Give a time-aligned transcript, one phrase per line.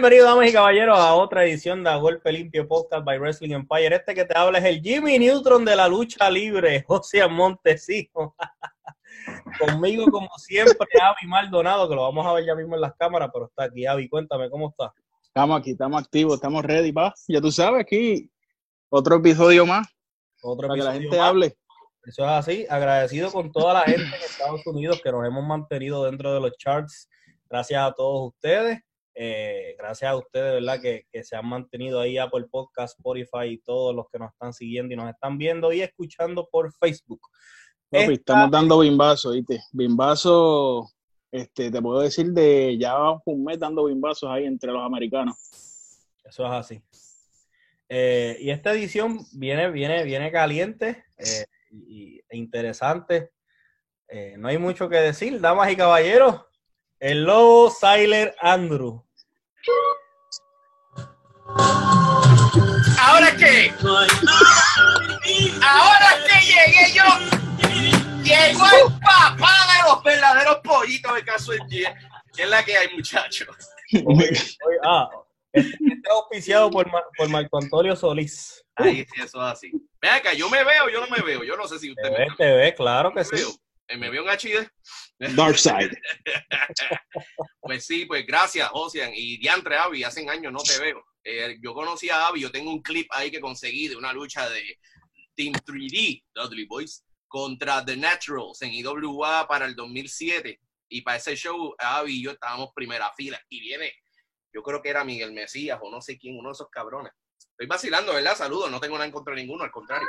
[0.00, 3.94] Bienvenidos, damas y caballeros, a otra edición de Golpe Limpio Podcast by Wrestling Empire.
[3.94, 8.34] Este que te habla es el Jimmy Neutron de la lucha libre, José Montesijo.
[9.60, 13.28] Conmigo, como siempre, Avi Maldonado, que lo vamos a ver ya mismo en las cámaras,
[13.30, 13.84] pero está aquí.
[13.84, 14.90] Avi, cuéntame, ¿cómo está?
[15.22, 17.12] Estamos aquí, estamos activos, estamos ready, pa.
[17.28, 18.30] Ya tú sabes, aquí
[18.88, 19.86] otro episodio más.
[20.40, 21.28] Otro para que la episodio gente más.
[21.28, 21.56] hable.
[22.06, 22.66] Eso es así.
[22.70, 26.56] Agradecido con toda la gente en Estados Unidos que nos hemos mantenido dentro de los
[26.56, 27.06] charts.
[27.50, 28.80] Gracias a todos ustedes.
[29.14, 30.80] Eh, gracias a ustedes, ¿verdad?
[30.80, 34.52] Que, que se han mantenido ahí Apple Podcast, Spotify y todos los que nos están
[34.52, 37.20] siguiendo y nos están viendo y escuchando por Facebook.
[37.90, 39.60] Esta- estamos dando bimbazo, ¿viste?
[39.72, 40.88] Bimbazo,
[41.32, 45.36] este, te puedo decir de ya un mes dando bimbazos ahí entre los americanos.
[46.24, 46.82] Eso es así.
[47.88, 53.32] Eh, y esta edición viene, viene, viene caliente eh, y, e interesante.
[54.06, 56.40] Eh, no hay mucho que decir, damas y caballeros.
[57.00, 59.02] El lobo Siler Andrew.
[62.98, 63.72] ¿Ahora qué?
[65.62, 67.04] Ahora que llegué yo,
[68.22, 71.96] llegó el papá de los verdaderos pollitos de caso día.
[72.36, 73.48] ¿Qué es la que hay, muchachos?
[74.84, 75.08] Ah,
[75.52, 78.62] este está auspiciado por, por Marco Antonio Solís.
[78.76, 79.72] Ahí sí, eso es así.
[80.02, 81.42] Ven acá, yo me veo, yo no me veo.
[81.44, 83.36] Yo no sé si Te usted me ve, te ve, claro que sí.
[83.36, 83.48] veo.
[83.90, 84.70] Eh, ¿Me veo en HD?
[85.34, 85.90] Dark Side.
[87.60, 89.12] Pues sí, pues gracias, Ocean.
[89.14, 91.04] Y Diantre Avi, hace años no te veo.
[91.22, 94.48] Eh, yo conocí a Avi, yo tengo un clip ahí que conseguí de una lucha
[94.48, 94.78] de
[95.36, 100.58] Team 3D, Dudley Boys, contra The Naturals en IWA para el 2007.
[100.88, 103.40] Y para ese show, Avi y yo estábamos primera fila.
[103.48, 103.92] Y viene,
[104.52, 107.12] yo creo que era Miguel Mesías o no sé quién, uno de esos cabrones.
[107.38, 108.36] Estoy vacilando, ¿verdad?
[108.36, 110.08] Saludos, no tengo nada en contra de ninguno, al contrario.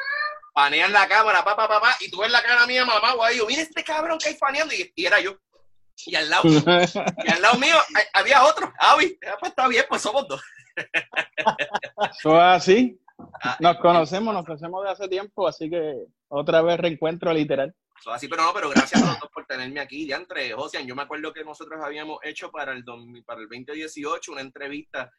[0.53, 3.37] Panean la cámara, pa, pa, pa, pa, y tú ves la cara mía, mamá, guay,
[3.37, 5.37] yo, mira este cabrón que hay paneando, y, y era yo.
[6.05, 7.75] Y al lado, y al lado mío
[8.13, 9.17] había otro, Avi.
[9.27, 10.41] Ah, Pues está bien, pues somos dos.
[12.19, 12.99] Eso es así.
[13.43, 15.95] Ah, Nos conocemos, nos conocemos de hace tiempo, así que
[16.27, 17.75] otra vez reencuentro literal.
[17.99, 20.07] eso así, pero no, pero gracias a los dos por tenerme aquí.
[20.07, 23.47] Ya entre Josian, yo me acuerdo que nosotros habíamos hecho para el, 2000 para el
[23.47, 25.11] 2018 una entrevista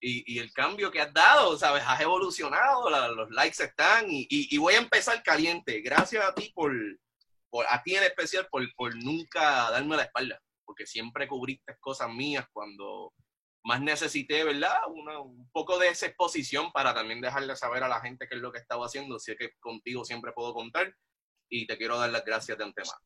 [0.00, 1.82] y, y el cambio que has dado, ¿sabes?
[1.86, 5.80] Has evolucionado, la- los likes están y, y- y voy a empezar caliente.
[5.82, 6.72] Gracias a ti por,
[7.50, 12.08] por a ti en especial, por, por nunca darme la espalda, porque siempre cubriste cosas
[12.12, 13.12] mías cuando
[13.62, 14.74] más necesité, ¿verdad?
[14.88, 18.40] Una- un poco de esa exposición para también dejarle saber a la gente qué es
[18.40, 19.18] lo que estaba haciendo.
[19.18, 20.94] Sé que contigo siempre puedo contar
[21.50, 22.98] y te quiero dar las gracias de antemano.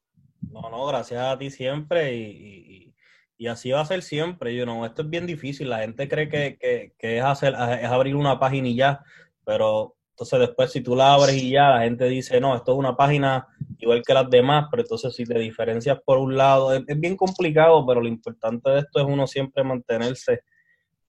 [0.52, 2.94] No, no, gracias a ti siempre y,
[3.38, 4.54] y- así va a ser siempre.
[4.54, 5.68] You know, esto es bien difícil.
[5.70, 9.00] La gente cree que, que- que es, hacer, es abrir una página y ya,
[9.44, 12.78] pero entonces después si tú la abres y ya, la gente dice, no, esto es
[12.78, 13.46] una página
[13.78, 17.16] igual que las demás, pero entonces si te diferencias por un lado, es, es bien
[17.16, 20.40] complicado, pero lo importante de esto es uno siempre mantenerse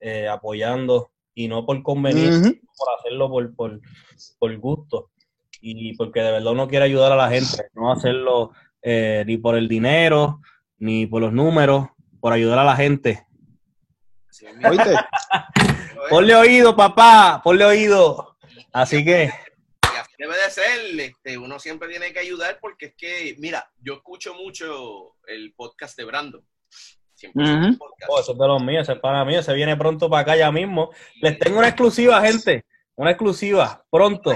[0.00, 2.58] eh, apoyando y no por conveniencia Ujú.
[2.76, 3.80] por hacerlo por, por,
[4.38, 5.10] por gusto
[5.60, 8.50] y porque de verdad uno quiere ayudar a la gente, no hacerlo
[8.82, 10.40] eh, ni por el dinero,
[10.78, 11.86] ni por los números,
[12.26, 13.24] por ayudar a la gente.
[14.68, 14.96] ¿Oíste?
[16.10, 18.36] Ponle oído, papá, ponle oído.
[18.72, 19.30] Así que,
[19.94, 23.70] Y así debe de ser, este, uno siempre tiene que ayudar porque es que, mira,
[23.78, 26.44] yo escucho mucho el podcast de Brandon.
[27.14, 27.78] Siempre el Ujú.
[27.78, 28.10] podcast.
[28.10, 30.36] oh, eso es de los míos, ese es para mí, ese viene pronto para acá
[30.36, 30.90] ya mismo.
[31.22, 32.64] Les tengo una exclusiva, gente,
[32.96, 34.34] una exclusiva, pronto.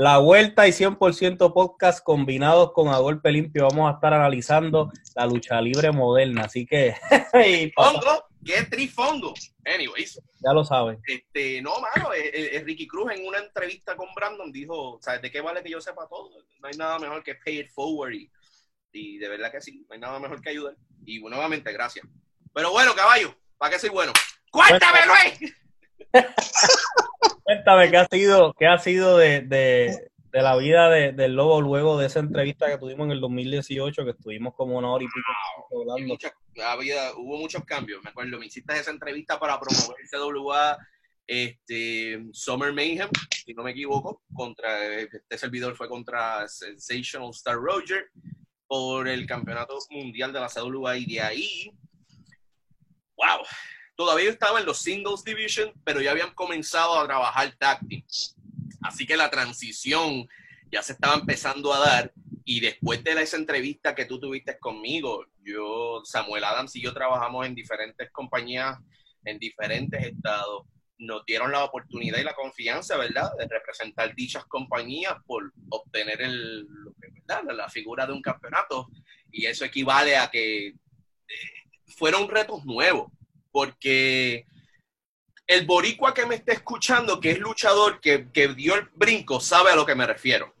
[0.00, 3.66] La vuelta y 100% podcast combinados con A Golpe Limpio.
[3.68, 6.42] Vamos a estar analizando la lucha libre moderna.
[6.42, 6.94] Así que,
[7.44, 9.34] y, papá, Fongo, ¿qué trifongo?
[9.64, 11.00] Anyways, ya lo saben.
[11.04, 15.32] este, no, mano, eh, eh, Ricky Cruz en una entrevista con Brandon dijo, ¿sabes de
[15.32, 16.30] qué vale que yo sepa todo?
[16.60, 18.30] No hay nada mejor que pay it forward y,
[18.92, 20.76] y de verdad que sí, no hay nada mejor que ayudar.
[21.06, 22.06] Y nuevamente, gracias.
[22.54, 24.12] Pero bueno, caballo, ¿para qué soy bueno?
[24.52, 25.54] ¡Cuéntame, Luis!
[27.48, 31.62] Cuéntame, ¿qué ha sido, qué ha sido de, de- de la vida de- del Lobo
[31.62, 35.06] luego de esa entrevista que tuvimos en el 2018, que estuvimos como una hora y
[35.06, 36.08] pico hablando?
[36.12, 38.04] muchas- había, hubo muchos cambios.
[38.04, 40.76] Me acuerdo, me hiciste esa entrevista para promover el CWA
[41.26, 43.08] este, Summer Mayhem,
[43.46, 48.10] si no me equivoco, contra este servidor fue contra Sensational Star Roger
[48.66, 51.70] por el campeonato mundial de la CWA y de ahí,
[53.16, 53.42] wow,
[53.98, 57.80] todavía estaba en los singles division, pero ya habían comenzado a trabajar tag.
[58.80, 60.28] Así que la transición
[60.70, 62.12] ya se estaba empezando a dar
[62.44, 67.44] y después de esa entrevista que tú tuviste conmigo, yo, Samuel Adams y yo trabajamos
[67.44, 68.78] en diferentes compañías,
[69.24, 70.66] en diferentes estados.
[70.98, 76.68] Nos dieron la oportunidad y la confianza, ¿verdad?, de representar dichas compañías por obtener el,
[77.26, 78.88] la figura de un campeonato.
[79.32, 80.74] Y eso equivale a que eh,
[81.86, 83.12] fueron retos nuevos,
[83.50, 84.46] porque
[85.46, 89.70] el boricua que me está escuchando, que es luchador, que, que dio el brinco, sabe
[89.70, 90.54] a lo que me refiero.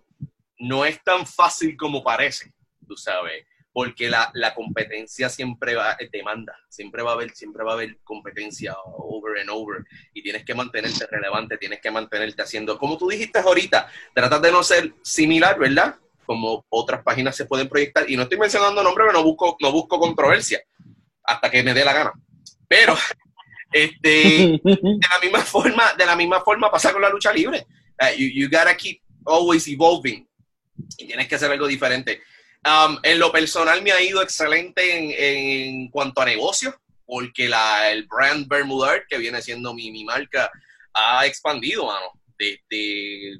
[0.58, 2.52] No es tan fácil como parece,
[2.86, 3.44] tú sabes
[3.78, 7.74] porque la, la, competencia siempre va, eh, demanda, siempre va a haber, siempre va a
[7.74, 12.98] haber competencia over and over y tienes que mantenerte relevante, tienes que mantenerte haciendo, como
[12.98, 15.94] tú dijiste ahorita, tratas de no ser similar, ¿verdad?
[16.26, 19.70] Como otras páginas se pueden proyectar y no estoy mencionando nombres, pero no busco, no
[19.70, 20.60] busco controversia
[21.22, 22.12] hasta que me dé la gana.
[22.68, 22.96] Pero
[23.72, 27.66] este, de la misma forma, de la misma forma pasa con la lucha libre.
[28.00, 30.28] Uh, you, you gotta keep always evolving
[30.96, 32.22] y tienes que hacer algo diferente.
[32.64, 36.74] Um, en lo personal me ha ido excelente en, en cuanto a negocios,
[37.06, 40.50] porque la, el brand Bermuda, que viene siendo mi, mi marca,
[40.92, 42.12] ha expandido, mano.
[42.38, 43.38] De,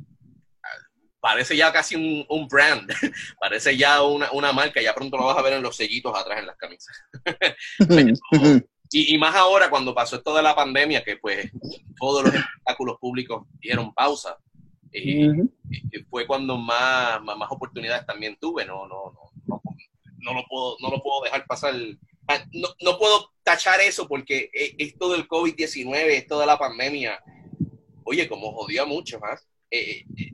[1.21, 2.91] parece ya casi un, un brand,
[3.41, 6.41] parece ya una, una, marca, ya pronto lo vas a ver en los sellitos atrás
[6.41, 6.97] en las camisas.
[8.91, 11.51] y, y, más ahora cuando pasó esto de la pandemia, que pues
[11.99, 14.37] todos los espectáculos públicos dieron pausa.
[14.93, 15.31] Eh,
[16.09, 19.63] fue cuando más, más, más, oportunidades también tuve, no, no, no, no,
[20.19, 21.75] no, lo, puedo, no lo puedo dejar pasar.
[22.27, 27.23] Ah, no, no puedo tachar eso porque e, esto del COVID-19, esto de la pandemia,
[28.05, 29.47] oye, como jodía mucho más.
[29.71, 30.31] Eh, eh,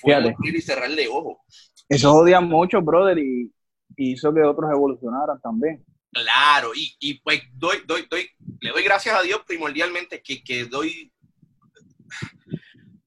[0.00, 1.42] fue abrir y cerrarle ojo.
[1.88, 3.52] Eso jodía mucho, brother, y,
[3.96, 5.84] y hizo que otros evolucionaran también.
[6.12, 8.28] Claro, y, y pues doy, doy, doy,
[8.60, 11.10] le doy gracias a Dios primordialmente que, que doy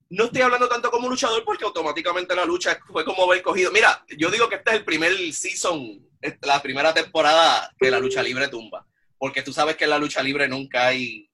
[0.09, 3.71] no estoy hablando tanto como luchador porque automáticamente la lucha fue como haber cogido.
[3.71, 5.99] Mira, yo digo que este es el primer season,
[6.41, 8.85] la primera temporada que la lucha libre tumba.
[9.17, 11.29] Porque tú sabes que en la lucha libre nunca hay.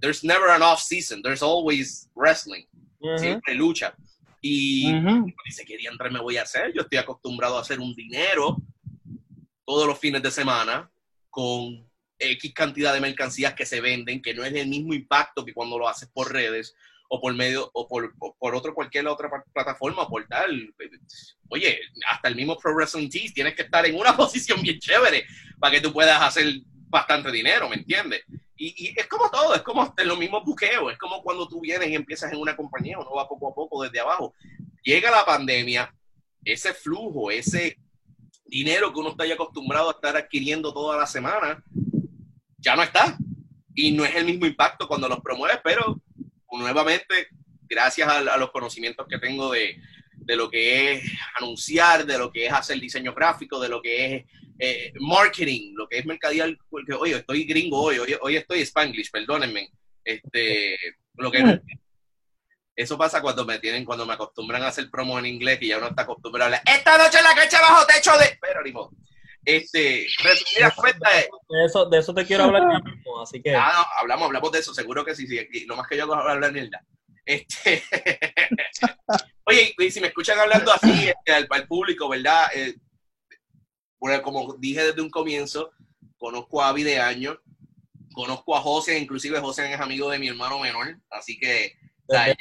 [0.00, 2.64] there's never an off season, there's always wrestling.
[3.16, 3.94] Siempre lucha.
[4.40, 4.92] Y
[5.46, 6.72] dice, ¿qué diantre me voy a hacer?
[6.74, 8.56] Yo estoy acostumbrado a hacer un dinero
[9.64, 10.90] todos los fines de semana
[11.34, 15.52] con X cantidad de mercancías que se venden, que no es el mismo impacto que
[15.52, 16.76] cuando lo haces por redes
[17.08, 20.72] o por medio, o por, por otro, cualquier otra plataforma o portal.
[21.48, 25.26] Oye, hasta el mismo Pro Wrestling Tees tienes que estar en una posición bien chévere
[25.58, 26.46] para que tú puedas hacer
[26.88, 28.22] bastante dinero, ¿me entiendes?
[28.56, 31.88] Y, y, es como todo, es como en los mismos es como cuando tú vienes
[31.88, 34.32] y empiezas en una compañía, uno va poco a poco desde abajo.
[34.84, 35.92] Llega la pandemia,
[36.44, 37.76] ese flujo, ese
[38.54, 41.60] dinero que uno está ya acostumbrado a estar adquiriendo toda la semana,
[42.58, 43.18] ya no está.
[43.74, 46.00] Y no es el mismo impacto cuando los promueves, pero
[46.52, 47.26] nuevamente,
[47.62, 49.76] gracias a, los conocimientos que tengo de,
[50.36, 54.24] lo que es anunciar, de lo que es hacer diseño gráfico, de lo que es
[54.60, 59.68] eh, marketing, lo que es mercadillo, porque oye, estoy gringo hoy, hoy, estoy spanglish, perdónenme.
[60.04, 60.78] Este,
[61.16, 61.60] lo que
[62.76, 65.78] eso pasa cuando me tienen, cuando me acostumbran a hacer promo en inglés y ya
[65.78, 68.38] uno está acostumbrado a hablar, esta noche en la cancha bajo techo de.
[68.40, 68.90] Pero ni modo.
[69.44, 73.54] Este, de eso, de eso te quiero hablar mismo, así que.
[73.54, 75.66] Ah, no, hablamos, hablamos de eso, seguro que sí, sí.
[75.66, 76.82] Lo más que yo hago es hablar mierda.
[77.26, 77.82] Este.
[79.44, 82.46] Oye, y si me escuchan hablando así este, al, al, público, ¿verdad?
[82.54, 82.74] Eh,
[83.98, 85.72] bueno, como dije desde un comienzo,
[86.16, 87.38] conozco a Avi de años,
[88.14, 92.36] conozco a José, inclusive José es amigo de mi hermano menor, así que desde,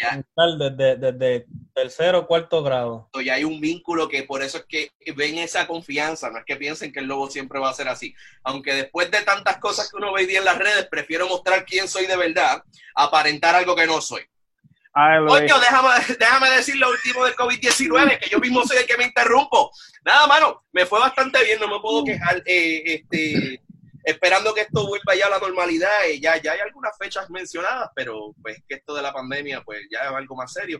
[0.58, 3.10] desde, desde, tercero o cuarto grado.
[3.24, 6.55] Ya hay un vínculo que por eso es que ven esa confianza, no es que
[6.55, 8.13] piensen que el lobo siempre va a ser así.
[8.43, 12.05] Aunque después de tantas cosas que uno ve en las redes, prefiero mostrar quién soy
[12.05, 12.63] de verdad,
[12.96, 14.24] aparentar algo que no soy.
[14.96, 15.89] Oye, déjame,
[16.20, 19.72] déjame decir lo último del COVID-19, que yo mismo soy el que me interrumpo.
[20.05, 22.43] Nada, mano, me fue bastante bien, no me puedo quejar.
[22.46, 23.62] Eh, este,
[24.03, 26.05] esperando que esto vuelva ya a la normalidad.
[26.12, 29.81] Y ya, ya hay algunas fechas mencionadas, pero pues que esto de la pandemia pues
[29.91, 30.79] ya es algo más serio.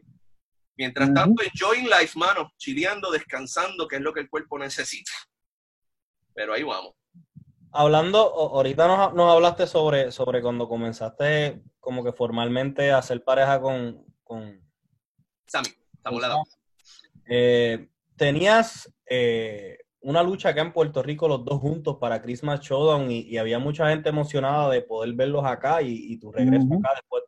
[0.76, 5.12] Mientras tanto, enjoying life, mano, chileando, descansando, que es lo que el cuerpo necesita.
[6.34, 6.96] Pero ahí vamos.
[7.72, 13.60] Hablando, ahorita nos, nos hablaste sobre, sobre cuando comenzaste como que formalmente a hacer pareja
[13.60, 14.64] con, con
[15.46, 15.70] Sammy,
[17.26, 23.10] eh, tenías eh, una lucha acá en Puerto Rico los dos juntos para Christmas Showdown
[23.10, 27.24] y, había mucha gente emocionada de poder verlos acá y, tu regreso acá después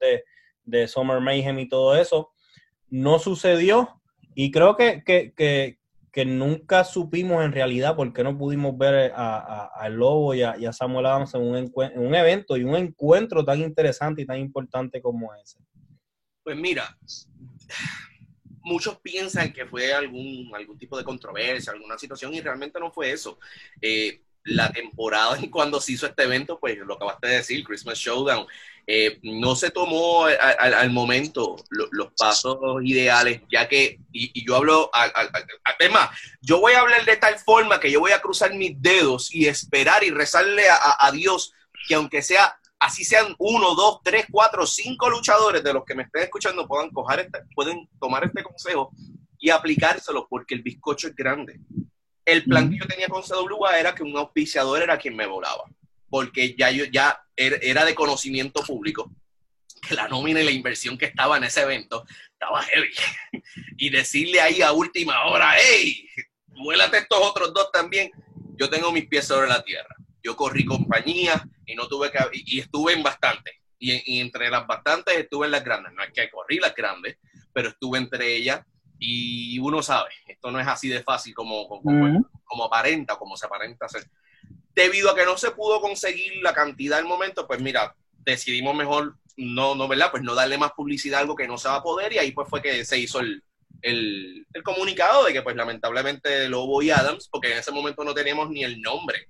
[0.65, 2.31] de, Summer Mayhem y todo eso.
[2.89, 4.01] No sucedió
[4.35, 5.77] y creo que, que,
[6.25, 11.05] nunca supimos en realidad por qué no pudimos ver a, a, Lobo y a, Samuel
[11.05, 15.33] Adams en un, en un evento y un encuentro tan interesante y tan importante como
[15.35, 15.59] ese.
[16.43, 16.97] Pues mira,
[18.65, 23.11] muchos piensan que fue algún, algún tipo de controversia, alguna situación, y realmente no fue
[23.11, 23.39] eso.
[23.79, 27.97] Eh, la temporada en cuando se hizo este evento, pues lo acabaste de decir, Christmas
[27.97, 28.47] Showdown,
[28.87, 34.91] eh, no se tomó al, momento los pasos ideales, ya que, y, yo hablo,
[35.63, 36.09] además,
[36.41, 39.47] yo voy a hablar de tal forma que yo voy a cruzar mis dedos y
[39.47, 41.53] esperar y rezarle a Dios
[41.87, 46.03] que aunque sea así sean uno, dos, tres, cuatro, cinco luchadores de los que me
[46.03, 48.91] estén escuchando puedan coger este, pueden tomar este consejo
[49.39, 51.59] y aplicárselo porque el bizcocho es grande.
[52.25, 55.63] El plan que yo tenía con CWA era que un auspiciador era quien me volaba,
[56.09, 59.11] porque ya yo ya er, era de conocimiento público
[59.87, 62.91] que la nómina y la inversión que estaba en ese evento estaba heavy.
[63.77, 66.09] y decirle ahí a última hora, hey,
[66.47, 68.11] vuélate estos otros dos también.
[68.57, 69.95] Yo tengo mis pies sobre la tierra.
[70.25, 73.53] Yo corrí compañías y no tuve que, y, estuve en bastantes.
[73.77, 75.93] Y, entre las bastantes estuve en las grandes.
[75.93, 77.19] No es que corrí las grandes,
[77.53, 78.65] pero estuve entre ellas.
[78.97, 83.45] Y uno sabe, esto no es así de fácil como, como, como aparenta, como se
[83.45, 84.09] aparenta ser.
[84.73, 89.15] Debido a que no se pudo conseguir la cantidad del momento, pues mira, decidimos mejor
[89.37, 90.09] no, no, ¿verdad?
[90.09, 92.31] Pues no darle más publicidad a algo que no se va a poder y ahí
[92.31, 93.43] pues fue que se hizo el,
[93.81, 98.13] el, el, comunicado de que pues lamentablemente Lobo y Adams, porque en ese momento no
[98.13, 99.27] teníamos ni el nombre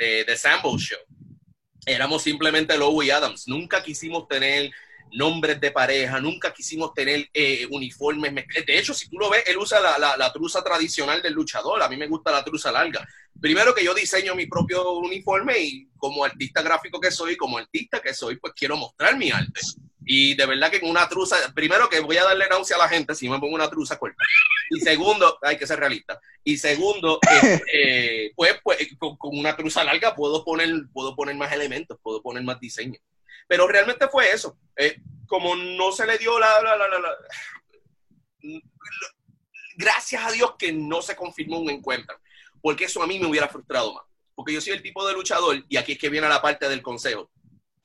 [0.00, 0.98] de, de Sample Show,
[1.86, 4.70] éramos simplemente Lobo y Adams, nunca quisimos tener
[5.12, 8.32] nombres de pareja, nunca quisimos tener eh, uniformes
[8.66, 11.82] De hecho, si tú lo ves, él usa la, la, la, truza tradicional del luchador.
[11.82, 13.06] A mí me gusta la truza larga.
[13.40, 18.00] Primero que yo diseño mi propio uniforme y como artista gráfico que soy, como artista
[18.00, 19.60] que soy, pues quiero mostrar mi arte.
[20.12, 22.88] Y de verdad que con una truza, primero que voy a darle náusea a la
[22.88, 24.20] gente si me pongo una truza corta.
[24.68, 26.20] Y segundo, hay que ser realista.
[26.42, 27.20] Y segundo,
[27.72, 32.42] eh, pues, pues con, una truza larga puedo poner, puedo poner más elementos, puedo poner
[32.42, 32.98] más diseño.
[33.46, 34.58] Pero realmente fue eso.
[34.74, 37.16] Eh, como no se le dio la, la,
[39.76, 42.18] Gracias a Dios que no se confirmó un encuentro,
[42.60, 44.02] porque eso a mí me hubiera frustrado más.
[44.34, 46.82] Porque yo soy el tipo de luchador, y aquí es que viene la parte del
[46.82, 47.30] consejo.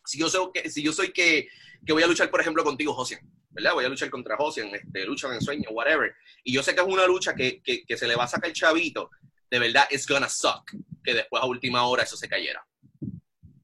[0.04, 1.50] Si yo soy que, si yo soy que,
[1.86, 3.20] que voy a luchar, por ejemplo, contigo, José,
[3.52, 3.74] ¿verdad?
[3.74, 6.14] Voy a luchar contra José, este, lucha en sueño, whatever.
[6.44, 8.50] Y yo sé que es una lucha que, que, que se le va a sacar
[8.50, 9.10] el chavito,
[9.50, 10.72] de verdad, it's gonna suck
[11.04, 12.66] que después a última hora eso se cayera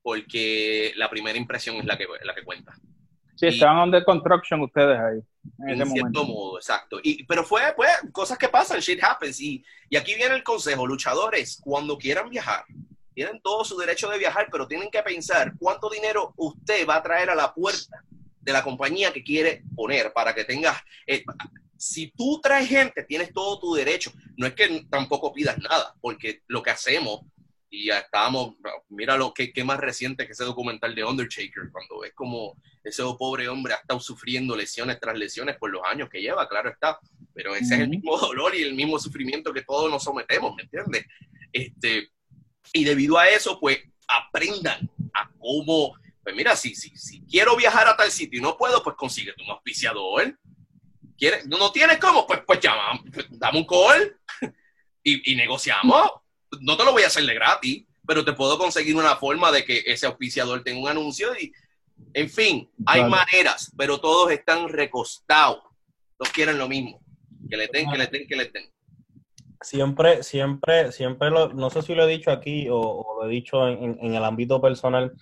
[0.01, 2.73] porque la primera impresión es la que, la que cuenta.
[3.35, 5.19] Sí, estaban under construction ustedes ahí.
[5.67, 6.99] En, cierto modo, exacto.
[7.01, 9.39] Y, pero fue, pues, cosas que pasan, shit happens.
[9.39, 12.65] Y, y aquí viene el consejo, luchadores, cuando quieran viajar,
[13.13, 17.03] tienen todo su derecho de viajar, pero tienen que pensar cuánto dinero usted va a
[17.03, 18.03] traer a la puerta
[18.41, 20.77] de la compañía que quiere poner para que tengas...
[21.05, 21.23] Eh,
[21.77, 24.11] si tú traes gente, tienes todo tu derecho.
[24.37, 27.21] No es que tampoco pidas nada, porque lo que hacemos
[27.73, 28.55] y ya estábamos,
[28.89, 33.47] mira lo que, más reciente que ese documental de Undertaker, cuando ves como ese pobre
[33.47, 36.99] hombre ha estado sufriendo lesiones tras lesiones por los años que lleva, claro está,
[37.33, 40.63] pero ese es el mismo dolor y el mismo sufrimiento que todos nos sometemos, ¿me
[40.63, 41.05] entiendes?
[41.53, 42.09] Este,
[42.73, 47.87] y debido a eso, pues aprendan a cómo, pues mira, si, si, si quiero viajar
[47.87, 50.37] a tal sitio y no puedo, pues consíguete un auspiciador.
[51.17, 51.45] ¿Quieres?
[51.47, 52.25] ¿No tienes cómo?
[52.25, 54.17] Pues, pues llama, pues, dame un call
[55.03, 56.21] y, y negociamos
[56.59, 59.63] no te lo voy a hacer de gratis, pero te puedo conseguir una forma de
[59.63, 61.53] que ese auspiciador tenga un anuncio y,
[62.13, 65.63] en fin, hay maneras, pero todos están recostados.
[66.17, 66.99] Todos quieren lo mismo.
[67.49, 68.71] Que le den, que le den, que le den.
[69.61, 73.67] Siempre, siempre, siempre, lo, no sé si lo he dicho aquí o, lo he dicho
[73.67, 75.13] en, el ámbito personal.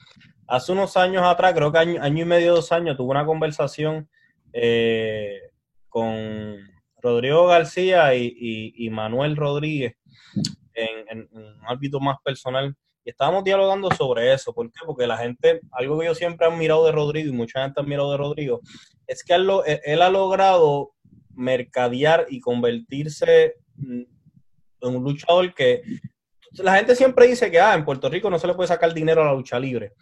[0.50, 4.10] Hace unos años atrás, creo que año, y medio, dos años, tuve una conversación
[4.52, 5.40] eh,
[5.88, 6.58] con
[7.02, 9.96] Rodrigo García y Manuel Rodríguez
[11.10, 12.76] en, un ámbito más personal.
[13.04, 14.54] Y estábamos dialogando sobre eso.
[14.54, 14.80] ¿Por qué?
[14.86, 17.84] Porque la gente, algo que yo siempre he admirado de Rodrigo y mucha gente ha
[17.84, 18.62] admirado de Rodrigo,
[19.08, 19.50] es que él,
[19.84, 20.92] él ha logrado
[21.34, 24.08] mercadear y convertirse en
[24.82, 25.82] un luchador que
[26.54, 29.22] la gente siempre dice que ah, en Puerto Rico no se le puede sacar dinero
[29.22, 29.94] a la lucha libre.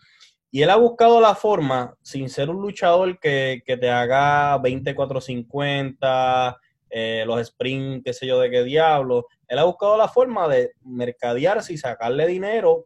[0.49, 6.57] Y él ha buscado la forma, sin ser un luchador que, que te haga 24-50,
[6.89, 9.27] eh, los sprints, qué sé yo, de qué diablo.
[9.47, 12.85] Él ha buscado la forma de mercadearse y sacarle dinero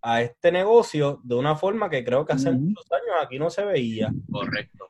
[0.00, 3.64] a este negocio de una forma que creo que hace muchos años aquí no se
[3.64, 4.12] veía.
[4.30, 4.88] Correcto.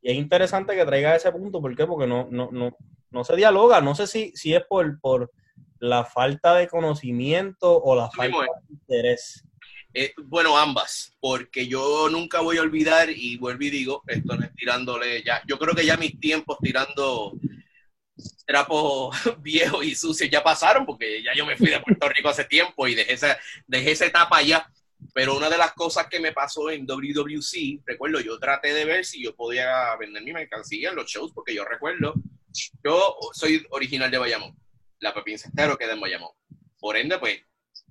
[0.00, 1.86] Y es interesante que traiga ese punto, ¿por qué?
[1.86, 2.74] Porque no, no, no,
[3.10, 3.82] no se dialoga.
[3.82, 5.30] No sé si, si es por, por
[5.78, 9.44] la falta de conocimiento o la falta de interés.
[9.94, 14.44] Eh, bueno, ambas, porque yo nunca voy a olvidar, y vuelvo y digo, esto no
[14.44, 17.38] es tirándole ya, yo creo que ya mis tiempos tirando
[18.46, 22.44] trapos viejos y sucios ya pasaron, porque ya yo me fui de Puerto Rico hace
[22.44, 24.70] tiempo y dejé esa, dejé esa etapa allá.
[25.14, 29.04] Pero una de las cosas que me pasó en WWC, recuerdo, yo traté de ver
[29.04, 32.14] si yo podía vender mi mercancía en los shows, porque yo recuerdo,
[32.84, 34.56] yo soy original de Bayamón,
[34.98, 36.30] la Pepín Cestero queda en Bayamón.
[36.80, 37.40] Por ende, pues,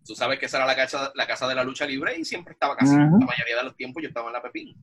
[0.07, 2.53] tú sabes que esa era la casa, la casa de la lucha libre y siempre
[2.53, 4.75] estaba casi, la mayoría de los tiempos yo estaba en la Pepín.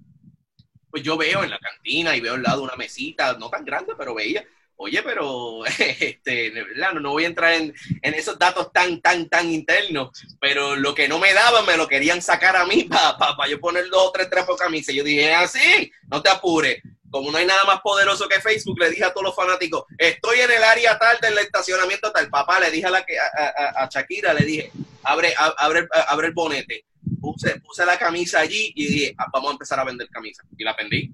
[0.90, 3.94] Pues yo veo en la cantina y veo al lado una mesita, no tan grande,
[3.98, 4.44] pero veía
[4.76, 9.50] Oye, pero este, no, no voy a entrar en, en, esos datos tan, tan, tan
[9.50, 13.48] internos, pero lo que no me daban me lo querían sacar a mí para pa,
[13.48, 14.92] yo poner dos o tres trapos camisa.
[14.92, 15.58] Y yo dije, así,
[15.92, 16.82] ah, no te apures.
[17.10, 20.40] Como no hay nada más poderoso que Facebook, le dije a todos los fanáticos, estoy
[20.40, 22.28] en el área tal del estacionamiento tal.
[22.28, 24.72] Papá, le dije a, la que, a, a, Shakira, le dije,
[25.04, 26.84] abre, abre, abre el bonete.
[27.20, 30.46] Puse, puse la camisa allí y dije, ah, vamos a empezar a vender camisas.
[30.56, 31.12] Y la vendí.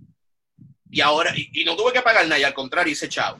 [0.91, 3.39] Y ahora, y, no tuve que pagar nada, y al contrario, hice chao.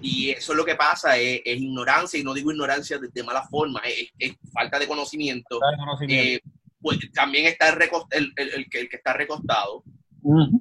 [0.00, 3.82] Y eso es lo que pasa, es, ignorancia, y no digo ignorancia de, mala forma,
[4.18, 5.60] es, falta de conocimiento.
[6.08, 6.40] Eh,
[6.80, 7.68] pues, también está
[8.10, 9.82] el, el, que está recostado.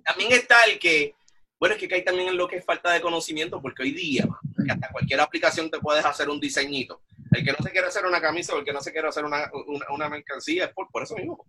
[0.03, 1.15] También está el que,
[1.59, 4.27] bueno, es que hay también en lo que es falta de conocimiento, porque hoy día,
[4.69, 7.01] hasta cualquier aplicación te puedes hacer un diseñito.
[7.31, 9.25] El que no se quiere hacer una camisa o el que no se quiere hacer
[9.25, 9.49] una,
[9.89, 11.45] una, mercancía es por, eso mismo.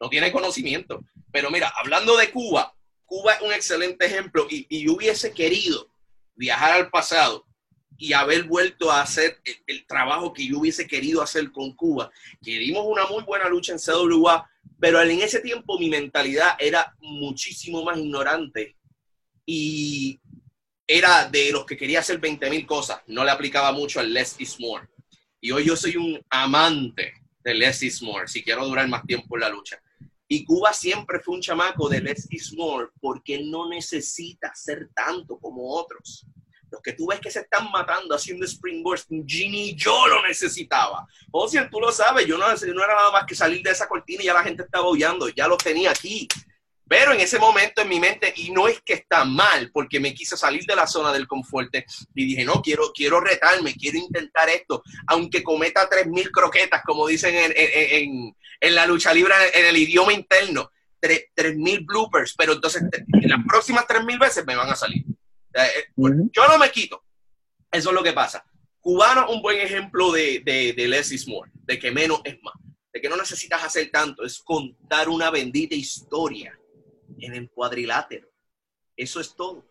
[0.00, 1.04] No tiene conocimiento.
[1.32, 2.74] Pero mira, hablando de Cuba,
[3.04, 5.88] Cuba es un excelente ejemplo y, y, yo hubiese querido
[6.34, 7.46] viajar al pasado
[7.98, 12.10] y haber vuelto a hacer el, trabajo que yo hubiese querido hacer con Cuba,
[12.42, 14.48] que dimos una muy buena lucha en CWA,
[14.78, 18.76] pero en ese tiempo mi mentalidad era muchísimo más ignorante
[19.46, 20.20] y
[20.86, 24.36] era de los que quería hacer 20 mil cosas, no le aplicaba mucho al less
[24.38, 24.86] is more.
[25.40, 29.36] Y hoy yo soy un amante de less is more, si quiero durar más tiempo
[29.36, 29.80] en la lucha.
[30.28, 35.38] Y Cuba siempre fue un chamaco de less is more porque no necesita ser tanto
[35.38, 36.26] como otros.
[36.70, 41.06] Los que tú ves que se están matando haciendo springboards, Ginny yo lo necesitaba.
[41.30, 43.86] O si tú lo sabes, yo no, no era nada más que salir de esa
[43.86, 46.26] cortina y ya la gente estaba aullando, ya lo tenía aquí.
[46.88, 50.14] Pero en ese momento en mi mente, y no es que está mal, porque me
[50.14, 51.74] quise salir de la zona del confort
[52.14, 57.34] y dije, no, quiero, quiero retarme, quiero intentar esto, aunque cometa 3.000 croquetas, como dicen
[57.34, 60.70] en, en, en, la lucha libre en el idioma interno,
[61.02, 62.82] 3.000 bloopers, pero entonces
[63.22, 65.04] las próximas 3.000 veces me van a salir.
[65.54, 67.02] Eh, yo no me quito.
[67.72, 68.44] Eso es lo que pasa.
[68.78, 72.54] Cubano, un buen ejemplo de, de, de less is more, de que menos es más,
[72.92, 76.56] de que no necesitas hacer tanto, es contar una bendita historia
[77.20, 78.28] en el cuadrilátero.
[78.96, 79.64] Eso es todo.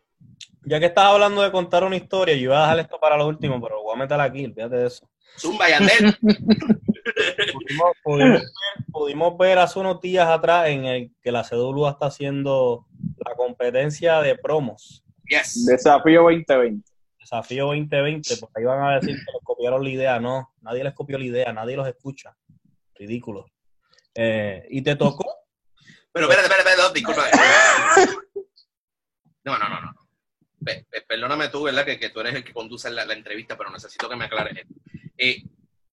[0.64, 3.28] Ya que estás hablando de contar una historia, yo iba a dejar esto para lo
[3.28, 5.10] último, pero voy a meter aquí, fíjate de eso.
[5.38, 6.16] Zumba, Yandel.
[8.92, 14.22] pudimos, ver, hace unos días atrás en el que la CWA está haciendo la competencia
[14.22, 15.04] de promos.
[15.28, 15.66] Yes.
[15.66, 16.90] Desafío 2020.
[17.20, 20.20] Desafío 2020, porque ahí van a decir que les copiaron la idea.
[20.20, 22.36] No, nadie les copió la idea, nadie los escucha.
[22.96, 23.46] Ridículo.
[24.14, 25.26] Eh, y te tocó
[26.16, 27.24] pero espérate, espérate, espérate, disculpa.
[29.44, 29.94] No, no, no, no.
[31.08, 31.86] Perdóname tú, ¿verdad?
[31.86, 34.74] Que, que tú eres el que conduce la, entrevista, pero necesito que me aclares esto.
[35.20, 35.44] Eh,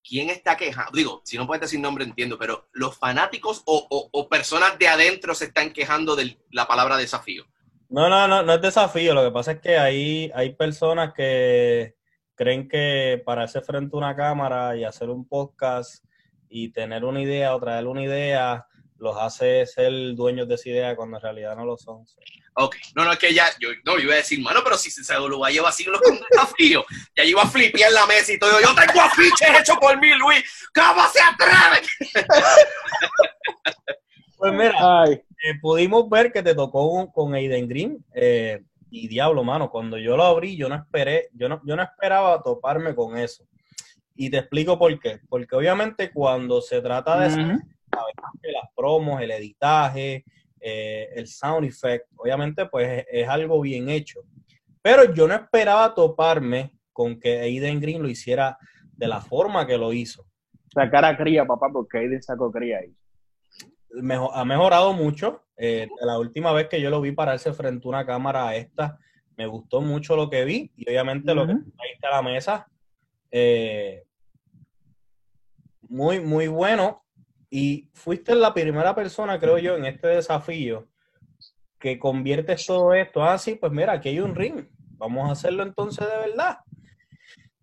[0.02, 0.92] ¿Quién está quejando?
[0.94, 5.34] Digo, si no puedes decir nombre, entiendo, pero los fanáticos o, o, personas de adentro
[5.34, 7.44] se están quejando de la palabra desafío.
[7.90, 9.12] No, no, no, no es desafío.
[9.12, 11.96] Lo que pasa es que hay, hay personas que
[12.34, 16.02] creen que para hacer frente a una cámara y hacer un podcast
[16.48, 18.66] y tener una idea o traer una idea
[19.02, 22.06] los hace ser dueños de esa idea cuando en realidad no lo son.
[22.54, 25.14] Ok, no, no, es que ya, yo no iba a decir, mano, pero si se
[25.14, 26.84] lo lleva siglos con desafío,
[27.16, 30.44] ya iba a flipear la mesa y todo, yo tengo afiches hechos por mí, Luis,
[30.72, 31.86] ¿cómo se atreve?
[34.38, 39.70] pues mira, eh, pudimos ver que te tocó con Aiden Green, eh, y diablo, mano,
[39.70, 43.44] cuando yo lo abrí, yo no esperé, yo no, yo no esperaba toparme con eso.
[44.14, 45.20] Y te explico por qué.
[45.30, 47.58] Porque obviamente cuando se trata de
[47.92, 50.24] las promos, el editaje,
[50.60, 54.20] eh, el sound effect, obviamente pues es, algo bien hecho.
[54.80, 58.58] Pero yo no esperaba toparme con que Aiden Green lo hiciera
[58.92, 60.26] de la forma que lo hizo.
[60.72, 62.94] Sacar a cría, papá, porque Aiden sacó cría ahí.
[64.32, 65.42] ha mejorado mucho.
[65.56, 68.98] Eh, la última vez que yo lo vi pararse frente a una cámara a esta,
[69.36, 72.66] me gustó mucho lo que vi y obviamente lo que ahí está la mesa.
[73.30, 74.04] Eh,
[75.88, 77.01] muy, muy bueno.
[77.54, 80.88] Y fuiste la primera persona, creo yo, en este desafío
[81.78, 83.22] que conviertes todo esto.
[83.22, 84.64] Ah, sí, pues mira, aquí hay un ring.
[84.96, 86.60] Vamos a hacerlo entonces de verdad.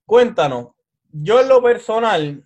[0.05, 0.73] Cuéntanos,
[1.11, 2.45] yo en lo personal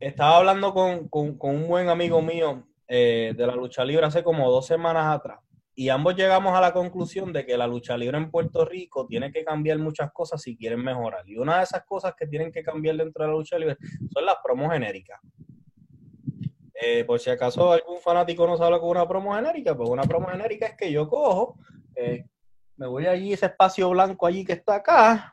[0.00, 4.66] estaba hablando con, un buen amigo mío eh, de la lucha libre hace como dos
[4.66, 5.38] semanas atrás
[5.74, 9.32] y ambos llegamos a la conclusión de que la lucha libre en Puerto Rico tiene
[9.32, 11.26] que cambiar muchas cosas si quieren mejorar.
[11.28, 13.76] Y una de esas cosas que tienen que cambiar dentro de la lucha libre
[14.12, 15.20] son las promos genéricas.
[16.84, 20.26] Eh, por si acaso algún fanático no sabe con una promo genérica, pues una promo
[20.26, 21.56] genérica es que yo cojo,
[21.94, 22.24] eh,
[22.76, 25.32] me voy allí, ese espacio blanco allí que está acá,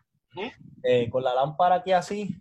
[0.84, 2.38] eh, con la lámpara aquí así,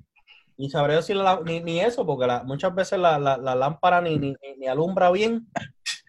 [0.59, 1.17] y sabré decir
[1.47, 5.49] ni, ni, eso, porque muchas veces la, lámpara ni, ni, ni, alumbra bien.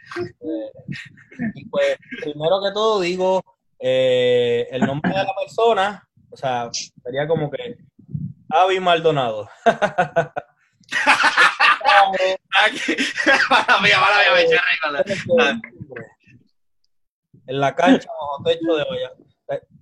[1.55, 3.41] y pues, primero que todo digo
[3.79, 6.69] el nombre de la persona, o sea,
[7.01, 7.77] sería como que
[8.49, 9.47] Avi Maldonado.
[17.47, 19.11] en la cancha bajo techo de olla.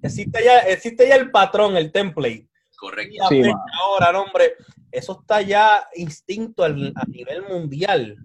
[0.02, 2.48] Existe ya, existe ya el patrón, el template.
[2.78, 3.26] Correcto.
[3.30, 3.42] Sí,
[3.82, 4.54] ahora, no, hombre,
[4.92, 8.18] eso está ya instinto a nivel mundial.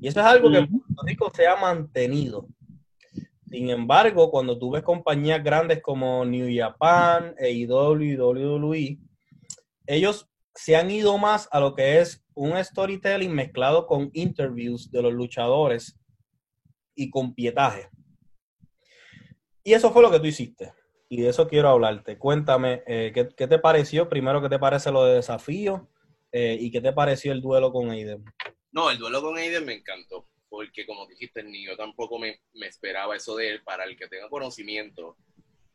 [0.00, 2.46] Y eso es algo que en Puerto Rico se ha mantenido.
[3.48, 8.98] Sin embargo, cuando tú ves compañías grandes como New Japan, AEW y WWE,
[9.86, 15.02] ellos se han ido más a lo que es un storytelling mezclado con interviews de
[15.02, 15.98] los luchadores
[16.94, 17.88] y con pietaje.
[19.64, 20.72] Y eso fue lo que tú hiciste.
[21.08, 22.16] Y de eso quiero hablarte.
[22.16, 24.08] Cuéntame, eh, ¿qué, te pareció?
[24.08, 25.88] Primero, ¿qué te parece lo de desafío?
[26.30, 28.24] Eh, ¿Y qué te pareció el duelo con Aiden?
[28.70, 33.16] No, el duelo con Aiden me encantó porque como dijiste, ni yo tampoco me, esperaba
[33.16, 33.62] eso de él.
[33.62, 35.16] Para el que tenga conocimiento,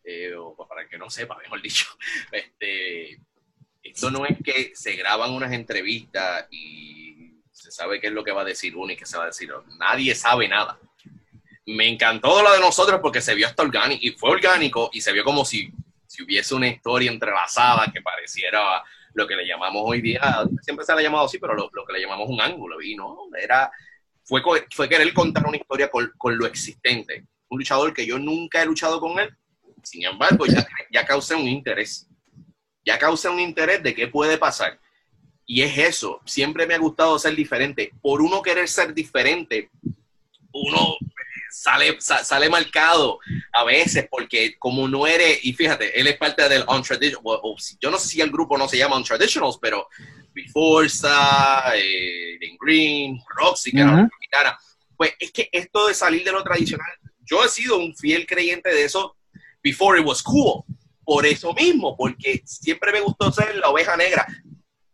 [0.03, 1.85] eh, o para el que no sepa, mejor dicho,
[2.31, 3.19] este,
[3.83, 8.31] esto no es que se graban unas entrevistas y se sabe qué es lo que
[8.31, 9.71] va a decir uno y qué se va a decir otro.
[9.77, 10.79] Nadie sabe nada.
[11.65, 15.13] Me encantó lo de nosotros porque se vio hasta orgánico, y fue orgánico, y se
[15.13, 15.71] vio como si,
[16.07, 20.93] si hubiese una historia entrelazada que pareciera lo que le llamamos hoy día, siempre se
[20.93, 23.71] le ha llamado así, pero lo, lo que le llamamos un ángulo, y no, era
[24.23, 24.41] fue,
[24.71, 27.25] fue querer contar una historia con, con, lo existente.
[27.49, 29.29] Un luchador que yo nunca he luchado con él,
[29.83, 32.07] sin embargo, ya, ya causa un interés.
[32.85, 34.79] Ya causa un interés de qué puede pasar.
[35.45, 37.91] Y es eso, siempre me ha gustado ser diferente.
[38.01, 39.69] Por uno querer ser diferente,
[40.53, 40.95] uno
[41.53, 43.19] sale, sale marcado
[43.51, 47.23] a veces porque como no eres, y fíjate, él es parte del untraditional,
[47.79, 49.87] yo no sé si el grupo no se llama untraditionals, pero
[50.33, 54.07] Biforza, eh, Green, Roxy, que uh
[54.97, 56.91] Pues es que esto de salir de lo tradicional,
[57.21, 59.15] yo he sido un fiel creyente de eso
[59.63, 60.65] before it was cool.
[61.03, 64.25] Por eso mismo, porque siempre me gustó ser la oveja negra.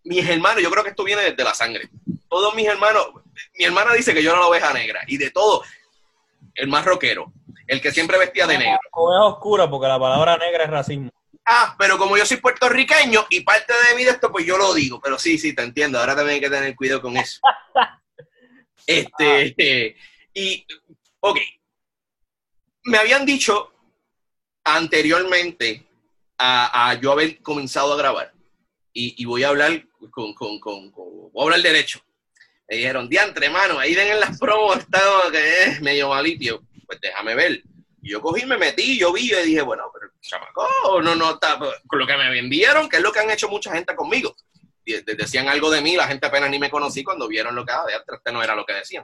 [0.04, 1.90] Mis hermanos, yo creo que esto viene desde la sangre.
[2.28, 3.08] Todos mis hermanos,
[3.54, 5.02] mi hermana dice que yo era la oveja negra.
[5.08, 5.64] Y de todo,
[6.56, 7.32] el más rockero,
[7.68, 8.80] el que siempre vestía de negro.
[8.92, 11.12] Oveja oscura, porque la palabra negra es racismo.
[11.46, 14.74] Ah, pero como yo soy puertorriqueño y parte de mí de esto, pues yo lo
[14.74, 15.00] digo.
[15.02, 16.00] Pero sí, sí, te entiendo.
[16.00, 17.40] Ahora también hay que tener cuidado con eso.
[18.86, 19.96] este,
[20.34, 20.66] y,
[21.20, 21.38] ok.
[22.84, 23.74] Me habían dicho
[24.64, 25.89] anteriormente
[26.40, 28.34] a, yo haber comenzado a grabar.
[28.94, 32.02] Y, voy a hablar con, con, con, voy a hablar derecho.
[32.68, 36.62] Me dijeron, diantre, mano, ahí ven en las promos, estaba que es medio malito.
[36.86, 37.64] Pues déjame ver.
[38.02, 41.58] Y yo cogí, me metí, yo vi y dije, bueno, pero chamaco, no, no, está,
[41.58, 44.36] con lo que me vendieron, que es lo que han hecho mucha gente conmigo.
[44.86, 47.86] Decían algo de mí, la gente apenas ni me conocí cuando vieron lo que era
[47.86, 49.04] de este no era lo que decían.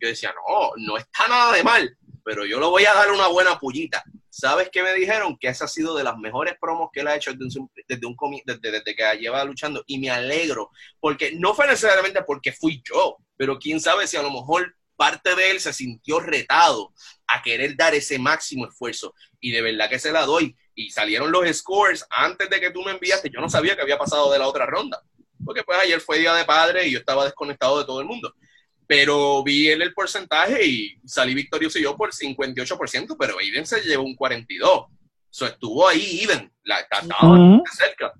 [0.00, 3.26] Yo decía, no, no está nada de mal, pero yo lo voy a dar una
[3.26, 4.02] buena pullita.
[4.38, 5.38] ¿Sabes qué me dijeron?
[5.38, 8.06] Que esa ha sido de las mejores promos que él ha hecho desde, un, desde,
[8.06, 10.70] un, desde, que lleva luchando y me alegro,
[11.00, 15.34] porque no fue necesariamente porque fui yo, pero quién sabe si a lo mejor parte
[15.34, 16.92] de él se sintió retado
[17.26, 19.14] a querer dar ese máximo esfuerzo.
[19.40, 20.54] Y de verdad que se la doy.
[20.74, 23.30] Y salieron los scores antes de que tú me enviaste.
[23.30, 25.00] Yo no sabía que había pasado de la otra ronda.
[25.46, 28.34] Porque pues ayer fue día de padre y yo estaba desconectado de todo el mundo.
[28.86, 34.04] Pero vi el, el porcentaje y salí victorioso yo por 58%, pero Aiden se llevó
[34.04, 34.88] un 42%.
[35.30, 36.50] Eso estuvo ahí, Even.
[36.62, 37.04] La, estaba
[37.76, 38.12] cerca.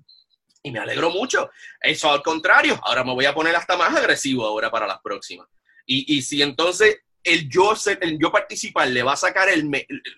[0.61, 1.49] Y me alegro mucho.
[1.81, 5.47] Eso al contrario, ahora me voy a poner hasta más agresivo ahora para las próximas.
[5.85, 9.69] Y, y si entonces el yo, el yo participar le va a sacar el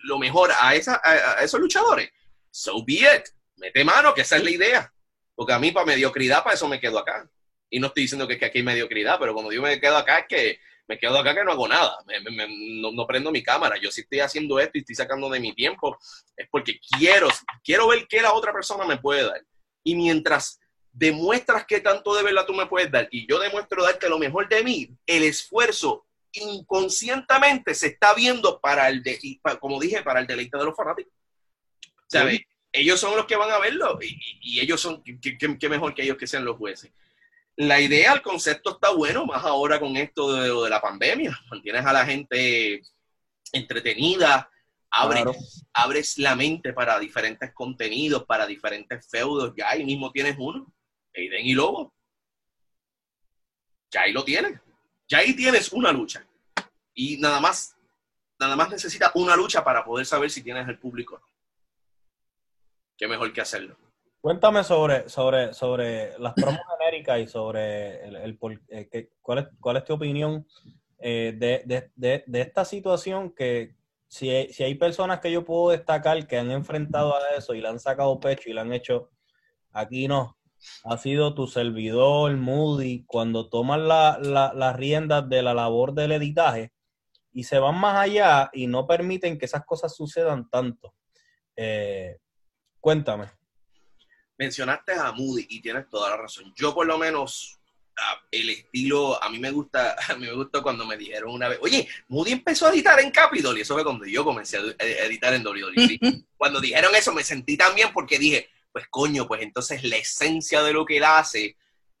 [0.02, 2.10] lo mejor a, esa, a, esos luchadores,
[2.50, 3.28] so be it.
[3.56, 4.92] Mete mano, que esa es la idea.
[5.34, 7.28] Porque a mí, para mediocridad, para eso me quedo acá.
[7.70, 10.18] Y no estoy diciendo que, que aquí hay mediocridad, pero cuando yo me quedo acá,
[10.18, 11.98] es que me quedo acá que no hago nada.
[12.58, 13.76] no, no, prendo mi cámara.
[13.80, 15.96] Yo si estoy haciendo esto y estoy sacando de mi tiempo,
[16.36, 17.28] es porque quiero,
[17.62, 19.40] quiero ver qué la otra persona me puede dar.
[19.84, 20.58] Y mientras
[20.90, 24.48] demuestras que tanto de verdad tú me puedes dar y yo demuestro darte lo mejor
[24.48, 29.16] de mí, el esfuerzo inconscientemente se está viendo para el, de,
[29.60, 31.12] como dije, para el deleite de los fanáticos.
[32.08, 32.40] ¿Sabes?
[32.72, 36.26] Ellos son los que van a verlo y, ellos son, qué mejor que ellos que
[36.26, 36.90] sean los jueces.
[37.60, 41.38] La idea, el concepto está bueno, más ahora con esto de, de la pandemia.
[41.50, 42.82] Mantienes a la gente
[43.52, 44.50] entretenida,
[44.90, 49.52] abres, abres la mente para diferentes contenidos, para diferentes feudos.
[49.56, 50.72] Ya ahí mismo tienes uno,
[51.14, 51.92] Aiden y Lobo.
[53.90, 54.58] Ya ahí lo tienes
[55.10, 56.24] ya ahí tienes una lucha.
[56.94, 57.76] Y nada más,
[58.38, 61.26] nada más necesita una lucha para poder saber si tienes el público o no.
[62.96, 63.76] Qué mejor que hacerlo.
[64.20, 66.60] Cuéntame sobre, sobre, sobre las promos
[67.18, 69.38] y sobre el, eh, cuál,
[69.76, 70.46] es, tu opinión
[70.98, 73.76] eh, de, esta situación que,
[74.08, 77.60] si hay, si hay personas que yo puedo destacar que han enfrentado a eso y
[77.60, 79.10] le han sacado pecho y le han hecho,
[79.72, 80.38] aquí no,
[80.84, 86.72] ha sido tu servidor, Moody, cuando toman las riendas de la labor del editaje
[87.32, 90.94] y se van más allá y no permiten que esas cosas sucedan tanto.
[91.56, 92.18] Eh,
[92.80, 93.26] cuéntame.
[94.40, 96.50] Mencionaste a Moody y tienes toda la razón.
[96.56, 97.60] Yo por lo menos
[98.30, 101.58] el estilo, a mí me gusta, a mí me gusta cuando me dijeron una vez,
[101.60, 105.34] oye, Moody empezó a editar en Capitol y eso fue cuando yo comencé a editar
[105.34, 106.24] en WWE.
[106.38, 110.62] cuando dijeron eso me sentí tan bien porque dije, pues coño, pues entonces la esencia
[110.62, 111.58] de lo que él hace,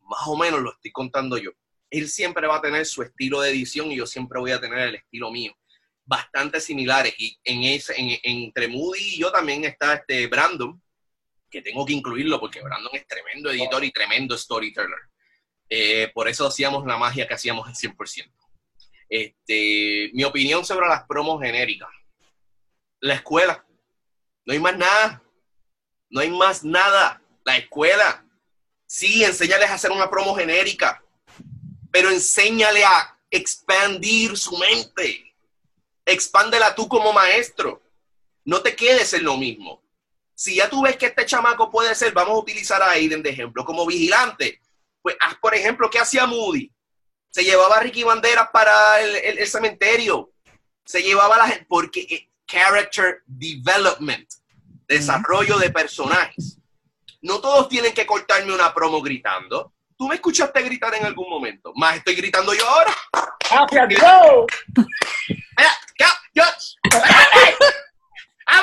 [0.08, 1.50] más o menos lo estoy contando yo.
[1.90, 4.78] Él siempre va a tener su estilo de edición y yo siempre voy a tener
[4.78, 5.54] el estilo mío.
[6.06, 7.12] Bastante similares.
[7.18, 10.80] Y en ese, en, entre Moody y yo también está este Brandon,
[11.50, 14.98] que tengo que incluirlo porque Brandon es tremendo editor y tremendo storyteller.
[15.68, 18.32] Eh, por eso hacíamos la magia que hacíamos al 100%.
[19.08, 21.88] Este, mi opinión sobre las promos genéricas.
[23.00, 23.64] La escuela.
[24.44, 25.22] No hay más nada.
[26.08, 27.22] No hay más nada.
[27.44, 28.24] La escuela.
[28.86, 31.00] Sí, enséñales a hacer una promo genérica,
[31.92, 35.32] pero enséñale a expandir su mente.
[36.04, 37.80] Expándela tú como maestro.
[38.44, 39.80] No te quedes en lo mismo.
[40.40, 43.28] Si ya tú ves que este chamaco puede ser, vamos a utilizar a Aiden de
[43.28, 44.58] ejemplo, como vigilante,
[45.02, 46.72] pues por ejemplo, ¿qué hacía Moody?
[47.28, 50.32] Se llevaba a Ricky Banderas para el, cementerio.
[50.82, 54.26] Se llevaba a la gente, porque eh, character development
[54.88, 56.56] desarrollo de personajes.
[57.20, 59.74] No todos tienen que cortarme una promo gritando.
[59.94, 61.70] Tú me escuchaste gritar en algún momento.
[61.74, 62.96] Más estoy gritando yo ahora.
[63.50, 64.46] ¡Hacia Dios!
[68.46, 68.62] ¡A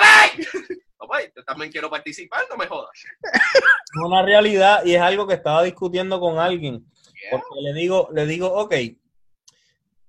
[1.35, 2.91] yo también quiero participar, no me jodas.
[3.23, 6.85] Es una realidad y es algo que estaba discutiendo con alguien.
[7.31, 8.97] Porque le digo, le digo, ok, eh,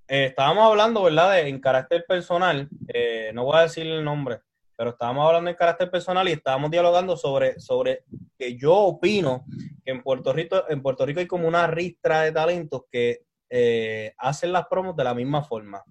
[0.08, 1.40] estábamos hablando, ¿verdad?
[1.40, 4.40] en carácter personal, eh, no voy a decir el nombre,
[4.76, 8.04] pero estábamos hablando en carácter personal y estábamos dialogando sobre, sobre
[8.38, 9.44] que yo opino
[9.84, 14.14] que en Puerto Rico, en Puerto Rico hay como una ristra de talentos que eh,
[14.18, 15.82] hacen las promos de la misma forma.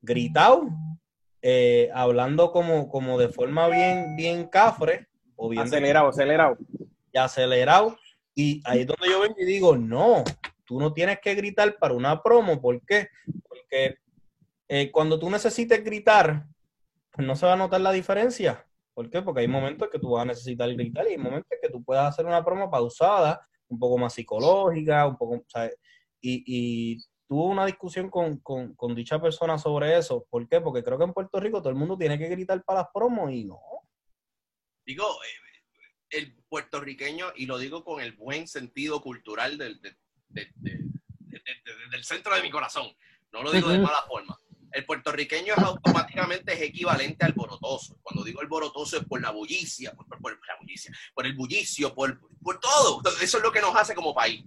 [0.00, 0.68] Gritado,
[1.42, 6.56] eh, hablando como, como de forma bien, bien cafre, o bien acelerado, acelerado.
[7.12, 7.98] Y acelerado.
[8.34, 10.22] Y ahí es donde yo vengo y digo, no,
[10.64, 12.60] tú no tienes que gritar para una promo.
[12.60, 13.08] ¿Por qué?
[13.48, 13.96] Porque
[14.68, 16.46] eh, cuando tú necesites gritar,
[17.10, 18.64] pues no se va a notar la diferencia.
[18.94, 19.20] ¿Por qué?
[19.20, 22.08] Porque hay momentos que tú vas a necesitar gritar y hay momentos que tú puedas
[22.08, 25.44] hacer una promo pausada, un poco más psicológica, un poco,
[26.20, 26.98] Y, y
[27.32, 30.26] tuve una discusión con, con, dicha persona sobre eso.
[30.28, 30.60] ¿Por qué?
[30.60, 33.32] Porque creo que en Puerto Rico todo el mundo tiene que gritar para las promos
[33.32, 33.58] y no.
[34.84, 35.28] Digo, eh,
[36.10, 39.80] el puertorriqueño, y lo digo con el buen sentido cultural del,
[40.28, 42.94] del centro de mi corazón,
[43.32, 44.38] no lo digo de mala forma
[44.72, 47.98] el puertorriqueño es automáticamente es equivalente al borotoso.
[48.02, 52.18] Cuando digo el borotoso es por la bullicia, por, la bullicia, por el bullicio, por,
[52.42, 53.02] por, todo.
[53.20, 54.42] Eso es lo que nos hace como país.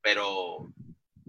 [0.00, 0.72] Pero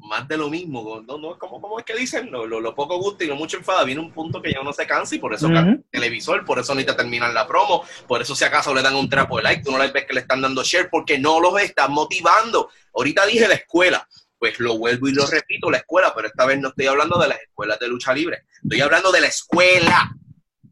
[0.06, 2.32] más de lo mismo, no, no, ¿cómo, es que dicen?
[2.32, 4.86] Lo, lo, poco gusto y lo mucho enfada, viene un punto que ya uno se
[4.86, 8.36] cansa y por eso el televisor, por eso ni te terminan la promo, por eso
[8.36, 10.42] si acaso le dan un trapo de like, tú no les ves que le están
[10.42, 12.70] dando share porque no los están motivando.
[12.94, 16.60] Ahorita dije la escuela, pues lo vuelvo y lo repito, la escuela, pero esta vez
[16.60, 20.16] no estoy hablando de las escuelas de lucha libre, estoy hablando de la escuela.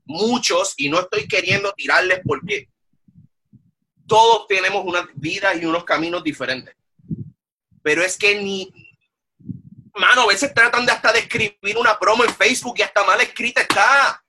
[0.06, 2.68] Muchos, y no estoy queriendo tirarles porque
[4.06, 6.76] todos tenemos unas vidas y unos caminos diferentes.
[7.82, 8.72] Pero es que ni,
[9.96, 13.22] mano, a veces tratan de hasta de escribir una promo en Facebook y hasta mal
[13.22, 14.24] escrita está.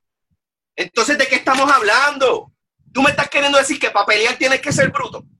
[0.77, 2.53] Entonces, ¿de qué estamos hablando?
[2.93, 5.25] Tú me estás queriendo decir que para pelear tienes que ser bruto.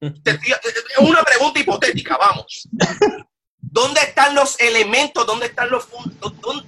[0.00, 2.68] Es una pregunta hipotética, vamos.
[3.58, 5.24] ¿Dónde están los elementos?
[5.24, 5.88] ¿Dónde están los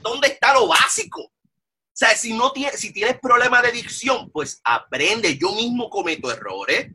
[0.00, 1.22] ¿Dónde está lo básico?
[1.22, 5.36] O sea, si no tienes, si tienes problemas de dicción, pues aprende.
[5.36, 6.90] Yo mismo cometo errores.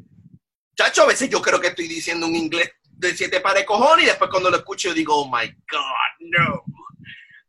[0.75, 4.05] Chacho, a veces yo creo que estoy diciendo un inglés de siete pares de cojones
[4.05, 6.63] y después cuando lo escucho yo digo, oh my God, no.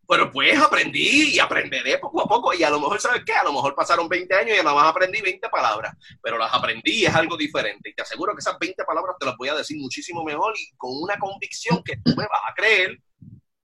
[0.08, 2.52] Pero pues aprendí y aprenderé poco a poco.
[2.52, 3.32] Y a lo mejor, ¿sabes qué?
[3.32, 5.94] A lo mejor pasaron 20 años y nada más aprendí 20 palabras.
[6.20, 7.90] Pero las aprendí y es algo diferente.
[7.90, 10.76] Y te aseguro que esas 20 palabras te las voy a decir muchísimo mejor y
[10.76, 12.98] con una convicción que tú me vas a creer.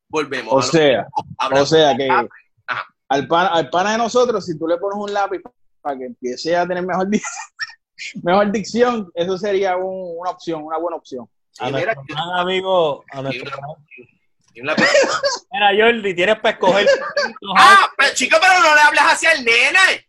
[0.09, 0.53] Volvemos.
[0.53, 1.09] O sea,
[1.51, 2.09] o sea que
[3.09, 5.41] al, pan, al pana de nosotros, si tú le pones un lápiz
[5.81, 7.09] para que empiece a tener mejor,
[8.23, 11.29] mejor dicción, eso sería una opción, una buena opción.
[11.59, 11.95] A nuestro
[12.35, 13.51] amigo, a nuestro,
[14.57, 16.87] Mira, Jordi, tienes para escoger.
[17.59, 20.09] ah, pero chico, pero no le hablas hacia el nene.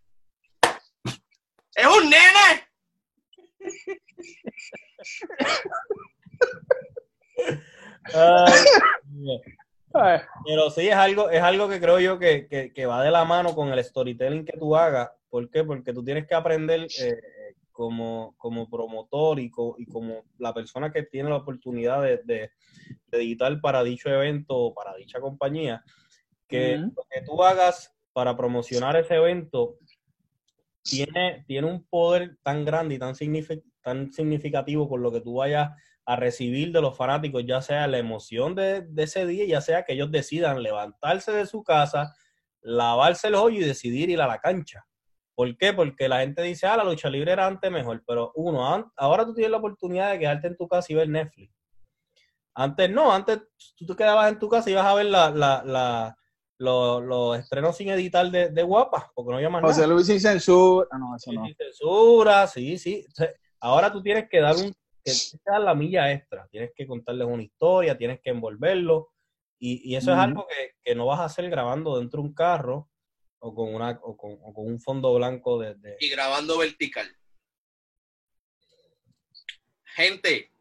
[1.75, 2.67] Es un nene.
[10.45, 13.53] Pero sí es algo, es algo que creo yo que, que, va de la mano
[13.53, 15.09] con el storytelling que tú hagas.
[15.29, 15.63] ¿Por qué?
[15.63, 17.19] Porque tú tienes que aprender eh,
[17.77, 22.51] como, como promotor y, y, como la persona que tiene la oportunidad de, de,
[23.11, 25.83] editar para dicho evento o para dicha compañía,
[26.47, 29.77] que lo que tú hagas para promocionar ese evento
[30.81, 33.13] tiene, tiene un poder tan grande y tan,
[33.83, 35.69] tan significativo con lo que tú vayas
[36.03, 39.83] a recibir de los fanáticos, ya sea la emoción de, de, ese día, ya sea
[39.83, 42.15] que ellos decidan levantarse de su casa,
[42.61, 44.87] lavarse el hoyo y decidir ir a la cancha.
[45.37, 45.71] ¿Por qué?
[45.71, 49.35] Porque la gente dice, ah, la lucha libre era antes mejor, pero uno, ahora tú
[49.35, 51.53] tienes la oportunidad de quedarte en tu casa y ver Netflix.
[52.55, 53.43] Antes no, antes
[53.75, 56.17] tú te quedabas en tu casa y ibas a ver la, la, la
[56.57, 60.87] los, estrenos sin editar de, de Guapa, porque no llaman José Luis sin censura.
[60.89, 61.45] Ah, no, eso no.
[61.45, 63.05] Sin censura, sí, sí.
[63.59, 64.73] ahora tú tienes que dar un
[65.03, 65.13] que
[65.45, 66.47] dar la milla extra.
[66.49, 69.09] Tienes que contarles una historia, tienes que envolverlo.
[69.59, 72.33] Y, y eso es algo que, que, no vas a hacer grabando dentro de un
[72.33, 72.89] carro
[73.47, 77.15] o con, una, o con, un fondo blanco de, Y grabando vertical.
[79.95, 80.51] Gente,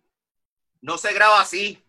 [0.80, 1.82] no se graba así.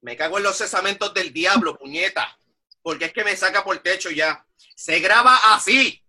[0.00, 2.38] Me cago en los cesamentos del diablo, puñeta.
[2.82, 4.44] Porque es que me saca por techo ya.
[4.74, 6.02] Se graba así.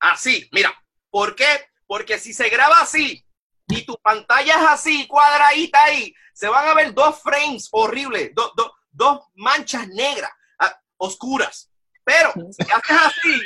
[0.00, 0.48] Así.
[0.52, 0.74] Mira,
[1.08, 1.68] ¿por qué?
[1.86, 3.24] Porque si se graba así
[3.68, 9.20] y tu pantalla es así, cuadradita ahí, se van a ver dos frames horribles, dos
[9.34, 11.69] manchas negras, ah, oscuras.
[12.10, 13.40] Pero si haces así,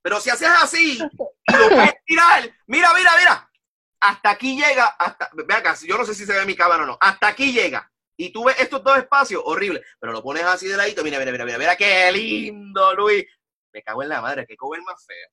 [0.00, 3.50] pero si haces así y lo puedes tirar, mira, mira, mira,
[4.00, 6.86] hasta aquí llega, hasta, ve acá, yo no sé si se ve mi cámara o
[6.86, 7.92] no, hasta aquí llega.
[8.16, 11.30] Y tú ves estos dos espacios, horrible, pero lo pones así de ladito, mira, mira,
[11.30, 13.26] mira, mira, mira, qué lindo, Luis.
[13.72, 15.28] Me cago en la madre, qué cover más feo.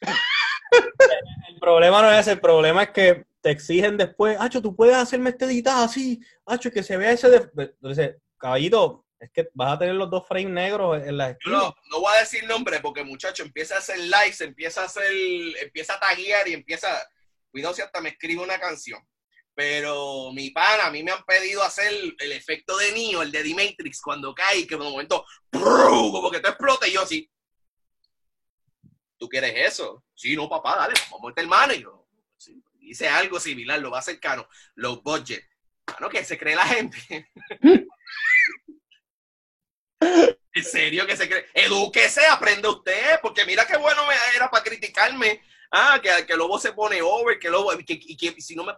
[1.50, 5.30] El problema no es el problema es que te exigen después, Hacho, tú puedes hacerme
[5.30, 7.28] este editado así, Hacho, que se vea ese.
[7.30, 7.50] De...
[7.56, 12.00] Entonces, caballito, es que vas a tener los dos frames negros en la No, no
[12.00, 15.10] voy a decir nombre porque muchacho empieza a hacer likes, empieza a hacer,
[15.62, 16.88] empieza a taguear y empieza,
[17.50, 19.00] cuidado si hasta me escribe una canción.
[19.54, 23.44] Pero mi pana, a mí me han pedido hacer el efecto de Neo, el de
[23.44, 27.30] The Matrix, cuando cae que en un momento, como que te explota y yo así.
[29.16, 30.04] ¿Tú quieres eso?
[30.12, 31.72] Sí, no, papá, dale, vamos a meter mano.
[31.72, 32.08] Y yo,
[32.80, 35.44] hice algo similar, lo va a hacer caro, low budget.
[35.86, 37.30] Bueno, que se cree la gente.
[40.54, 41.46] ¿En serio que se cree?
[41.54, 45.42] Edúquese, aprende usted, porque mira qué bueno me era para criticarme.
[45.70, 48.72] Ah, que, que Lobo se pone over, que Lobo, que, que, si no me,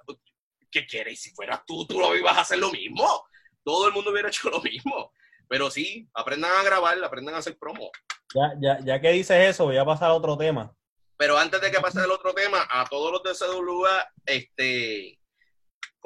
[0.71, 1.21] ¿qué quieres?
[1.21, 3.27] Si fueras tú, tú lo ibas a hacer lo mismo.
[3.63, 5.13] Todo el mundo hubiera hecho lo mismo.
[5.49, 7.91] Pero sí, aprendan a grabar, aprendan a hacer promo.
[8.35, 10.75] Ya, ya, ya que dices eso, voy a pasar a otro tema.
[11.17, 15.19] Pero antes de que pase al otro tema, a todos los de CWA, este,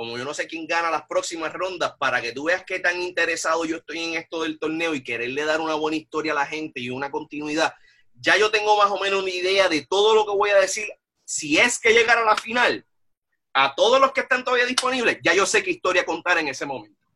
[0.01, 3.03] como yo no sé quién gana las próximas rondas, para que tú veas qué tan
[3.03, 6.47] interesado yo estoy en esto del torneo y quererle dar una buena historia a la
[6.47, 7.75] gente y una continuidad,
[8.15, 10.89] ya yo tengo más o menos una idea de todo lo que voy a decir.
[11.27, 12.87] Si es que llegara a la final,
[13.53, 16.65] a todos los que están todavía disponibles, ya yo sé qué historia contar en ese
[16.65, 17.07] momento.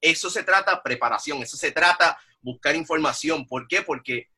[0.00, 3.44] Eso se trata preparación, eso se trata buscar información.
[3.44, 3.82] ¿Por qué?
[3.82, 4.28] Porque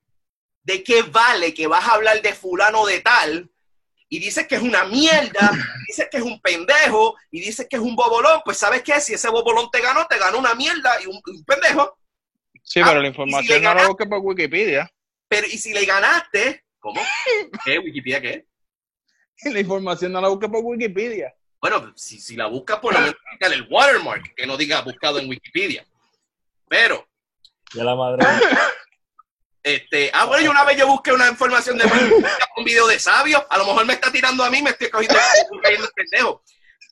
[0.62, 3.51] ¿de qué vale que vas a hablar de fulano de tal
[4.12, 5.53] y dices que es una mierda,
[5.87, 9.01] dices que es un pendejo y dices que es un bobolón, pues ¿sabes qué?
[9.01, 11.96] Si ese bobolón te ganó, te ganó una mierda y un, pendejo.
[12.64, 14.90] Sí, pero la ah, información no la busques por Wikipedia.
[15.29, 16.64] Pero, ¿y si le ganaste?
[16.81, 17.01] ¿Cómo?
[17.64, 17.79] ¿Qué?
[17.79, 18.46] ¿Wikipedia qué?
[19.44, 21.33] La información no la busques por Wikipedia.
[21.61, 25.29] Bueno, si, si la buscas por lo menos el watermark, que no diga buscado en
[25.29, 25.87] Wikipedia.
[26.68, 27.07] Pero...
[27.75, 28.27] Ya la madre.
[29.62, 31.85] Este, ah, bueno, yo una vez yo busqué una información de
[32.57, 35.18] un video de sabio, a lo mejor me está tirando a mí, me estoy cogiendo
[35.64, 36.42] el pendejo.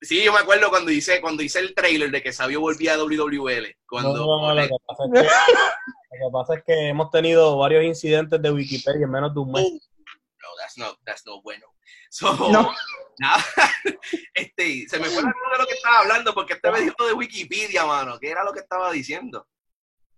[0.00, 2.98] Sí, yo me acuerdo cuando hice, cuando hice el trailer de que Sabio volvía a
[2.98, 3.76] WWL.
[3.88, 7.82] Cuando no, lo, que pasa es que, lo que pasa es que hemos tenido varios
[7.82, 9.64] incidentes de Wikipedia en menos de un mes.
[9.64, 11.66] No, that's not, that's not bueno.
[12.10, 12.72] So, no.
[13.18, 13.44] Nada,
[14.34, 18.20] este, se me fue de lo que estaba hablando porque estaba diciendo de Wikipedia, mano.
[18.20, 19.48] ¿Qué era lo que estaba diciendo?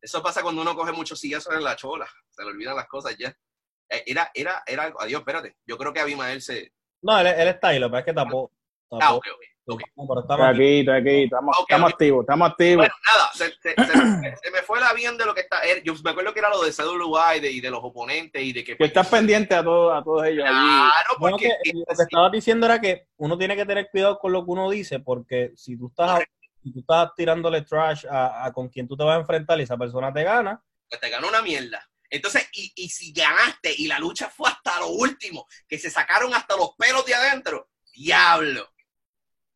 [0.01, 2.09] Eso pasa cuando uno coge muchos sillazos en la chola.
[2.31, 3.37] Se le olvidan las cosas ya.
[3.89, 5.01] Eh, era, era, era algo.
[5.01, 5.57] Adiós, espérate.
[5.67, 6.73] Yo creo que Abimael se.
[7.03, 8.51] No, él, él está ahí, lo que pasa es que tapó.
[8.93, 9.25] Ah, ok,
[9.67, 9.81] ok.
[10.21, 12.77] estamos aquí, aquí, estamos, estamos activos, estamos activos.
[12.77, 15.65] Bueno, nada, se, me fue la bien de lo que está.
[15.65, 18.43] Eh, yo me acuerdo que era lo de CWA y de, y de los oponentes
[18.43, 18.77] y de que.
[18.77, 20.45] Que estás pendiente a, todos a todos ellos.
[20.45, 21.51] Claro, porque.
[21.73, 24.71] lo que estabas diciendo era que uno tiene que tener cuidado con lo que uno
[24.71, 26.21] dice, porque si tú estás
[26.63, 29.77] y tú estás tirándole trash a, con quien tú te vas a enfrentar y esa
[29.77, 30.63] persona te gana.
[30.89, 31.89] Pues te gana una mierda.
[32.09, 36.35] Entonces, y, y si ganaste y la lucha fue hasta lo último, que se sacaron
[36.35, 38.69] hasta los pelos de adentro, diablo.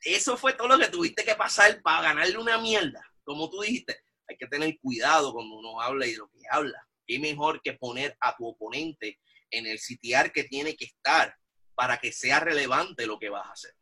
[0.00, 3.02] Eso fue todo lo que tuviste que pasar para ganarle una mierda.
[3.24, 6.86] Como tú dijiste, hay que tener cuidado cuando uno habla y de lo que habla.
[7.06, 11.36] Qué mejor que poner a tu oponente en el sitiar que tiene que estar
[11.74, 13.74] para que sea relevante lo que vas a hacer.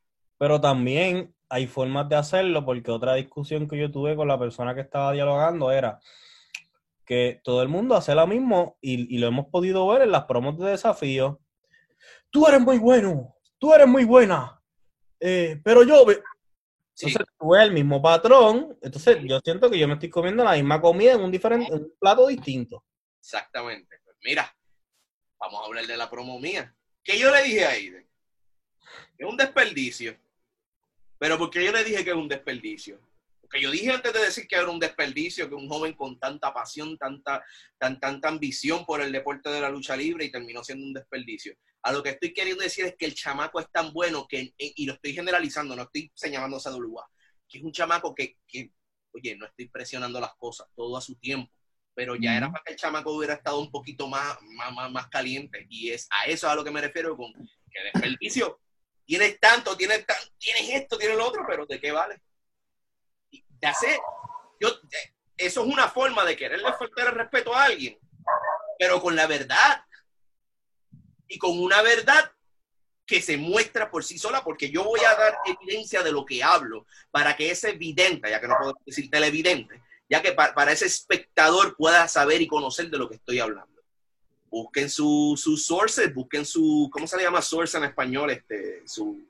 [0.43, 4.74] Pero también hay formas de hacerlo, porque otra discusión que yo tuve con la persona
[4.74, 6.01] que estaba dialogando era
[7.07, 10.59] que todo el mundo hace lo mismo y, lo hemos podido ver en las promos
[10.59, 11.40] de desafío.
[12.28, 14.61] Tú eres muy bueno, tú eres muy buena,
[15.20, 16.05] eh, pero yo...
[16.11, 20.80] Entonces tú el mismo patrón, entonces yo siento que yo me estoy comiendo la misma
[20.80, 22.84] comida en un, diferente, en un plato distinto.
[23.20, 23.97] Exactamente.
[24.05, 24.53] Pues mira,
[25.38, 26.74] vamos a hablar de la promo mía.
[27.05, 28.11] ¿Qué yo le dije a Aiden?
[29.16, 30.16] Es un desperdicio.
[31.23, 32.99] Pero ¿por qué yo le dije que es un desperdicio?
[33.41, 36.53] Porque yo dije antes de decir que era un desperdicio que un joven con tanta
[36.53, 37.45] pasión, tanta,
[37.79, 41.55] tan, tanta ambición por el deporte de la lucha libre y terminó siendo un desperdicio.
[41.83, 44.85] A lo que estoy queriendo decir es que el chamaco es tan bueno que, y
[44.85, 47.09] lo estoy generalizando, no estoy señalando a WA,
[47.49, 48.73] que es un chamaco que, que,
[49.12, 51.53] oye, no estoy presionando las cosas, todo a su tiempo
[51.95, 54.39] pero ya era para que el chamaco hubiera estado un poquito más,
[54.73, 55.66] más, más, caliente.
[55.68, 58.62] Y es a eso a lo que me refiero con que desperdicio.
[59.13, 60.07] Tienes tanto, tienes,
[60.39, 62.23] tienes esto, tienes lo otro, pero ¿de qué vale?
[63.61, 64.01] Ya sé,
[64.59, 64.71] yo,
[65.37, 67.99] eso es una forma de quererle faltar el respeto a alguien,
[68.79, 69.85] pero con la verdad.
[71.29, 72.33] Y con una verdad
[73.05, 76.43] que se muestra por sí sola, porque yo voy a dar evidencia de lo que
[76.43, 80.87] hablo para que ese evidente, ya que no puedo decir televidente, ya que para ese
[80.87, 83.72] espectador pueda saber y conocer de lo que estoy hablando.
[84.53, 88.30] Busquen sus su sources, busquen su, ¿cómo se le llama source en español?
[88.30, 89.26] Este, su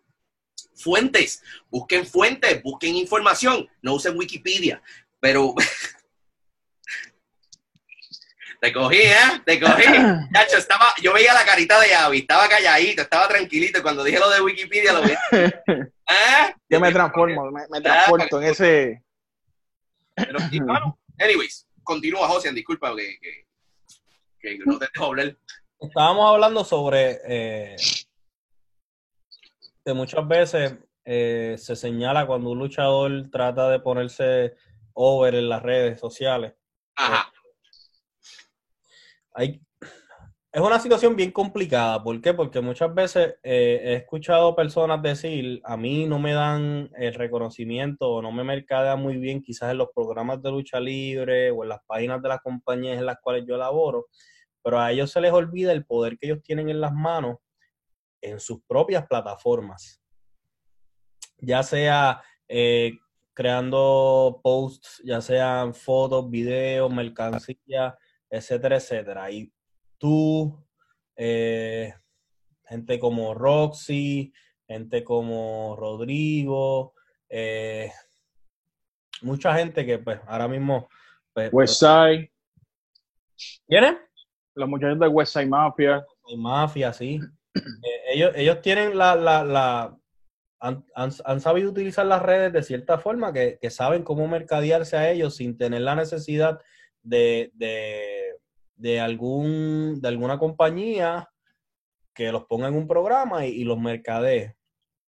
[0.74, 4.82] fuentes, busquen fuentes, busquen información, no usen Wikipedia,
[5.20, 5.54] pero
[8.60, 9.42] te cogí, ¿eh?
[9.46, 9.84] Te cogí.
[10.34, 13.78] Chacho, estaba, yo veía la carita de Avi, estaba calladito, estaba tranquilito.
[13.78, 15.12] Y cuando dije lo de Wikipedia, lo vi.
[15.70, 16.54] ¿Eh?
[16.68, 19.02] Yo me transformo, me, me transporto en ese,
[20.14, 20.38] pero,
[21.18, 23.46] anyways, continúa, José, disculpa que, que,
[24.66, 25.36] no te dejo hablar.
[25.80, 27.76] Estábamos hablando sobre eh,
[29.84, 34.54] que muchas veces eh, se señala cuando un luchador trata de ponerse
[34.94, 36.54] over en las redes sociales.
[36.94, 37.32] Ajá.
[39.34, 39.60] Hay,
[40.52, 42.02] es una situación bien complicada.
[42.02, 42.34] ¿Por qué?
[42.34, 48.10] Porque muchas veces eh, he escuchado personas decir, a mí no me dan el reconocimiento
[48.10, 51.70] o no me mercadea muy bien quizás en los programas de lucha libre o en
[51.70, 54.08] las páginas de las compañías en las cuales yo laboro,
[54.62, 57.38] pero a ellos se les olvida el poder que ellos tienen en las manos
[58.20, 60.00] en sus propias plataformas.
[61.38, 62.98] Ya sea eh,
[63.34, 67.98] creando posts, ya sean fotos, videos, mercancía,
[68.30, 69.30] etcétera, etcétera.
[69.30, 69.52] Y
[69.98, 70.64] tú,
[71.16, 71.94] eh,
[72.64, 74.32] gente como Roxy,
[74.66, 76.94] gente como Rodrigo,
[77.28, 77.90] eh,
[79.22, 80.88] mucha gente que pues ahora mismo...
[81.32, 82.30] Pues, Westside.
[83.66, 83.96] ¿Quiénes?
[84.54, 86.04] Los muchachos de Westside Mafia.
[86.36, 87.20] Mafia, sí.
[87.54, 89.14] Eh, ellos, ellos tienen la...
[89.14, 89.98] la, la
[90.60, 95.10] han, han, sabido utilizar las redes de cierta forma que, que, saben cómo mercadearse a
[95.10, 96.60] ellos sin tener la necesidad
[97.02, 98.22] de, de
[98.82, 101.30] de, algún, de alguna compañía
[102.12, 104.56] que los ponga en un programa y, los mercadee.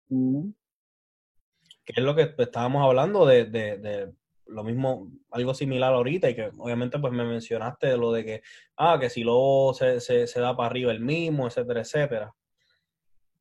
[0.09, 4.13] Que es lo que estábamos hablando de, de,
[4.47, 8.41] lo mismo, algo similar ahorita, y que obviamente pues me mencionaste de lo de que,
[8.77, 12.35] ah, que si luego se, se, da para arriba el mismo, etcétera, etcétera.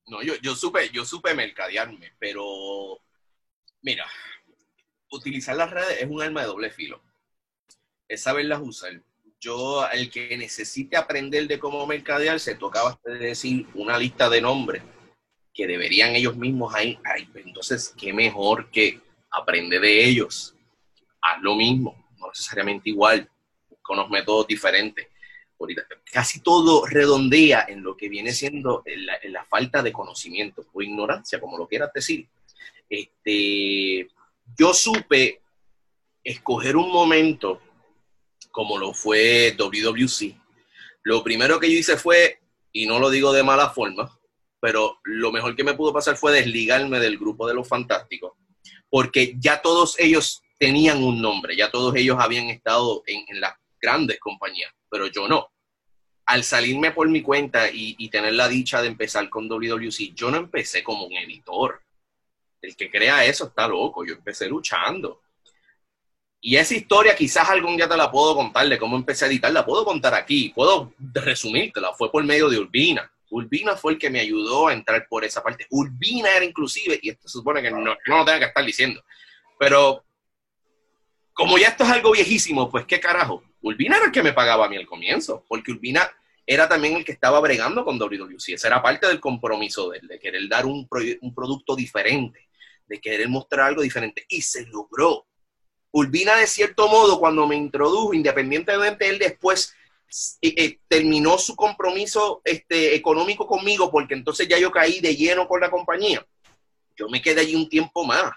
[0.06, 3.00] No, yo, yo supe, yo supe mercadearme, pero
[3.82, 4.06] mira,
[5.10, 7.02] utilizar las redes es un arma de doble filo.
[8.08, 9.00] Es saberlas usar
[9.42, 14.84] yo, el que necesite aprender de cómo mercadear, se tocaba decir una lista de nombres
[15.52, 16.96] que deberían ellos mismos ahí.
[17.32, 19.00] Pues entonces, qué mejor que
[19.30, 20.54] aprender de ellos.
[21.22, 23.28] Haz lo mismo, no necesariamente igual,
[23.80, 25.08] con los métodos diferentes.
[26.10, 31.40] Casi todo redondea en lo que viene siendo la, la falta de conocimiento o ignorancia,
[31.40, 32.28] como lo quieras decir.
[32.90, 34.08] Este,
[34.58, 35.40] yo supe
[36.24, 37.60] escoger un momento
[38.50, 40.36] como lo fue WWC,
[41.04, 44.16] lo primero que yo hice fue, y no lo digo de mala forma,
[44.60, 48.32] pero lo mejor que me pudo pasar fue desligarme del grupo de los fantásticos,
[48.88, 54.20] porque ya todos ellos tenían un nombre, ya todos ellos habían estado en, las grandes
[54.20, 55.50] compañías, pero yo no.
[56.24, 60.36] Al salirme por mi cuenta y, tener la dicha de empezar con WWC, yo no
[60.36, 61.82] empecé como un editor.
[62.60, 65.22] El que crea eso está loco, yo empecé luchando.
[66.40, 69.52] Y esa historia quizás algún día te la puedo contar de cómo empecé a editar,
[69.52, 73.12] la puedo contar aquí, puedo resumírtela, fue por medio de Urbina.
[73.30, 75.66] Urbina fue el que me ayudó a entrar por esa parte.
[75.70, 79.02] Urbina era inclusive, y esto se supone que no, no lo tenga que estar diciendo,
[79.58, 80.04] pero
[81.32, 83.42] como ya esto es algo viejísimo, pues qué carajo.
[83.62, 86.10] Urbina era el que me pagaba a mí al comienzo, porque Urbina
[86.46, 88.54] era también el que estaba bregando con WWC.
[88.54, 92.48] Esa era parte del compromiso de él, de querer dar un, producto diferente,
[92.86, 94.26] de querer mostrar algo diferente.
[94.28, 95.26] Y se logró.
[95.92, 99.74] Urbina, de cierto modo, cuando me introdujo, independientemente él después
[100.40, 105.46] eh, eh, terminó su compromiso este, económico conmigo, porque entonces ya yo caí de lleno
[105.46, 106.26] con la compañía.
[106.96, 108.32] Yo me quedé allí un tiempo más.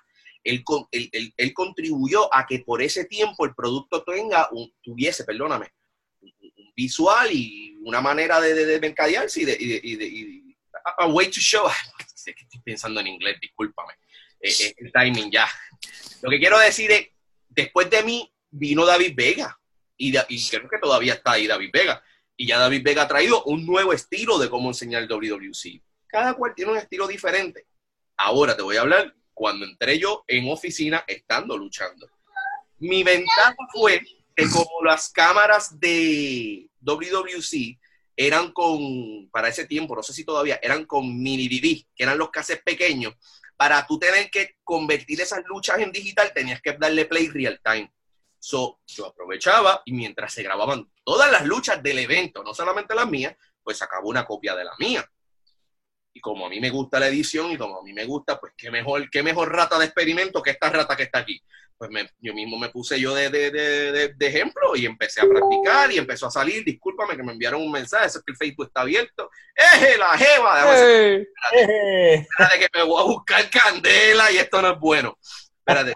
[0.45, 4.47] Él, contribuyó a que por ese tiempo el producto tenga
[4.81, 5.73] tuviese, perdóname,
[6.21, 6.31] un,
[6.75, 10.45] visual y una manera de, de, de mercadearse y de, y
[10.97, 11.67] a way to show.
[12.15, 13.93] Sé que estoy pensando en inglés, discúlpame.
[14.39, 15.47] Eh, el timing ya.
[16.21, 17.07] Lo que quiero decir es,
[17.49, 19.59] después de mí vino David Vega
[19.97, 20.11] y,
[20.49, 22.03] creo que todavía está ahí David Vega.
[22.37, 25.81] Y ya David Vega ha traído un nuevo estilo de cómo enseñar el WWC.
[26.07, 27.65] Cada cual tiene un estilo diferente.
[28.17, 32.09] Ahora te voy a hablar cuando entré yo en oficina estando luchando.
[32.79, 34.01] Mi ventaja fue
[34.35, 37.77] que como las cámaras de WWC
[38.17, 42.17] eran con, para ese tiempo, no sé si todavía, eran con mini DV, que eran
[42.17, 43.13] los cases pequeños,
[43.57, 47.91] para tú tener que convertir esas luchas en digital, tenías que darle play real time.
[48.39, 53.07] So, yo aprovechaba y mientras se grababan todas las luchas del evento, no solamente las
[53.07, 55.09] mías, pues sacaba una copia de la mía.
[56.15, 58.53] Y como a mí me gusta la edición y como a mí me gusta, pues
[58.55, 61.41] qué mejor, qué mejor rata de experimento que esta rata que está aquí.
[61.77, 61.91] Pues
[62.21, 65.97] yo mismo me puse yo de, de, de, de, ejemplo y empecé a practicar y
[65.97, 66.63] empezó a salir.
[66.63, 69.29] Discúlpame que me enviaron un mensaje, eso es que el Facebook está abierto.
[69.53, 70.55] ¡Eh, la jeva!
[70.55, 71.27] Déjame
[72.13, 75.17] espérate, que me voy a buscar candela y esto no es bueno.
[75.21, 75.95] Espérate,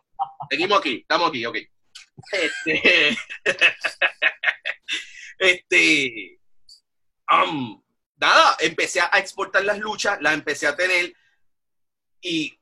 [0.49, 1.57] seguimos aquí, estamos aquí, ok.
[2.33, 3.17] Este,
[5.39, 6.39] este,
[7.31, 7.81] um,
[8.19, 11.15] nada, empecé a exportar las luchas, las empecé a tener
[12.21, 12.59] y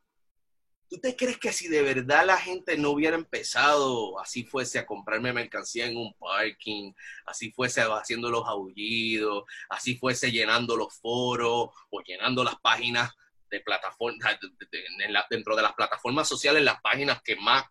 [0.90, 4.86] ¿Tú te crees que si de verdad la gente no hubiera empezado, así fuese a
[4.86, 6.94] comprarme mercancía en un parking,
[7.26, 13.12] así fuese haciendo los aullidos, así fuese llenando los foros o llenando las páginas
[13.50, 14.40] de plataformas,
[15.30, 17.66] dentro de las plataformas sociales, las páginas que más,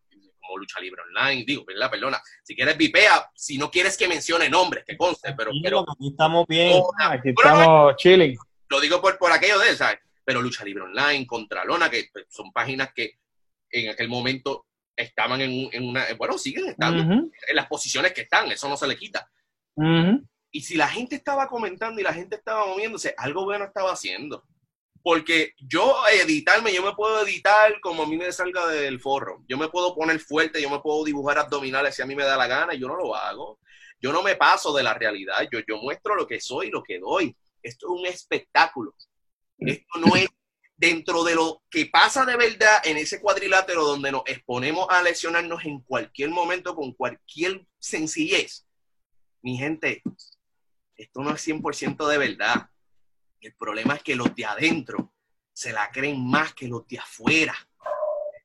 [0.47, 1.91] como Lucha Libre Online, digo, ¿verdad?
[1.91, 5.51] Perdona, si quieres vipea, si no quieres que mencione nombres, que conste, pero...
[5.63, 8.37] pero aquí estamos bien, aquí estamos chilling.
[8.69, 10.01] Lo digo por, por aquello de, ¿sabes?
[10.27, 13.13] pero Lucha Libre Online, Contralona, que pues, son páginas que
[13.71, 14.67] en aquel momento
[14.97, 18.97] estaban en, una, bueno, siguen estando en las posiciones que están, eso no se le
[18.97, 19.31] quita.
[20.51, 24.43] Y si la gente estaba comentando y la gente estaba moviéndose, algo bueno estaba haciendo.
[25.07, 29.45] Porque yo editarme, yo me puedo editar como a mí me salga del forro.
[29.47, 32.37] Yo me puedo poner fuerte, yo me puedo dibujar abdominales si a mí me da
[32.37, 33.61] la gana, yo no lo hago.
[34.01, 36.99] Yo no me paso de la realidad, yo, yo muestro lo que soy, lo que
[36.99, 37.37] doy.
[37.63, 38.97] Esto es un espectáculo.
[39.61, 40.27] Esto no es
[40.77, 45.65] dentro de lo que pasa de verdad en ese cuadrilátero donde nos exponemos a lesionarnos
[45.67, 48.67] en cualquier momento con cualquier sencillez.
[49.41, 50.03] Mi gente,
[50.97, 52.71] esto no es 100% de verdad.
[53.47, 55.15] El problema es que los de adentro
[55.53, 57.55] se la creen más que los de afuera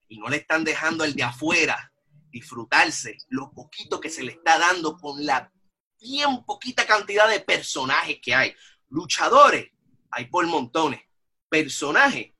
[0.08, 1.92] y no le están dejando al de afuera
[2.30, 5.52] disfrutarse lo poquito que se le está dando con la
[6.00, 8.56] bien poquita cantidad de personajes que hay.
[8.90, 9.72] Luchadores,
[10.12, 11.02] hay por montones.
[11.50, 12.36] Personajes,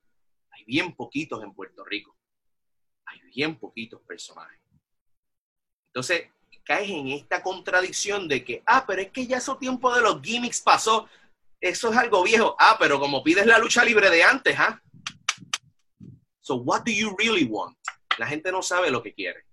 [0.52, 2.16] hay bien poquitos en Puerto Rico.
[3.06, 4.60] Hay bien poquitos personajes.
[5.88, 6.30] Entonces,
[6.64, 10.22] caes en esta contradicción de que, ah, pero es que ya su tiempo de los
[10.22, 11.10] gimmicks pasó.
[11.62, 12.56] Eso es algo viejo.
[12.60, 14.82] Ah, pero como pides la lucha libre de antes, ¿ah?
[16.42, 17.78] So, what do you really want?
[18.18, 19.46] La gente no sabe lo que quiere.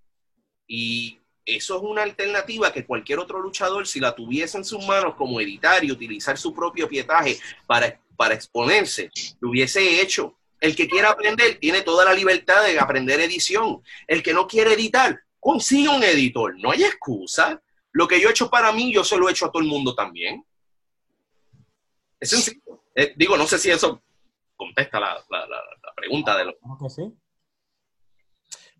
[0.67, 5.15] Y eso es una alternativa que cualquier otro luchador, si la tuviese en sus manos
[5.15, 10.35] como editar y utilizar su propio pietaje para, para exponerse, lo hubiese hecho.
[10.59, 13.81] El que quiera aprender tiene toda la libertad de aprender edición.
[14.07, 16.57] El que no quiere editar, consigue un editor.
[16.59, 17.61] No hay excusa.
[17.91, 19.69] Lo que yo he hecho para mí, yo se lo he hecho a todo el
[19.69, 20.43] mundo también.
[22.19, 22.83] Es sencillo.
[22.95, 24.01] Eh, digo, no sé si eso
[24.55, 25.23] contesta la,
[25.95, 26.53] pregunta de lo.
[26.53, 27.13] que sí.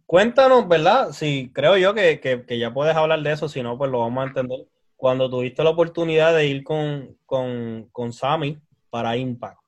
[0.06, 1.12] Cuéntanos, ¿verdad?
[1.12, 4.28] Sí, creo yo que, ya puedes hablar de eso, si no, pues lo vamos a
[4.28, 4.68] entender.
[4.96, 8.58] Cuando tuviste la oportunidad de ir con, con, Sammy
[8.90, 9.62] para Impact.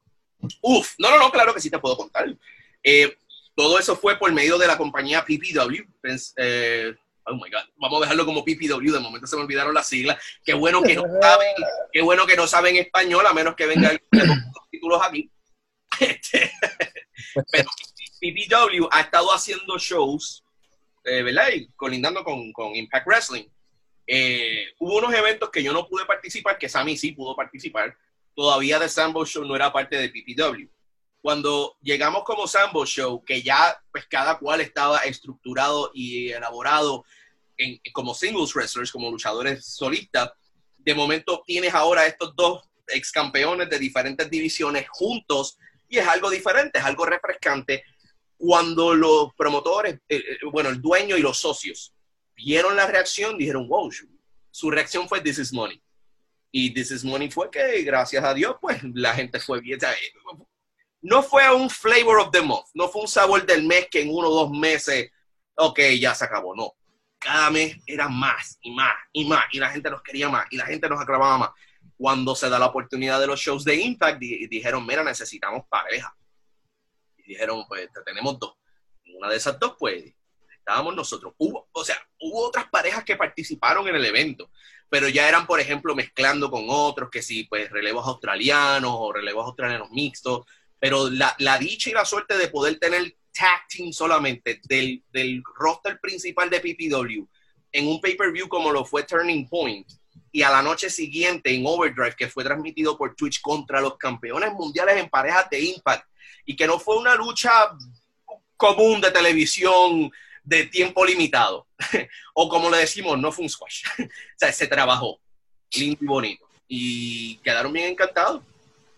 [0.62, 2.26] Uf, no, no, no, claro que sí te puedo contar.
[2.84, 3.16] Eh,
[3.56, 5.84] todo eso fue por medio de la compañía PPW.
[6.38, 6.96] Eh,
[7.26, 10.18] oh my God, vamos a dejarlo como PPW, de momento se me olvidaron las siglas.
[10.44, 11.56] Qué bueno que no saben,
[11.92, 15.30] qué bueno que no saben español, a menos que vengan los títulos aquí.
[16.00, 16.50] Este,
[17.52, 17.70] pero
[18.22, 20.44] PPW ha estado haciendo shows,
[21.04, 21.50] eh, ¿verdad?
[21.54, 23.46] Y colindando con, con Impact Wrestling.
[24.08, 27.96] Eh, hubo unos eventos que yo no pude participar, que Sammy sí pudo participar.
[28.34, 30.68] Todavía The Sambo Show no era parte de PPW.
[31.22, 37.06] Cuando llegamos como Sambo Show, que ya pues cada cual estaba estructurado y elaborado
[37.94, 40.32] como singles wrestlers, como luchadores solistas,
[40.78, 45.58] de momento tienes ahora estos dos ex campeones de diferentes divisiones juntos
[45.88, 47.84] y es algo diferente, es algo refrescante.
[48.38, 51.94] Cuando los promotores, eh, eh, bueno, el dueño y los socios
[52.36, 53.92] vieron la reacción, dijeron, wow,
[54.50, 55.82] su reacción fue This is Money.
[56.52, 59.80] Y This is Money fue que, gracias a Dios, pues la gente fue bien.
[61.02, 64.10] No fue un flavor of the month, no fue un sabor del mes que en
[64.10, 65.12] uno o dos meses,
[65.56, 66.74] ok, ya se acabó, no.
[67.20, 70.58] Cada mes era más y más y más, y la gente nos quería más, y
[70.58, 71.50] la gente nos aclamaba más.
[71.98, 76.16] Cuando se da la oportunidad de los shows de Impact, dijeron, mira, necesitamos pareja.
[77.18, 78.56] Y dijeron, pues tenemos dos.
[79.16, 80.12] Una de esas dos, pues
[80.50, 81.34] estábamos nosotros.
[81.38, 84.50] Hubo, o sea, hubo otras parejas que participaron en el evento,
[84.90, 89.46] pero ya eran, por ejemplo, mezclando con otros, que sí, pues relevos australianos o relevos
[89.46, 90.46] australianos mixtos,
[90.82, 96.00] pero la, dicha y la suerte de poder tener tag team solamente del, del roster
[96.02, 97.24] principal de PPW
[97.72, 99.88] en un pay-per-view como lo fue Turning Point
[100.32, 104.52] y a la noche siguiente en Overdrive, que fue transmitido por Twitch contra los campeones
[104.54, 106.08] mundiales en parejas de Impact,
[106.46, 107.52] y que no fue una lucha
[108.58, 110.12] común de televisión
[110.44, 111.68] de tiempo limitado.
[112.34, 113.84] o como le decimos, no fue un squash.
[114.00, 114.08] o
[114.38, 115.20] sea, se trabajó
[115.74, 116.48] lindo y bonito.
[116.68, 118.42] Y quedaron bien encantados.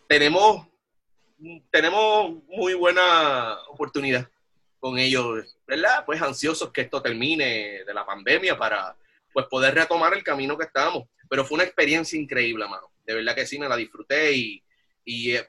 [0.07, 0.67] Tenemos,
[1.69, 4.27] tenemos muy buena oportunidad
[4.79, 6.03] con ellos, ¿verdad?
[6.05, 8.95] Pues ansiosos que esto termine de la pandemia para
[9.31, 11.03] pues poder retomar el camino que estábamos.
[11.29, 12.91] Pero fue una experiencia increíble, mano.
[13.05, 14.63] De verdad que sí, me la disfruté y,
[15.05, 15.47] y eh,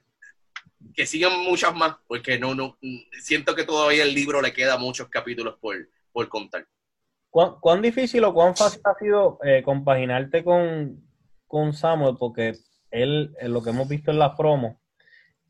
[0.94, 2.78] que sigan muchas más, porque no, no,
[3.20, 5.76] siento que todavía el libro le queda muchos capítulos por,
[6.12, 6.66] por contar.
[7.30, 11.04] ¿Cuán, difícil o cuán fácil ha sido eh, compaginarte con,
[11.48, 12.14] con Samuel?
[12.16, 12.56] Porque
[12.92, 14.76] él, en lo que hemos visto en las promos,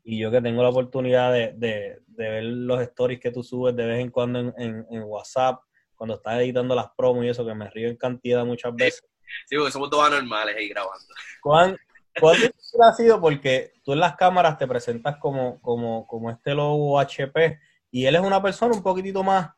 [0.05, 3.85] y yo que tengo la oportunidad de, de, ver los stories que tú subes de
[3.85, 5.59] vez en cuando en, en, WhatsApp,
[5.95, 9.03] cuando estás editando las promos y eso, que me río en cantidad muchas veces.
[9.47, 11.05] Sí, porque somos todos anormales ahí grabando.
[11.41, 11.75] ¿Cuán,
[12.19, 12.37] ¿Cuál
[12.83, 13.19] ha sido?
[13.19, 18.15] Porque tú en las cámaras te presentas como, como, como este logo HP y él
[18.15, 19.49] es una persona un poquitito más,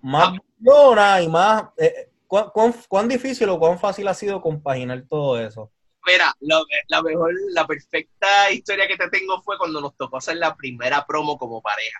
[0.00, 0.34] más
[0.98, 1.22] ah.
[1.22, 1.64] y más...
[1.78, 5.70] Eh, ¿cuán, difícil o cuán fácil ha sido compaginar todo eso?
[6.06, 6.34] Mira,
[6.88, 11.06] la mejor, la perfecta historia que te tengo fue cuando nos tocó hacer la primera
[11.06, 11.98] promo como pareja.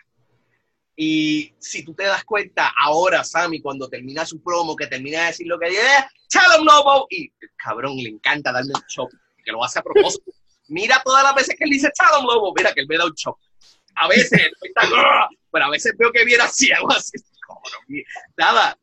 [0.96, 5.26] Y si tú te das cuenta, ahora Sammy, cuando termina su promo, que termina de
[5.26, 5.82] decir lo que dice,
[6.28, 7.06] ¡Tell him, Lobo!
[7.10, 9.12] Y cabrón, le encanta darle un shock
[9.44, 10.30] que lo hace a propósito.
[10.68, 13.14] Mira todas las veces que él dice Chadon Lobo, mira que él me da un
[13.14, 13.38] shock.
[13.96, 14.50] A veces,
[15.50, 17.16] pero a veces veo que viene así, algo así.
[18.36, 18.78] Nada,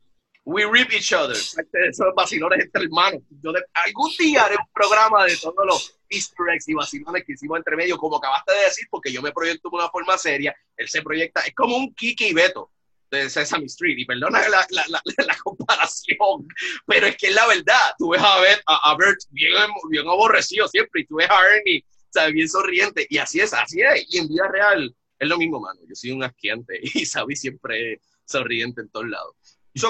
[0.46, 1.36] we rip each other.
[1.36, 3.22] Esos vacilones entre hermanos.
[3.42, 7.58] Yo algún día haré un programa de todos los easter eggs y vacilones que hicimos
[7.58, 10.90] entre medio, como acabaste de decir, porque yo me proyecto de una forma seria, él
[10.90, 12.72] se proyecta, es como un Kiki y Beto
[13.10, 16.48] de Sesame Street, y perdona la, la, la, la, comparación,
[16.86, 19.54] pero es que es la verdad, tú ves a Bert, a, Bert bien,
[19.90, 22.34] bien, aborrecido siempre, y tú ves a Ernie, ¿sabes?
[22.34, 25.80] bien sonriente, y así es, así es, y en vida real es lo mismo, mano,
[25.88, 29.36] yo soy un asquiante, y Sabi siempre sonriente en todos lados.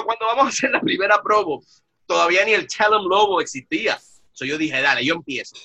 [0.04, 1.62] Cuando vamos a hacer la primera promo,
[2.06, 4.00] todavía ni el em Lobo existía,
[4.32, 5.56] so, yo dije, dale, yo empiezo.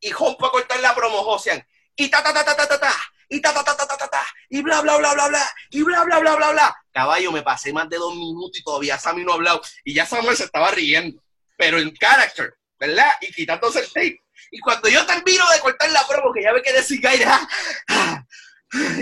[0.00, 1.64] Y rompo a cortar la promo, Josian,
[1.96, 2.92] y ta, ta, ta, ta, ta, ta, ta,
[3.28, 5.82] y ta, ta, ta, ta, ta, ta, ta, y bla, bla, bla, bla, bla, y
[5.82, 6.76] bla, bla, bla, bla, bla.
[6.92, 9.60] Caballo, me pasé más de dos minutos y todavía Sammy no ha hablado.
[9.84, 11.22] Y ya Samuel se estaba riendo,
[11.56, 13.12] pero en character, ¿verdad?
[13.20, 14.22] Y quitándose el tape.
[14.50, 17.26] Y cuando yo termino de cortar la promo, que ya me quedé sin aire,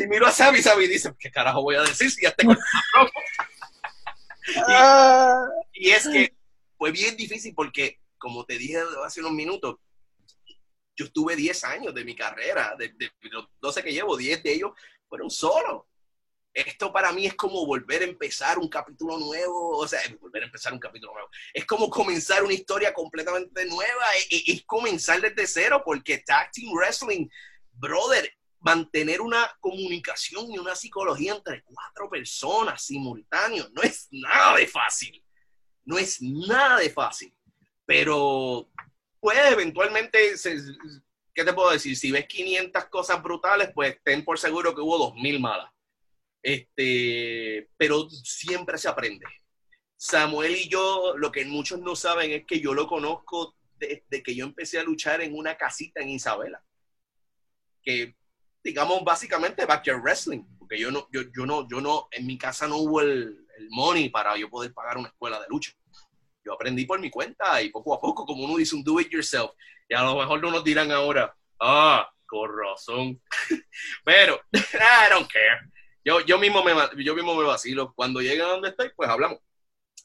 [0.02, 2.62] y miro a Sammy, Sammy dice, ¿qué carajo voy a decir si ya te corté
[2.72, 3.10] la promo?
[5.74, 6.34] Y, y es que
[6.76, 9.76] fue bien difícil porque, como te dije hace unos minutos,
[10.96, 12.92] yo estuve 10 años de mi carrera, de,
[13.30, 14.72] los 12 que llevo, 10 de ellos
[15.08, 15.82] fueron solos.
[16.54, 20.46] Esto para mí es como volver a empezar un capítulo nuevo, o sea, volver a
[20.46, 21.30] empezar un capítulo nuevo.
[21.54, 26.72] Es como comenzar una historia completamente nueva, es, es comenzar desde cero, porque Tag Team
[26.74, 27.26] Wrestling,
[27.72, 28.30] brother,
[28.62, 35.22] mantener una comunicación y una psicología entre cuatro personas simultáneos no es nada de fácil.
[35.84, 37.34] No es nada de fácil.
[37.84, 38.70] Pero
[39.20, 40.34] pues eventualmente,
[41.34, 41.96] ¿qué te puedo decir?
[41.96, 45.70] Si ves 500 cosas brutales, pues ten por seguro que hubo 2000 malas.
[46.42, 49.26] Este, pero siempre se aprende.
[49.96, 54.34] Samuel y yo, lo que muchos no saben es que yo lo conozco desde que
[54.34, 56.64] yo empecé a luchar en una casita en Isabela.
[57.82, 58.16] Que,
[58.62, 60.44] digamos, básicamente backyard wrestling.
[60.58, 63.38] Porque yo no, yo, yo no, yo no, en mi casa no hubo el,
[63.70, 65.70] money para yo poder pagar una escuela de lucha
[66.44, 69.08] yo aprendí por mi cuenta y poco a poco, como uno dice un do it
[69.10, 69.52] yourself,
[69.88, 73.20] y a lo mejor no nos dirán ahora, ah, con razón.
[74.04, 75.70] Pero, I don't care.
[76.04, 76.72] Yo, yo, mismo me,
[77.04, 77.92] yo mismo me vacilo.
[77.94, 79.38] Cuando lleguen a donde estoy, pues hablamos.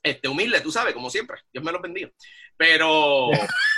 [0.03, 1.41] Este, humilde, tú sabes, como siempre.
[1.51, 2.11] Dios me lo bendiga.
[2.55, 3.29] Pero,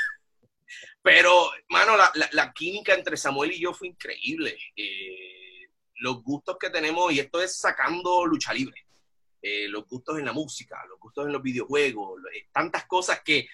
[1.01, 1.93] pero, mano,
[2.31, 4.57] la, química entre Samuel y yo fue increíble.
[4.75, 8.85] Eh, los gustos que tenemos, y esto es sacando lucha libre.
[9.41, 13.47] Eh, los gustos en la música, los gustos en los videojuegos, eh, tantas cosas que,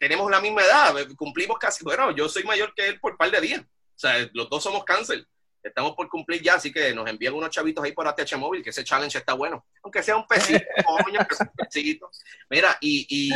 [0.00, 3.40] tenemos la misma edad, cumplimos casi, bueno, yo soy mayor que él por par de
[3.40, 3.60] días.
[3.60, 5.26] O sea, los dos somos cáncer.
[5.62, 8.70] Estamos por cumplir ya, así que nos envían unos chavitos ahí por ATH Móvil, que
[8.70, 9.64] ese challenge está bueno.
[9.82, 10.64] Aunque sea un pesito,
[11.04, 12.10] coño, que un pesito.
[12.50, 13.30] Mira, y, y,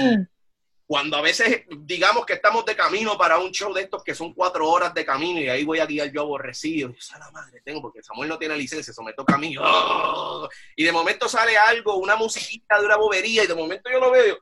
[0.93, 4.35] cuando a veces digamos que estamos de camino para un show de estos que son
[4.35, 7.63] cuatro horas de camino y ahí voy a guiar yo aborrecido, yo sé la madre
[7.65, 9.57] tengo porque Samuel no tiene licencia, eso me toca a mí.
[9.59, 10.47] ¡oh!
[10.77, 14.11] Y de momento sale algo, una musiquita de una bobería y de momento yo lo
[14.11, 14.39] veo.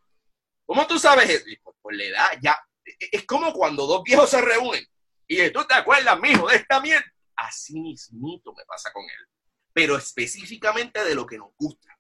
[0.67, 1.45] ¿Cómo tú sabes eso?
[1.63, 2.59] Pues, por la edad, ya.
[3.13, 4.85] Es como cuando dos viejos se reúnen
[5.29, 7.07] y tú te acuerdas, mijo, de esta mierda.
[7.37, 9.29] Así mismito me pasa con él.
[9.73, 11.97] Pero específicamente de lo que nos gusta.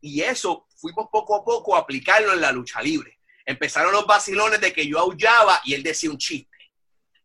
[0.00, 3.19] Y eso fuimos poco a poco a aplicarlo en la lucha libre.
[3.50, 6.56] Empezaron los vacilones de que yo aullaba y él decía un chiste.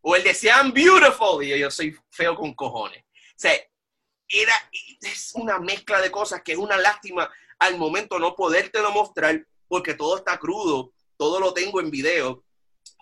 [0.00, 1.42] O él decía, I'm beautiful.
[1.42, 3.02] Y yo soy feo con cojones.
[3.02, 3.52] O sea,
[4.28, 4.54] era,
[5.00, 9.94] es una mezcla de cosas que es una lástima al momento no podértelo mostrar porque
[9.94, 12.44] todo está crudo, todo lo tengo en video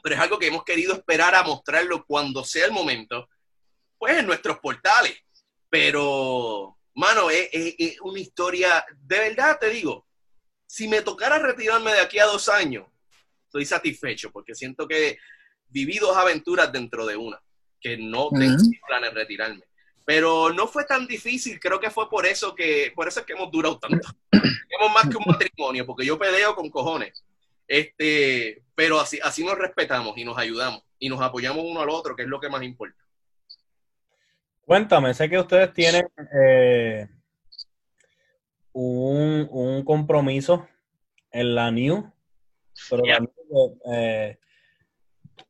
[0.04, 3.26] pero es algo que hemos querido esperar a mostrarlo cuando sea el momento,
[3.96, 5.16] pues en nuestros portales.
[5.70, 10.06] Pero, mano, es, una historia, de verdad te digo,
[10.66, 12.86] si me tocara retirarme de aquí a dos años,
[13.54, 15.16] estoy satisfecho porque siento que
[15.68, 17.40] viví dos aventuras dentro de una,
[17.80, 19.62] que no tengo planes de retirarme.
[20.04, 23.32] Pero no fue tan difícil, creo que fue por eso que, por eso es que
[23.32, 24.08] hemos durado tanto.
[24.32, 27.24] hemos más que un matrimonio, porque yo peleo con cojones.
[27.66, 32.14] Este, pero así, así nos respetamos y nos ayudamos y nos apoyamos uno al otro,
[32.14, 33.02] que es lo que más importa.
[34.66, 37.08] Cuéntame, sé que ustedes tienen eh,
[38.72, 40.66] un, compromiso
[41.30, 42.13] en la New,
[42.90, 43.02] pero
[43.92, 44.38] eh,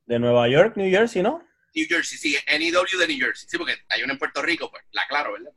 [0.06, 1.42] de, Nueva York, New Jersey, ¿no?
[1.74, 4.84] New Jersey, sí, NEW de New Jersey, sí, porque hay una en Puerto Rico, pues,
[4.92, 5.52] la claro, ¿verdad?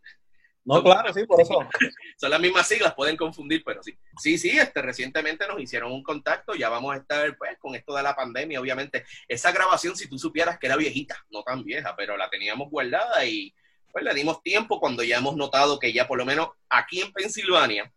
[0.67, 1.59] No, claro, sí, por eso.
[2.17, 3.97] Son las mismas siglas, pueden confundir, pero sí.
[4.21, 7.95] Sí, sí, este, recientemente nos hicieron un contacto, ya vamos a estar, pues, con esto
[7.95, 9.05] de la pandemia, obviamente.
[9.29, 13.23] Esa grabación, si tú supieras que era viejita, no tan vieja, pero la teníamos guardada
[13.23, 13.55] y,
[13.93, 17.13] pues, le dimos tiempo cuando ya hemos notado que ya, por lo menos aquí en
[17.13, 17.89] Pensilvania,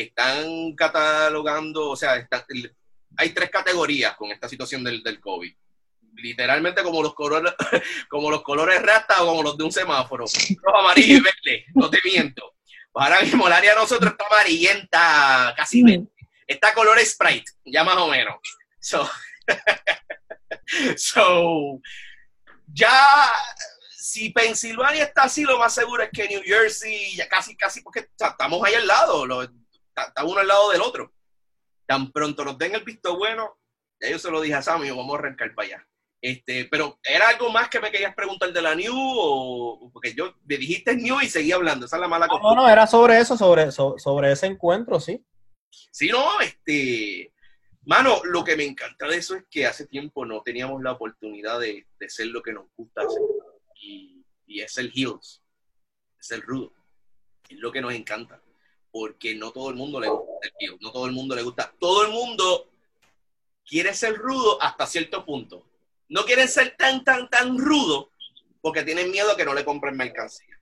[0.00, 2.26] están catalogando, o sea,
[3.16, 5.52] hay tres categorías con esta situación del, del COVID
[6.16, 7.52] literalmente como los colores,
[8.08, 10.24] como los colores rasta o como los de un semáforo.
[10.62, 12.54] Rojo, amarillo y verde, no te miento.
[12.94, 16.06] Ahora mismo el área de nosotros está amarillenta, casi verde.
[16.46, 18.36] Está color Sprite, ya más o menos.
[18.80, 19.08] So,
[20.96, 21.80] so,
[22.72, 23.30] ya,
[23.90, 28.08] si Pensilvania está así, lo más seguro es que New Jersey, ya casi, casi, porque
[28.18, 29.26] estamos ahí al lado,
[30.04, 31.12] está, uno al lado del otro.
[31.86, 33.58] Tan pronto nos den el visto bueno,
[34.00, 35.88] ya yo se lo dije a Sammy, vamos a arrancar para allá.
[36.20, 38.94] Este, pero ¿era algo más que me querías preguntar de la New?
[38.96, 42.42] O, porque yo me dijiste New y seguí hablando, esa es la mala cosa.
[42.42, 45.24] No, no, era sobre eso, sobre, sobre ese encuentro, sí.
[45.70, 47.32] Sí, no, este,
[47.82, 51.60] mano, lo que me encanta de eso es que hace tiempo no teníamos la oportunidad
[51.60, 53.22] de, de ser lo que nos gusta hacer.
[53.80, 55.42] Y, y es el heels,
[56.18, 56.72] es el rudo,
[57.48, 58.40] es lo que nos encanta.
[58.98, 61.72] Porque no todo el mundo le gusta el heel, no todo el mundo le gusta,
[61.78, 62.68] todo el mundo
[63.68, 65.66] quiere ser rudo hasta cierto punto
[66.08, 68.06] no quieren ser tan, tan, tan rudos
[68.60, 70.60] porque tienen miedo a que no le compren mercancía.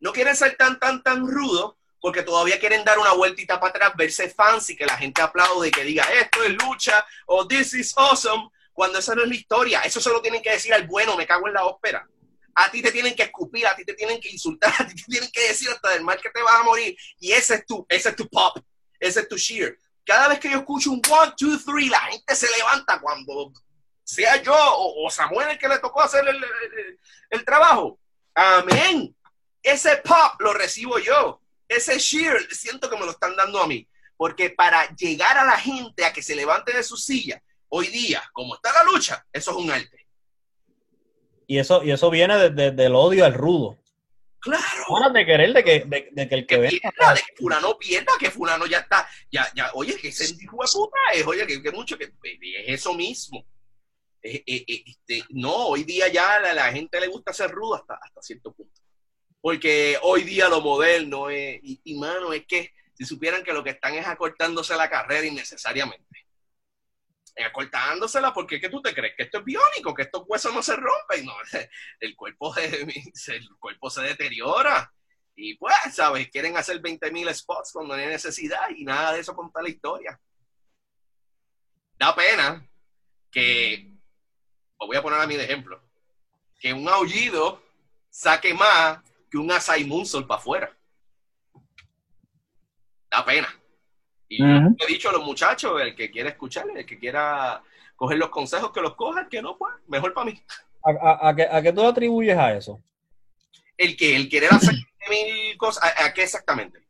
[0.00, 3.92] No quieren ser tan, tan, tan rudos porque todavía quieren dar una vueltita para atrás,
[3.96, 7.96] verse fancy, que la gente aplaude y que diga esto es lucha o this is
[7.96, 9.80] awesome, cuando esa no es la historia.
[9.82, 12.06] Eso se lo tienen que decir al bueno, me cago en la ópera.
[12.54, 15.04] A ti te tienen que escupir, a ti te tienen que insultar, a ti te
[15.04, 16.96] tienen que decir hasta del mal que te vas a morir.
[17.18, 18.58] Y ese es tu, ese es tu pop,
[18.98, 19.78] ese es tu sheer.
[20.04, 23.52] Cada vez que yo escucho un one, two, three, la gente se levanta cuando
[24.04, 26.24] sea yo o, Samuel el que le tocó hacer
[27.30, 27.98] el, trabajo.
[28.34, 29.14] Amén.
[29.62, 31.40] Ese pop lo recibo yo.
[31.68, 33.88] Ese sheer siento que me lo están dando a mí.
[34.16, 38.22] Porque para llegar a la gente a que se levante de su silla, hoy día,
[38.32, 40.01] como está la lucha, eso es un arte.
[41.52, 43.78] Y eso, y eso viene desde el odio al rudo.
[44.40, 45.12] Claro.
[45.12, 48.64] de querer de que, de, que el que, pierda, de que fulano pierda, que fulano
[48.64, 51.98] ya está, ya, ya, oye, que ese hijo de puta es, oye, que, que mucho,
[51.98, 52.10] que es
[52.68, 53.44] eso mismo.
[54.22, 57.74] Eh, eh, eh, este, no, hoy día ya a la, gente le gusta ser rudo
[57.74, 58.80] hasta, hasta cierto punto.
[59.38, 63.70] Porque hoy día lo moderno es, y, mano, es que si supieran que lo que
[63.70, 66.11] están es acortándose la carrera innecesariamente.
[67.36, 69.14] Acortándosela porque ¿qué tú te crees?
[69.16, 71.24] Que esto es biónico, que estos huesos no se rompen.
[71.24, 71.34] No,
[72.00, 74.92] el cuerpo, el cuerpo se deteriora.
[75.34, 76.28] Y pues, ¿sabes?
[76.30, 80.20] Quieren hacer 20.000 spots cuando no hay necesidad y nada de eso contar la historia.
[81.98, 82.68] Da pena
[83.30, 83.90] que,
[84.76, 85.82] os voy a poner a mí de ejemplo,
[86.60, 87.62] que un aullido
[88.10, 90.78] saque más que un Asai Moonsault para afuera.
[93.10, 93.61] Da pena.
[94.36, 97.62] Y he dicho a los muchachos, el que quiera escuchar, el que quiera
[97.96, 100.42] coger los consejos, que los coja, el que no, pues, mejor para mí.
[100.82, 102.82] ¿A, qué, ¿A, qué, tú atribuyes a eso?
[103.76, 104.74] El que, el querer hacer
[105.10, 106.80] mil cosas, ¿a, qué exactamente?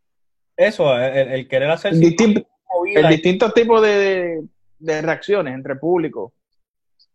[0.57, 1.93] Eso, el, querer hacer...
[1.95, 4.43] el distintos tipos de,
[4.78, 6.32] de reacciones entre público.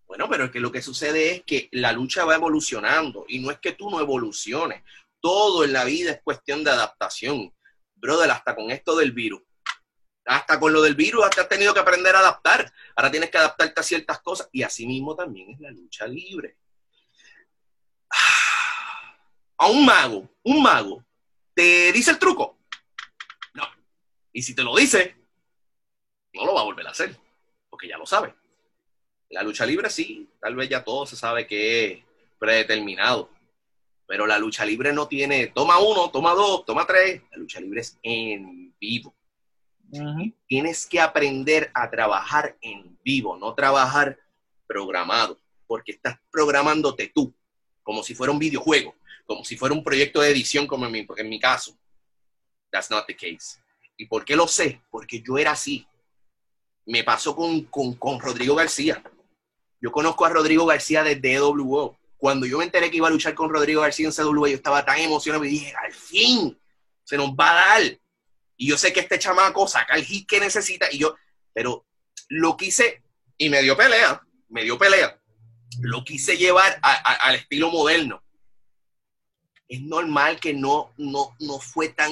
[0.08, 3.52] Bueno, pero es que lo que sucede es que la lucha va evolucionando y no
[3.52, 4.84] es que tú no evoluciones.
[5.20, 7.54] Todo en la vida es cuestión de adaptación.
[7.96, 9.42] Brother, hasta con esto del virus.
[10.28, 12.72] Hasta con lo del virus, hasta has tenido que aprender a adaptar.
[12.96, 14.50] Ahora tienes que adaptarte a ciertas cosas.
[14.52, 16.58] Y así mismo también es la lucha libre.
[19.58, 21.04] A un mago, un mago,
[21.56, 22.60] ¿te dice el truco?
[23.56, 23.64] No.
[24.32, 25.16] Y si te lo dice,
[26.34, 27.18] no lo va a volver a hacer,
[27.70, 28.36] porque ya lo sabe.
[29.30, 32.04] La lucha libre sí, tal vez ya todo se sabe que es
[32.38, 33.32] predeterminado,
[34.06, 37.82] pero la lucha libre no tiene toma uno, toma dos, toma tres, la lucha libre
[37.82, 39.17] es en vivo.
[40.48, 44.18] Tienes que aprender a trabajar en vivo, no trabajar
[44.68, 47.34] programado, porque estás programándote tú,
[47.84, 51.08] como si fuera un videojuego, como si fuera un proyecto de edición, como en mi,
[51.18, 51.78] en mi caso.
[52.70, 53.60] That's not the case.
[53.96, 54.82] ¿Y por qué lo sé?
[54.92, 55.88] Porque yo era así.
[56.86, 59.02] Me pasó con, con, con Rodrigo García.
[59.82, 61.98] Yo conozco a Rodrigo García desde EWO.
[62.18, 64.84] Cuando yo me enteré que iba a luchar con Rodrigo García en CW, yo estaba
[64.84, 66.58] tan emocionado y dije, al fin,
[67.04, 68.00] se nos va a dar.
[68.58, 70.88] Y yo sé que este chamaco saca el hit que necesita.
[70.92, 71.16] Y yo,
[71.54, 71.86] pero
[72.30, 73.04] lo quise,
[73.38, 75.20] y me dio pelea, me dio pelea.
[75.82, 78.24] Lo quise llevar al estilo moderno.
[79.68, 82.12] Es normal que no, no, no fue tan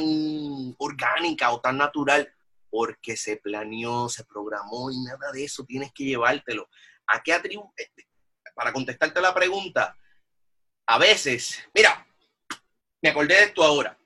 [0.77, 2.31] orgánica o tan natural
[2.69, 5.63] porque se planeó, se programó y nada de eso.
[5.63, 6.69] Tienes que llevártelo.
[7.07, 7.89] ¿A qué atribu eh,
[8.53, 9.97] Para contestarte la pregunta,
[10.85, 12.05] a veces, mira,
[13.01, 13.97] me acordé de esto ahora.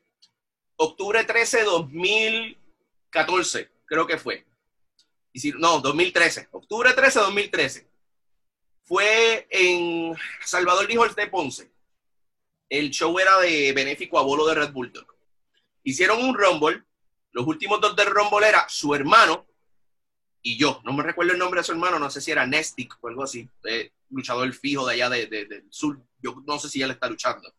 [0.81, 4.45] Octubre 13, 2014, creo que fue.
[5.33, 6.47] Y si, no, 2013.
[6.51, 7.85] Octubre 13, 2013.
[8.85, 11.69] Fue en Salvador Dijo de Ponce.
[12.69, 14.93] El show era de benéfico a bolo de Red Bull
[15.83, 16.81] Hicieron un Rumble.
[17.31, 19.45] Los últimos dos del Rumble era su hermano
[20.41, 20.79] y yo.
[20.85, 23.23] No me recuerdo el nombre de su hermano, no sé si era Nestic o algo
[23.23, 25.99] así, eh, luchador fijo de allá de, del sur.
[26.21, 27.53] Yo no sé si él está luchando.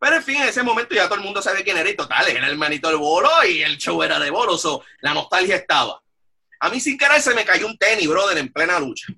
[0.00, 2.26] Pero en fin, en ese momento ya todo el mundo sabe quién era y total,
[2.26, 6.02] era el hermanito del bolo y el show era de bolo, so, la nostalgia estaba.
[6.60, 9.12] A mí sin querer se me cayó un tenis, brother, en plena lucha.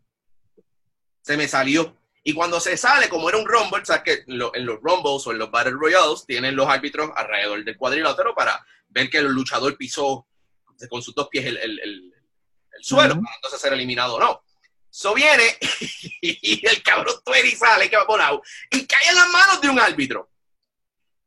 [1.23, 1.97] Se me salió.
[2.25, 5.39] Y cuando se sale, como era un rumble, sabes que en, los rumbles o en
[5.39, 10.27] los battle royales tienen los árbitros alrededor del cuadrilátero para ver que el luchador pisó
[10.91, 12.13] con sus dos pies el, el
[12.81, 14.43] suelo, para entonces ser eliminado o no.
[14.91, 15.57] So viene
[16.21, 19.69] y el cabrón Twenty sale que va por lado y cae en las manos de
[19.69, 20.32] un árbitro.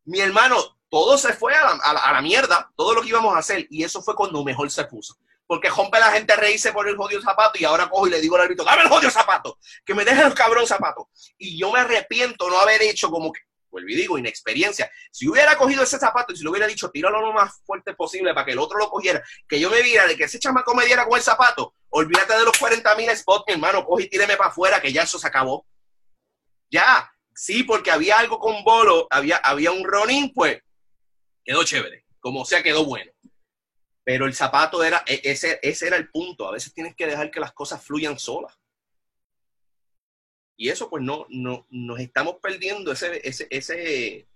[0.05, 1.75] Mi hermano, todo se fue a
[2.13, 5.17] la, mierda, todo lo que íbamos a hacer, y eso fue cuando mejor se puso.
[5.47, 8.21] Porque rompe la gente a reírse por el jodido zapato y ahora cojo y le
[8.21, 11.09] digo al árbitro, dame el jodido zapato, que me deje el cabrón zapato.
[11.37, 14.89] Y yo me arrepiento no haber hecho como que, vuelvo y digo, inexperiencia.
[15.11, 18.33] Si hubiera cogido ese zapato y si lo hubiera dicho, tíralo lo más fuerte posible
[18.33, 20.85] para que el otro lo cogiera, que yo me viera de que ese chamaco me
[20.85, 24.37] diera con el zapato, olvídate de los 40 mil spots, mi hermano, coge y tíreme
[24.37, 25.65] para afuera, que ya eso se acabó.
[26.71, 30.61] Ya, sí, porque había algo con Bolo, había, había un running, pues
[31.43, 33.11] quedó chévere, como sea, quedó bueno.
[34.03, 36.47] Pero el zapato era, e, ese, ese era el punto.
[36.47, 38.57] A veces tienes que dejar que las cosas fluyan solas.
[40.57, 44.27] Y eso pues no, no nos estamos perdiendo ese, ese, ese,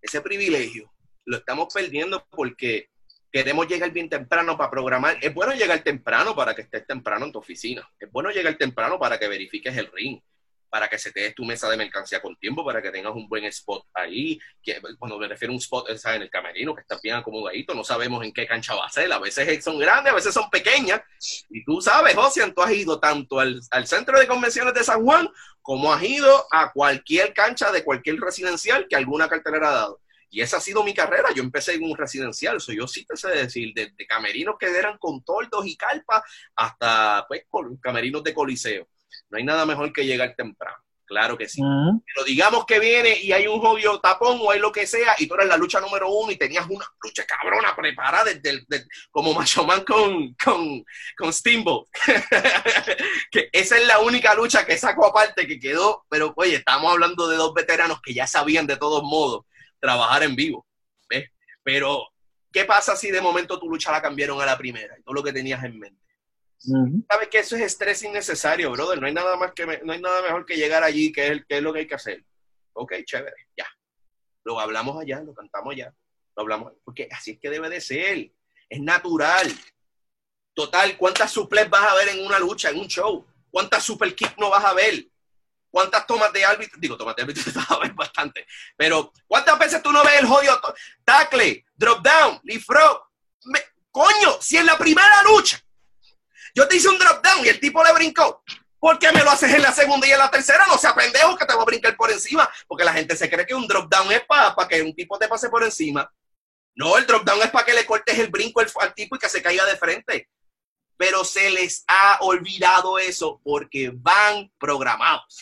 [0.00, 0.92] ese privilegio.
[1.24, 2.90] Lo estamos perdiendo porque
[3.32, 5.18] queremos llegar bien temprano para programar.
[5.20, 7.90] Es bueno llegar temprano para que estés temprano en tu oficina.
[7.98, 10.20] Es bueno llegar temprano para que verifiques el ring
[10.74, 13.28] para que se te des tu mesa de mercancía con tiempo, para que tengas un
[13.28, 14.40] buen spot ahí.
[14.60, 17.84] Que, cuando me refiero a un spot, en el camerino, que está bien acomodadito, no
[17.84, 19.12] sabemos en qué cancha va a ser.
[19.12, 21.00] A veces son grandes, a veces son pequeñas.
[21.48, 25.28] Y tú sabes, José, tú has ido tanto al, centro de convenciones de San Juan
[25.62, 30.00] como has ido a cualquier cancha de cualquier residencial que alguna cartelera ha dado.
[30.28, 31.28] Y esa ha sido mi carrera.
[31.32, 34.98] Yo empecé en un residencial, so yo sí te sé decir, de, camerinos que eran
[34.98, 36.24] con toldos y carpas
[36.56, 37.44] hasta pues,
[37.80, 38.88] camerinos de coliseo.
[39.30, 40.76] No hay nada mejor que llegar temprano.
[41.06, 41.60] Claro que sí.
[41.60, 45.26] Pero digamos que viene y hay un jodido tapón o hay lo que sea y
[45.26, 48.64] tú eres la lucha número uno y tenías una lucha cabrona preparada desde,
[49.10, 50.82] como Macho Man con, con,
[51.16, 51.86] con Steamboat.
[53.30, 56.04] que esa es la única lucha que sacó aparte que quedó.
[56.08, 59.44] Pero oye, estamos hablando de dos veteranos que ya sabían de todos modos
[59.78, 60.66] trabajar en vivo.
[61.64, 62.10] Pero,
[62.52, 65.22] ¿qué pasa si de momento tu lucha la cambiaron a la primera y todo lo
[65.24, 66.03] que tenías en mente?
[66.58, 69.00] ¿Sabes que eso es estrés innecesario, brother?
[69.00, 71.58] No hay nada más que no hay nada mejor que llegar allí, que es, que
[71.58, 72.24] es lo que hay que hacer.
[72.72, 73.66] Ok, chévere, ya.
[74.44, 75.94] Lo hablamos allá, lo cantamos allá,
[76.36, 78.30] lo hablamos, porque así es que debe de ser.
[78.68, 79.52] Es natural.
[80.54, 83.26] Total, ¿cuántas suples vas a ver en una lucha, en un show?
[83.50, 85.06] ¿Cuántas super kick no vas a ver?
[85.70, 86.78] ¿Cuántas tomas de árbitro?
[86.80, 88.46] Digo, tomas de árbitro vas a ver bastante.
[88.76, 90.60] Pero, ¿cuántas veces tú no ves el jodido
[91.04, 92.64] tackle, drop down, leaf
[93.90, 95.63] Coño, si en la primera lucha
[96.54, 98.42] yo te hice un drop down y el tipo le brincó.
[98.78, 100.66] ¿Por qué me lo haces en la segunda y en la tercera?
[100.66, 102.48] No sea pendejo que te voy a brincar por encima.
[102.66, 105.26] Porque la gente se cree que un drop down es para que un tipo te
[105.26, 106.10] pase por encima.
[106.76, 109.28] No, el drop down es para que le cortes el brinco al, tipo y que
[109.28, 110.28] se caiga de frente.
[110.96, 115.40] Pero se les ha olvidado eso porque van programados.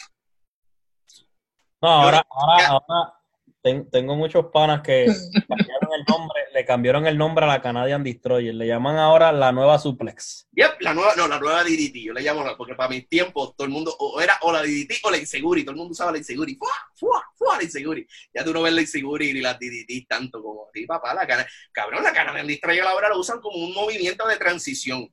[1.81, 3.22] No, ahora, ahora, ahora
[3.63, 5.07] tengo muchos panas que
[5.49, 8.55] cambiaron el nombre, le cambiaron el nombre a la Canadian Destroyer.
[8.55, 10.49] Le llaman ahora la nueva Suplex.
[10.53, 11.95] Yep, la nueva, no, la nueva DDT.
[12.05, 14.95] Yo le llamo, porque para mis tiempos todo el mundo o era o la DDT
[15.05, 15.63] o la Inseguri.
[15.63, 16.57] Todo el mundo usaba la Inseguri.
[16.57, 17.57] ¡Fua, fua, fua!
[17.57, 18.07] La Inseguri.
[18.35, 21.15] Ya tú no ves la Inseguri ni la DDT tanto como a ti, papá.
[21.15, 25.09] La cara, cabrón, la Canadian Destroyer ahora lo usan como un movimiento de transición.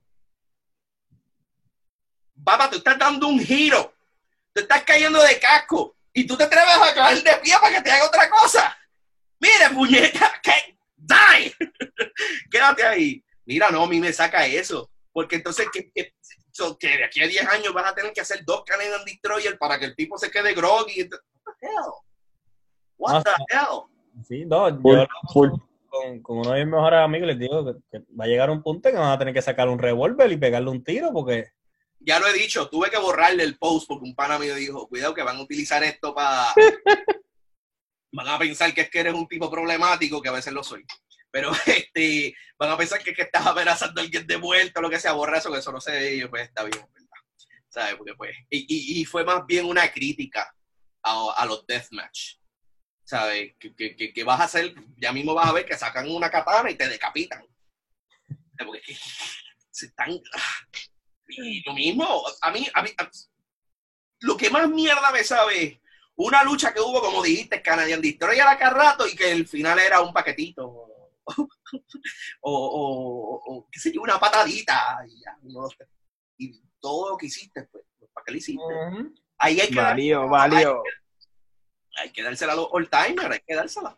[2.43, 3.93] Papá, tú estás dando un giro.
[4.53, 7.82] Tú estás cayendo de casco y tú te atreves a caer de pie para que
[7.82, 8.78] te haga otra cosa.
[9.39, 11.55] Mire, puñeta, que die.
[12.51, 13.24] Quédate ahí.
[13.45, 14.89] Mira, no, a mí me saca eso.
[15.12, 16.14] Porque entonces, que, que,
[16.88, 19.86] de aquí a 10 años vas a tener que hacer dos Canadian Destroyer para que
[19.86, 21.03] el tipo se quede groggy.
[21.03, 21.93] What the hell?
[22.97, 24.26] What the hell?
[24.28, 28.26] Sí, no, yo con, con, uno de mis mejores amigos les digo que, que, va
[28.26, 30.70] a llegar un punto en que van a tener que sacar un revólver y pegarle
[30.70, 31.51] un tiro porque
[31.99, 35.13] ya lo he dicho, tuve que borrarle el post porque un pana mío dijo, cuidado
[35.13, 36.53] que van a utilizar esto para...
[38.11, 40.85] van a pensar que es que eres un tipo problemático, que a veces lo soy.
[41.31, 44.89] Pero este, van a pensar que, que estás amenazando a alguien de vuelta o lo
[44.89, 47.09] que sea, borra eso, que eso no sé, yo pues está bien, ¿verdad?
[47.69, 47.95] ¿Sabes?
[47.95, 50.51] Porque pues, y, y, fue más bien una crítica
[51.03, 52.37] a, a los deathmatch.
[53.03, 53.55] ¿Sabes?
[53.59, 56.69] Que, que, que, vas a hacer, ya mismo vas a ver que sacan una katana
[56.69, 57.43] y te decapitan.
[58.57, 58.95] Porque
[59.71, 60.19] se están
[61.30, 62.89] y lo mismo, a mí, a mí,
[64.21, 65.82] lo que más mierda me sabe
[66.19, 70.01] una lucha que hubo, como dijiste, Canadian Destroyer a rato y que el final era
[70.01, 70.59] un paquetito.
[72.41, 74.99] o, o, o, qué sé yo, una patadita.
[75.07, 75.38] Y, ya,
[76.38, 78.63] y, todo lo que hiciste, pues, ¿para qué lo hiciste?
[79.38, 80.84] Ahí hay que valió, valió.
[81.97, 83.97] Hay, que dársela a los all timers, hay que dársela.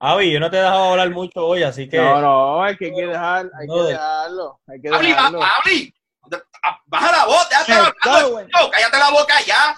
[0.00, 1.96] Avi, yo no te he dejado hablar mucho hoy, así que.
[1.96, 4.60] No, no, hay que, dejar, hay que dejarlo.
[4.66, 5.40] Hay que dejarlo.
[6.86, 9.76] Baja la voz, cállate la boca ya.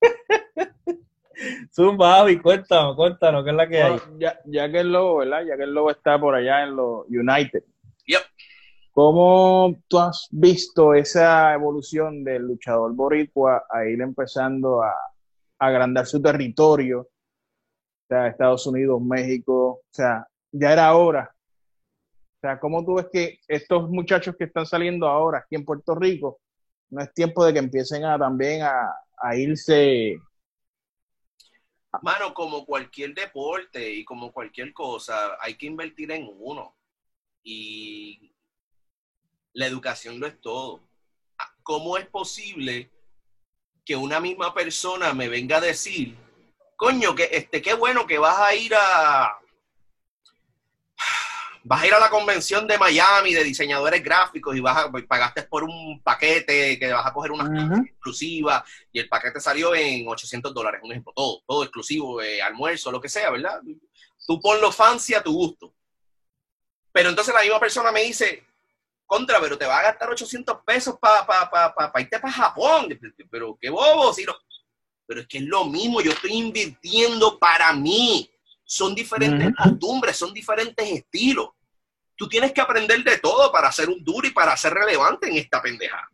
[1.74, 3.98] Zumba, Avi, cuéntanos, cuéntanos, ¿qué es la que hay?
[4.18, 5.42] Ya, ya, que el lobo, ¿verdad?
[5.48, 7.64] Ya que el lobo está por allá en los United.
[8.06, 8.22] Yep.
[8.92, 16.04] ¿Cómo tú has visto esa evolución del luchador boricua a ir empezando a, a agrandar
[16.06, 17.00] su territorio?
[17.00, 21.34] O sea, Estados Unidos, México, o sea, ya era hora
[22.40, 25.94] o sea, ¿cómo tú ves que estos muchachos que están saliendo ahora aquí en Puerto
[25.94, 26.40] Rico,
[26.88, 30.16] no es tiempo de que empiecen a también a, a irse?
[32.00, 36.74] Mano, como cualquier deporte y como cualquier cosa, hay que invertir en uno.
[37.42, 38.34] Y
[39.52, 40.80] la educación no es todo.
[41.62, 42.90] ¿Cómo es posible
[43.84, 46.16] que una misma persona me venga a decir,
[46.76, 49.39] coño, que este, qué bueno que vas a ir a,
[51.62, 55.42] vas a ir a la convención de Miami de diseñadores gráficos y vas a, pagaste
[55.42, 60.54] por un paquete que vas a coger una exclusiva y el paquete salió en 800
[60.54, 63.60] dólares, un ejemplo, todo, todo exclusivo, eh, almuerzo, lo que sea, ¿verdad?
[64.26, 65.74] Tú ponlo fancy a tu gusto.
[66.92, 68.44] Pero entonces la misma persona me dice,
[69.06, 72.98] contra, pero te va a gastar 800 pesos para pa, irte para Japón.
[73.30, 74.34] Pero qué bobo, si no.
[75.06, 78.30] Pero es que es lo mismo, yo estoy invirtiendo para mí
[78.70, 81.48] son diferentes costumbres, son diferentes estilos.
[82.14, 85.38] Tú tienes que aprender de todo para ser un duro y para ser relevante en
[85.38, 86.08] esta pendeja.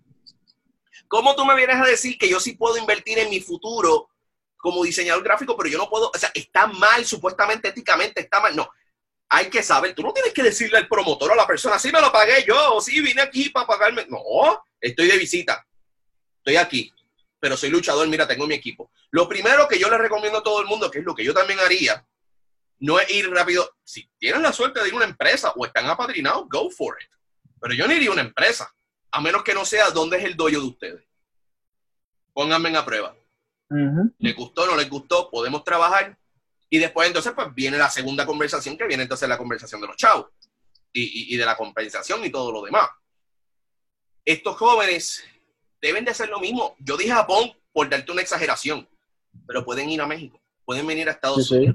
[1.07, 4.09] ¿Cómo tú me vienes a decir que yo sí puedo invertir en mi futuro
[4.57, 8.57] como diseñador gráfico, pero yo no puedo, o sea, está mal, supuestamente, éticamente, está mal?
[8.57, 8.71] No,
[9.29, 11.93] hay que saber, tú no tienes que decirle al promotor o a la persona, sí
[11.93, 14.07] me lo pagué yo, o sí vine aquí para pagarme.
[14.09, 15.67] No, estoy de visita,
[16.39, 16.91] estoy aquí,
[17.39, 18.91] pero soy luchador, mira, tengo mi equipo.
[19.11, 21.35] Lo primero que yo le recomiendo a todo el mundo, que es lo que yo
[21.35, 22.03] también haría,
[22.79, 23.69] no es ir rápido.
[23.85, 27.11] Si tienen la suerte de ir a una empresa o están apadrinados, go for it.
[27.61, 28.73] Pero yo no iría a una empresa,
[29.11, 31.05] a menos que no sea dónde es el doyo de ustedes.
[32.33, 33.17] Pónganme a prueba.
[34.19, 35.31] ¿Les gustó o no les gustó?
[35.31, 36.19] Podemos trabajar.
[36.69, 39.97] Y después entonces pues viene la segunda conversación, que viene entonces la conversación de los
[39.97, 40.27] chavos
[40.93, 42.89] y, y de la compensación y todo lo demás.
[44.25, 45.25] Estos jóvenes
[45.81, 46.75] deben de hacer lo mismo.
[46.81, 48.89] Yo dije Japón por darte una exageración,
[49.47, 51.73] pero pueden ir a México, pueden venir a Estados Sí, sí.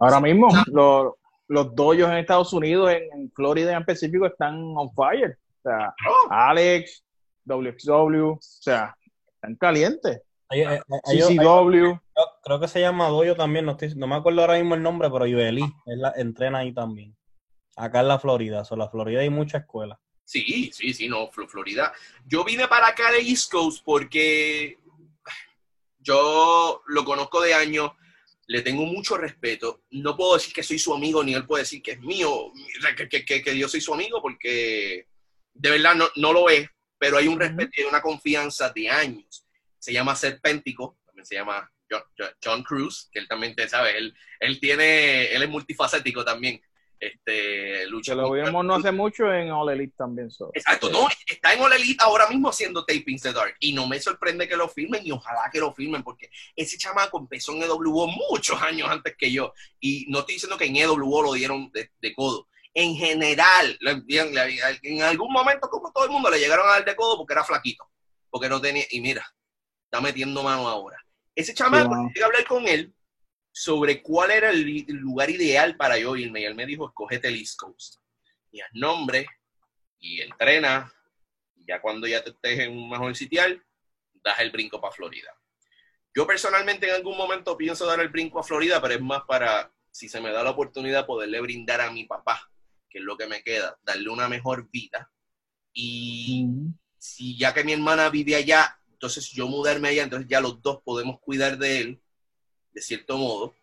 [0.00, 1.12] Ahora mismo, los,
[1.48, 5.36] los doyos en Estados Unidos, en, en Florida en específico, están on fire.
[5.58, 7.04] O sea, Oh, Alex,
[7.44, 8.96] WXW, o sea,
[9.34, 10.22] están calientes.
[10.48, 11.98] Hay- hay- hay- hay- CCW.
[12.42, 15.08] creo que se llama Doyo también, no, estoy- no me acuerdo ahora mismo el nombre,
[15.10, 17.14] pero Ibeli es la- entrena ahí también.
[17.76, 19.98] Acá en la Florida, o la Florida hay muchas escuelas.
[20.24, 21.92] Sí, sí, sí, no, Fl- Florida.
[22.26, 24.76] Yo vine para acá de East Coast porque
[25.98, 27.90] yo lo conozco de años,
[28.50, 29.84] le tengo mucho respeto.
[29.90, 32.52] No puedo decir que soy su amigo, ni él puede decir que es mío,
[32.96, 35.06] que, que- que- que yo soy su amigo, porque
[35.54, 39.46] de verdad no, no lo es, pero hay un respeto y una confianza de años.
[39.78, 43.96] Se llama Serpéntico, también se llama John, John- John Cruz, que él también te sabe,
[43.96, 46.60] él, él tiene, él es multifacético también.
[47.00, 50.30] Este, lucha Que lo vimos no hace mucho en All Elite también.
[50.30, 50.50] so.
[50.52, 53.98] Exacto, no, está en All Elite ahora mismo haciendo tapings de Dark y no me
[53.98, 58.06] sorprende que lo filmen y ojalá que lo filmen porque ese chamaco empezó en EWO
[58.06, 61.90] muchos años antes que yo y no estoy diciendo que en EWO lo dieron de,
[61.98, 62.46] de codo.
[62.74, 63.78] En general,
[64.82, 67.44] en algún momento como todo el mundo le llegaron a dar de codo porque era
[67.44, 67.90] flaquito,
[68.28, 69.24] porque no tenía, y mira,
[69.86, 70.98] está metiendo mano ahora.
[71.34, 72.08] Ese chamaco, Sí, mano.
[72.08, 72.94] llegué a hablar con él
[73.52, 77.36] sobre cuál era el, lugar ideal para yo irme y él me dijo, escógete el
[77.36, 77.96] East Coast.
[78.52, 79.26] Y haz nombre,
[79.98, 80.92] y entrena,
[81.56, 83.62] y ya cuando ya te estés en un mejor sitial,
[84.14, 85.32] das el brinco para Florida.
[86.14, 89.72] Yo personalmente en algún momento pienso dar el brinco a Florida, pero es más para,
[89.90, 92.50] si se me da la oportunidad, poderle brindar a mi papá,
[92.88, 95.10] que es lo que me queda, darle una mejor vida.
[95.72, 96.74] Y Ujú.
[96.98, 100.82] si ya que mi hermana vive allá, entonces yo mudarme allá, entonces ya los dos
[100.82, 102.02] podemos cuidar de él,
[102.72, 103.54] de cierto modo.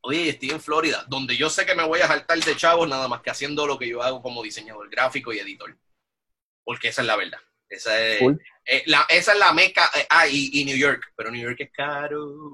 [0.00, 3.08] Oye, estoy en Florida, donde yo sé que me voy a saltar de chavos nada
[3.08, 5.76] más que haciendo lo que yo hago como diseñador gráfico y editor.
[6.64, 7.38] Porque esa es la verdad.
[7.68, 8.40] Esa es, Cool.
[8.64, 9.90] eh, la, esa es la meca.
[9.96, 12.52] eh, ah, y, y New York, pero New York es caro.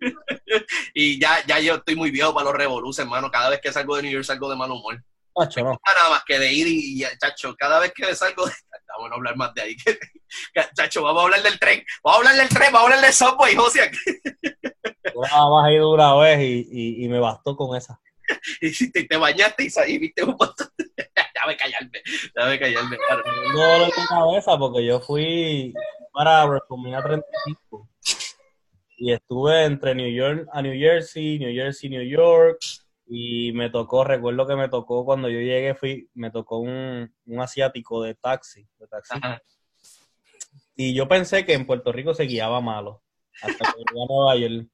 [0.94, 3.30] y ya, ya yo estoy muy viejo para los revoluces, hermano.
[3.30, 5.02] Cada vez que salgo de New York salgo de mal humor.
[5.36, 5.78] Macho, no.
[5.84, 8.52] Nada más que de ir y, chacho, cada vez que salgo de...
[8.84, 9.76] Está bueno hablar más de ahí.
[9.76, 9.98] que-
[10.76, 11.84] chacho, vamos a hablar del tren.
[12.02, 13.90] Vamos a hablar del tren, vamos a hablar del subway, José.
[15.30, 18.00] Nada más he ido una vez y, y, y me bastó con esa.
[18.62, 20.68] Y si te, te bañaste y viste un montón.
[20.78, 22.00] Déjame callarme,
[22.34, 22.96] déjame callarme.
[22.96, 23.22] claro.
[23.22, 25.74] Tengo dolor de cabeza porque yo fui
[26.10, 27.90] para WrestleMania 35
[28.96, 32.58] y estuve entre New York a New Jersey, New Jersey, New York
[33.06, 37.40] y me tocó, recuerdo que me tocó cuando yo llegué, fui, me tocó un, un
[37.40, 39.14] asiático de taxi, de taxi.
[39.16, 39.40] Ajá.
[40.76, 43.02] Y yo pensé que en Puerto Rico se guiaba malo.
[43.42, 44.68] Hasta que llegué a Nueva York.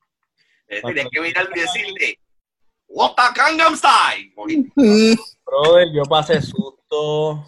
[0.68, 2.18] Eh, Tenías que mirarme y decirle,
[2.88, 4.32] Wapa Gangnam Style.
[5.44, 7.44] Brother, yo pasé susto.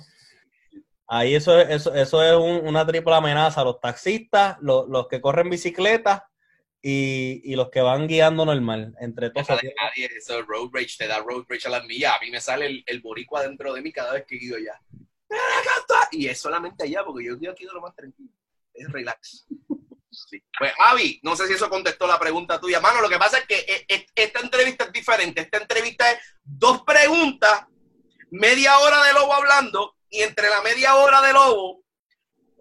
[1.07, 3.62] Ahí eso, es- eso, eso es un- una triple amenaza.
[3.64, 6.28] Los taxistas, los, los que corren bicicleta
[6.83, 8.95] y, y los que van guiando normal.
[9.01, 9.49] Entre todos.
[9.49, 12.17] Nadie, eso road rage, te da road rage a las millas.
[12.17, 14.79] A mí me sale el, el boricua dentro de mí cada vez que guío ya.
[16.11, 18.29] Y es solamente allá, porque yo guío aquí de lo más tranquilo.
[18.75, 19.46] Es relax.
[20.11, 20.42] Sí.
[20.59, 22.80] Pues, Avi, no sé si eso contestó la pregunta tuya.
[22.80, 25.41] Mano, lo que pasa es que eh, eh, esta entrevista es diferente.
[25.41, 27.67] Esta entrevista es dos preguntas,
[28.30, 31.82] media hora de Lobo hablando, y entre la media hora de Lobo,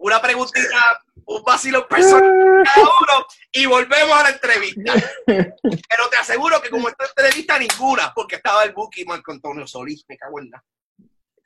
[0.02, 4.92] una preguntita, un vacilo personal cada uno, y volvemos a la entrevista.
[5.26, 10.04] Pero te aseguro que como esta entrevista, ninguna, porque estaba el Buki Marco Antonio Solís,
[10.08, 10.64] me cago en nada.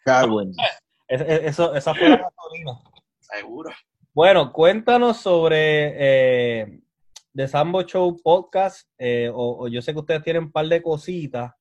[0.04, 0.52] Cago en-
[1.08, 2.72] es- eso, esa fue la gasolina.
[3.20, 3.70] Seguro.
[4.14, 6.80] Bueno, cuéntanos sobre eh,
[7.34, 8.88] The Sambo Show Podcast.
[8.98, 11.52] eh, o, o yo sé que ustedes tienen un par de cositas.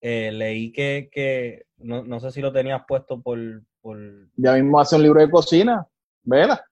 [0.00, 3.38] Eh, leí que, que no, no sé si lo tenías puesto por,
[3.82, 3.98] por
[4.36, 5.86] Ya mismo hace un libro de cocina.
[6.22, 6.64] Vela.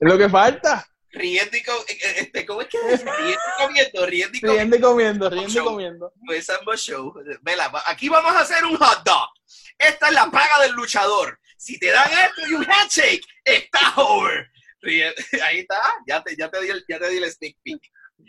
[0.00, 0.86] es lo que falta.
[1.10, 3.04] Riendo y co- eh, eh, este, ¿cómo es que es?
[3.04, 4.50] Riendo y comiendo, riendo y comiendo.
[4.58, 6.12] Riendo y comiendo, riendo y comiendo.
[6.26, 7.14] Pues Sambo Show.
[7.42, 9.28] Vela, aquí vamos a hacer un hot dog.
[9.78, 11.38] Esta es la paga del luchador.
[11.56, 14.50] Si te dan esto y un handshake, está over.
[15.44, 17.80] Ahí está, ya te, ya te, di, el, ya te di el sneak peek.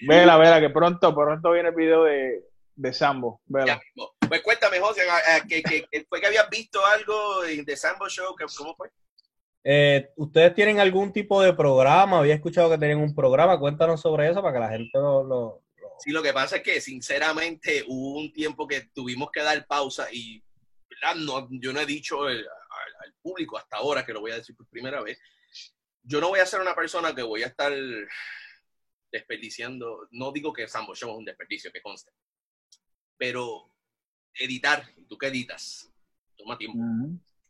[0.08, 2.44] Vela, vela, que pronto, pronto viene el video de,
[2.76, 3.42] de Sambo.
[3.48, 3.82] Ya Vela.
[3.84, 4.15] mismo.
[4.28, 5.04] Pues cuéntame, José,
[5.48, 8.90] que, que- que fue que habías visto algo de Sambo Show, ¿cómo fue?
[9.64, 12.20] Eh, ¿Ustedes tienen algún tipo de programa?
[12.20, 13.60] Había escuchado que tenían un programa.
[13.60, 15.24] Cuéntanos sobre eso para que la gente lo...
[15.24, 19.42] lo- lo- Sí, lo que pasa es que sinceramente hubo un tiempo que tuvimos que
[19.42, 20.44] dar pausa y
[20.90, 21.16] ¿verdad?
[21.16, 24.36] No, yo no he dicho el- al, al público hasta ahora, que lo voy a
[24.36, 25.18] decir por primera vez,
[26.04, 27.74] yo no voy a ser una persona que voy a estar
[29.12, 32.12] desperdiciando, no digo que Sambo Show es un desperdicio, que conste,
[33.18, 33.72] pero
[34.40, 35.92] editar, tú que editas,
[36.38, 36.80] toma tiempo.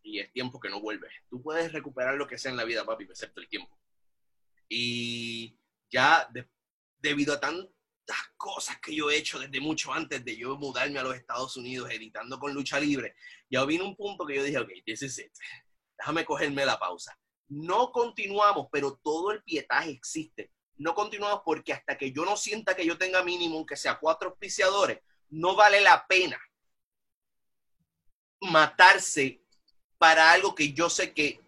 [0.04, 1.10] Y es tiempo que no vuelve.
[1.30, 3.78] Tú puedes recuperar lo que sea en la vida, papi, excepto el tiempo.
[4.70, 5.58] Y
[5.90, 6.30] ya
[7.00, 11.04] debido a tantas cosas que yo he hecho desde mucho antes de yo mudarme a
[11.04, 13.16] los Estados Unidos editando con lucha libre,
[13.50, 15.32] ya vino un punto que yo dije, ok, this is it.
[15.98, 17.18] Déjame cogerme la pausa.
[17.48, 20.52] No continuamos, pero todo el pietaje existe.
[20.78, 24.30] No continuamos porque hasta que yo no sienta que yo tenga mínimo, aunque sea cuatro
[24.30, 25.00] auspiciadores,
[25.30, 26.40] no vale la pena
[28.46, 29.40] matarse
[29.98, 31.40] para algo que yo sé que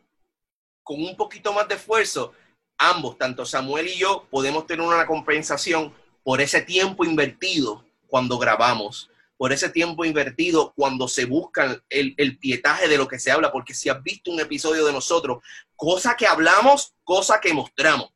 [0.83, 2.33] con un poquito más de esfuerzo,
[2.77, 5.93] ambos, tanto Samuel y yo, podemos tener una compensación
[6.23, 12.37] por ese tiempo invertido cuando grabamos, por ese tiempo invertido cuando se busca el, el,
[12.37, 15.43] pietaje de lo que se habla, porque si has visto un episodio de nosotros,
[15.75, 18.11] cosa que hablamos, cosa que mostramos,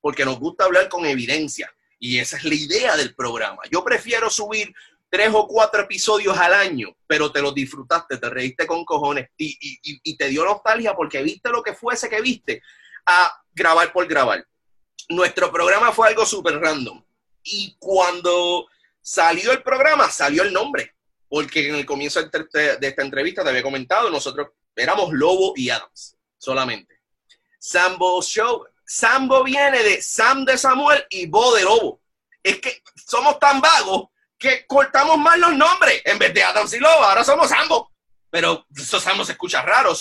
[0.00, 1.72] porque nos gusta hablar con evidencia.
[1.98, 3.62] Y esa es la idea del programa.
[3.70, 4.74] Yo prefiero subir
[5.14, 9.56] tres o cuatro episodios al año, pero te los disfrutaste, te reíste con cojones y,
[10.02, 12.60] y, te dio nostalgia porque viste lo que fuese que viste
[13.06, 14.44] a grabar por grabar.
[15.10, 17.00] Nuestro programa fue algo súper random.
[17.44, 18.66] Y cuando
[19.00, 20.96] salió el programa, salió el nombre.
[21.28, 26.16] Porque en el comienzo de esta entrevista te había comentado, nosotros éramos Lobo y Adams,
[26.38, 26.98] solamente.
[27.60, 32.00] Sambo Show, Sambo viene de Sam de Samuel y Bo de Lobo.
[32.42, 34.08] Es que somos tan vagos
[34.44, 36.02] que cortamos mal los nombres.
[36.04, 37.88] En vez de Adam Lobo, ahora somos ambos.
[38.30, 39.92] Pero esos ambos se escucha raro.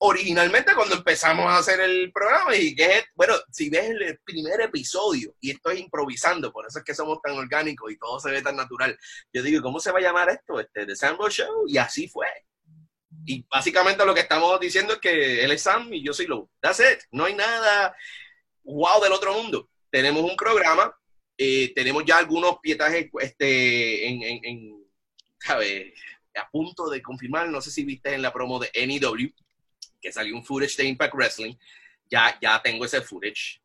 [0.00, 5.34] originalmente cuando empezamos a hacer el programa, y que bueno, si ves el primer episodio,
[5.40, 8.56] y estoy improvisando, por eso es que somos tan orgánicos y todo se ve tan
[8.56, 8.96] natural,
[9.32, 10.60] yo digo, ¿cómo se va a llamar esto?
[10.60, 12.28] Este, The Sambo Show, y así fue.
[13.24, 16.50] Y básicamente lo que estamos diciendo es que él es Sam y yo soy Lobo.
[16.60, 17.00] That's it.
[17.10, 17.94] No hay nada
[18.62, 19.68] wow del otro mundo.
[19.90, 20.97] Tenemos un programa
[21.40, 24.88] eh, tenemos ya algunos pietajes este, en, en, en
[26.34, 27.48] a punto de confirmar.
[27.48, 29.32] No sé si viste en la promo de NEW
[30.00, 31.54] que salió un footage de Impact Wrestling.
[32.10, 33.60] Ya, ya tengo ese footage,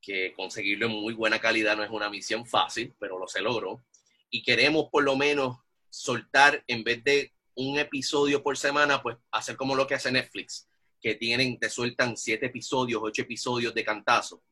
[0.00, 3.82] que conseguirlo en muy buena calidad no es una misión fácil, pero lo se logró.
[4.30, 5.58] Y queremos por lo menos
[5.90, 10.66] soltar, en vez de un episodio por semana, pues hacer como lo que hace Netflix,
[11.00, 14.42] que tienen, te sueltan siete episodios, ocho episodios de cantazo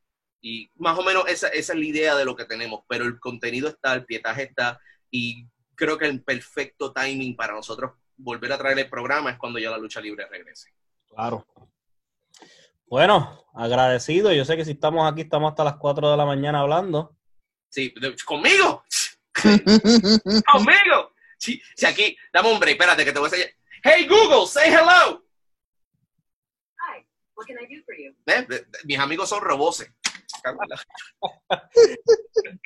[0.40, 3.18] y más o menos esa, esa, es la idea de lo que tenemos, pero el
[3.20, 4.80] contenido está, el pietaje está,
[5.10, 9.58] y creo que el perfecto timing para nosotros volver a traer el programa es cuando
[9.58, 10.72] ya la lucha libre regrese.
[11.08, 11.46] Claro.
[12.86, 14.32] Bueno, agradecido.
[14.32, 17.16] Yo sé que si estamos aquí, estamos hasta las 4 de la mañana hablando.
[17.68, 17.94] Sí,
[18.24, 18.84] conmigo.
[20.52, 21.12] conmigo.
[21.38, 23.54] Sí, sí, aquí, dame un break, espérate que te voy a decir.
[23.82, 25.22] Hey Google, say hello.
[26.76, 28.14] Hi, what can I do for you?
[28.26, 28.46] ¿Eh?
[28.84, 29.90] Mis amigos son roboses.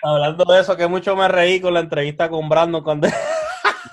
[0.02, 3.08] Hablando de eso, que mucho me reí con la entrevista con Brandon cuando...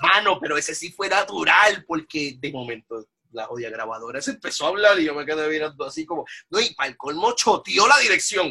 [0.02, 4.68] Mano, pero ese sí fue natural, porque de momento la odia grabadora se empezó a
[4.68, 7.98] hablar y yo me quedé mirando así como, no, y para el colmo choteó la
[7.98, 8.48] dirección.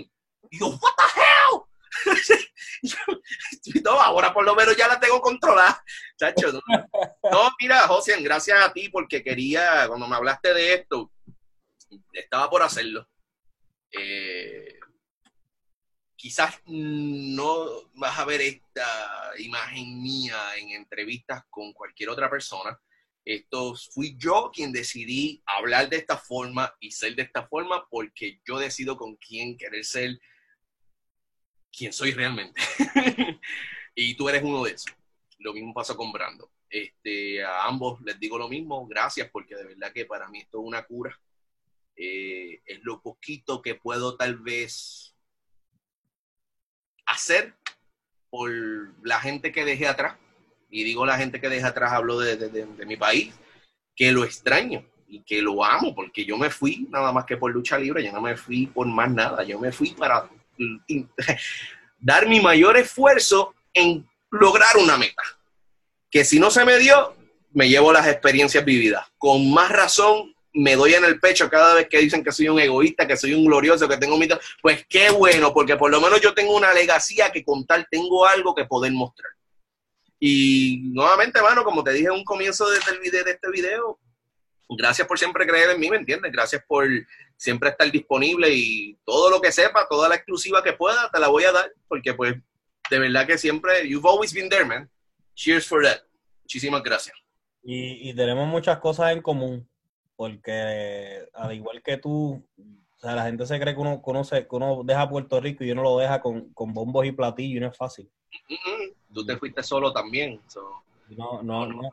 [0.50, 1.62] Y yo, what the hell?
[3.84, 5.84] no, ahora por lo menos ya la tengo controlada.
[6.18, 6.62] Chacho, no,
[7.32, 11.12] no mira, José, gracias a ti porque quería, cuando me hablaste de esto,
[12.14, 13.08] estaba por hacerlo.
[13.92, 14.80] Eh,
[16.22, 22.80] quizás no vas a ver esta imagen mía en entrevistas con cualquier otra persona.
[23.26, 28.40] Esto fui yo quien decidí hablar de esta forma y ser de esta forma porque
[28.46, 30.20] yo decido con quién querer ser
[31.76, 32.62] quien soy realmente.
[33.96, 34.94] y tú eres uno de esos.
[35.40, 36.52] Lo mismo pasó con Brando.
[36.70, 40.60] Este, a ambos les digo lo mismo, gracias porque de verdad que para mí esto
[40.60, 41.20] es una cura.
[41.96, 45.11] Eh, es lo poquito que puedo tal vez
[47.06, 47.54] hacer
[48.30, 48.52] por
[49.04, 50.16] la gente que dejé atrás,
[50.70, 53.34] y digo la gente que dejé atrás, hablo de, mi país,
[53.96, 57.52] que lo extraño y que lo amo, porque yo me fui nada más que por
[57.52, 60.30] lucha libre, yo no me fui por más nada, yo me fui para
[62.00, 65.24] dar mi mayor esfuerzo en lograr una meta,
[66.10, 67.16] que si no se me dio,
[67.54, 69.06] me llevo las experiencias vividas.
[69.18, 72.60] Con más razón, me doy en el pecho cada vez que dicen que soy un
[72.60, 76.22] egoísta, que soy un glorioso, que tengo mito, pues qué bueno, porque por lo menos
[76.22, 79.32] yo tengo una legacía que contar, tengo algo que poder mostrar.
[80.20, 84.00] Y nuevamente, hermano, como te dije en un comienzo de este video,
[84.70, 86.32] gracias por siempre creer en mí, ¿me entiendes?
[86.32, 86.88] Gracias por
[87.38, 91.30] siempre estar disponible y todo lo que sepa, toda la exclusiva que pueda, te la
[91.30, 92.36] voy a dar, porque pues
[92.90, 94.90] de verdad que siempre, you've always been there, man.
[95.34, 96.02] Cheers for that.
[96.44, 97.16] Muchísimas gracias.
[97.64, 99.71] y tenemos muchas cosas en común
[100.22, 102.46] porque al igual que tú,
[102.96, 105.72] O sea, la gente se cree que uno, conoce, que uno deja Puerto Rico y
[105.72, 108.08] uno lo deja con, con bombos y platillos y no es fácil.
[109.12, 110.40] Tú te fuiste solo también.
[111.18, 111.90] No, no, no,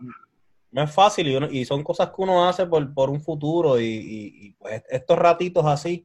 [0.72, 3.86] no, es fácil y, y, son cosas que uno hace por, por un futuro y,
[3.86, 6.04] y, pues estos ratitos así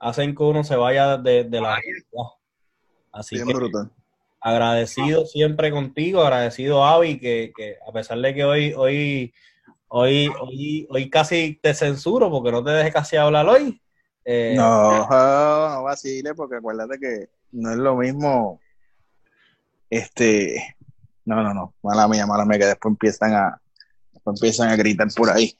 [0.00, 1.78] hacen que uno se vaya de, de la...
[3.12, 3.54] Así que
[4.40, 9.32] agradecido siempre contigo, agradecido Avi, que, que a pesar de que hoy, hoy,
[9.96, 13.80] hoy, hoy, hoy casi te censuro porque no te dejes casi hablar hoy.
[14.24, 18.60] Eh, no, no vacile, porque acuérdate que no es lo mismo.
[19.88, 20.76] Este,
[21.24, 23.60] no, no, no, mala mía, mala mía, que después empiezan a,
[24.12, 25.56] después empiezan a gritar por ahí.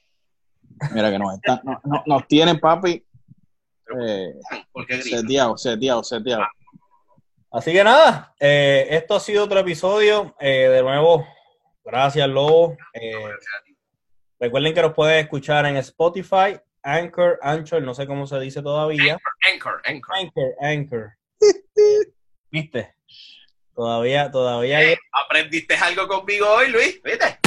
[0.92, 3.04] Mira que nos están, no, no, nos tienen, papi.
[4.00, 4.34] Eh,
[5.02, 6.44] seteado, seteado, seteado.
[7.52, 10.34] Así que nada, eh, esto ha sido otro episodio.
[10.40, 11.24] Eh, de nuevo,
[11.84, 12.76] gracias, Lobo.
[12.92, 13.12] Eh,
[14.44, 19.18] recuerden que nos pueden escuchar en Spotify, Anchor, Anchor, no sé cómo se dice todavía.
[19.50, 20.16] Anchor, Anchor.
[20.16, 21.12] Anchor, Anchor.
[22.50, 22.94] ¿Viste?
[23.74, 24.80] Todavía, todavía.
[25.12, 27.02] ¿Aprendiste algo conmigo hoy, Luis?
[27.02, 27.38] ¿Viste?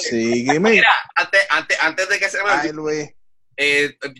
[0.00, 3.08] Sí, Mira, antes, antes, antes de que se me Ay, Luis.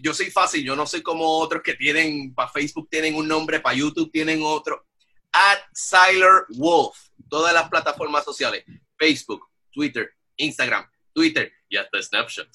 [0.03, 3.61] yo soy fácil, yo no soy como otros que tienen, para Facebook tienen un nombre,
[3.61, 4.87] para YouTube tienen otro
[5.33, 6.99] at Siler Wolf.
[7.29, 8.65] Todas las plataformas sociales.
[8.99, 12.49] Facebook, Twitter, Instagram, Twitter y hasta Snapchat.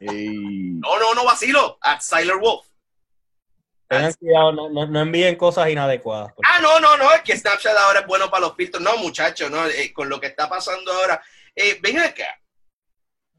[0.00, 1.78] No, no, no vacilo.
[1.80, 2.66] At Siler Wolf.
[3.88, 6.34] no, envíen cosas inadecuadas.
[6.44, 8.82] Ah, no, no, no, es que Snapchat ahora es bueno para los filtros.
[8.82, 11.22] No, muchachos, no, eh, con lo que está pasando ahora.
[11.54, 12.38] Eh, ven acá.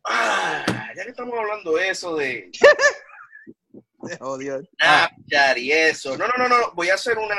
[0.05, 0.63] Ah,
[0.95, 2.49] ya que estamos hablando de eso de
[4.21, 4.63] Oh, Dios.
[4.81, 6.17] Snapchat y eso.
[6.17, 6.71] No, no, no, no.
[6.73, 7.35] Voy a hacer una.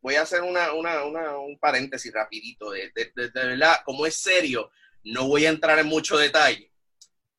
[0.00, 2.70] Voy a hacer una, una, una un paréntesis rapidito.
[2.70, 4.70] De, de, de, verdad, como es serio,
[5.06, 6.72] no voy a entrar en mucho detalle.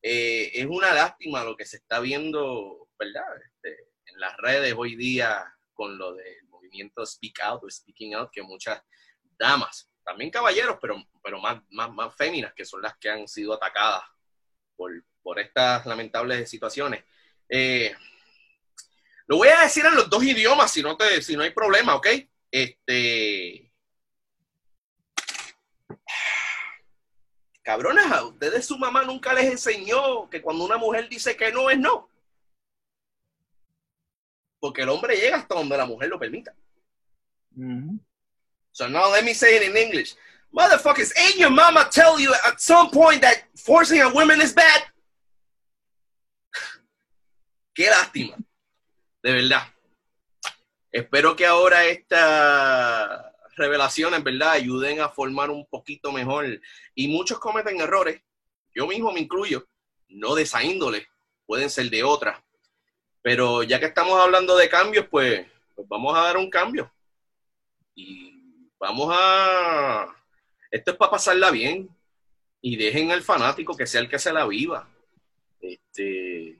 [0.01, 3.25] Eh, es una lástima lo que se está viendo, ¿verdad?
[3.43, 8.31] Este, en las redes hoy día con lo del movimiento Speak Out o Speaking Out,
[8.31, 8.81] que muchas
[9.37, 13.53] damas, también caballeros, pero, pero más, más, más féminas, que son las que han sido
[13.53, 14.03] atacadas
[14.75, 14.91] por,
[15.21, 17.03] por estas lamentables situaciones.
[17.49, 17.93] Eh,
[19.27, 21.95] lo voy a decir en los dos idiomas si no, te, si no hay problema,
[21.95, 22.07] ¿ok?
[22.49, 23.66] Este.
[27.67, 31.69] Cabrones, a ustedes su mamá nunca les enseñó que cuando una mujer dice que no
[31.69, 32.09] es no.
[34.57, 36.55] Porque el hombre llega hasta donde la mujer lo permita.
[38.71, 40.15] So now let me say it in English.
[40.49, 44.83] Motherfuckers, ain't your mama tell you at some point that forcing a woman is bad?
[47.75, 48.37] Qué lástima
[49.21, 49.63] de verdad.
[50.89, 53.25] Espero que ahora estas
[53.57, 56.61] revelaciones, ¿verdad?, ayuden a formar un poquito mejor.
[56.95, 58.21] Y muchos cometen errores,
[58.73, 59.67] yo mismo me incluyo,
[60.07, 61.07] no de esa índole,
[61.45, 62.43] pueden ser de otra.
[63.21, 66.91] Pero ya que estamos hablando de cambios, pues, pues vamos a dar un cambio.
[67.95, 70.07] Y vamos a...
[70.71, 71.89] Esto es para pasarla bien.
[72.61, 74.89] Y dejen al fanático que sea el que se la viva.
[75.59, 76.57] Este,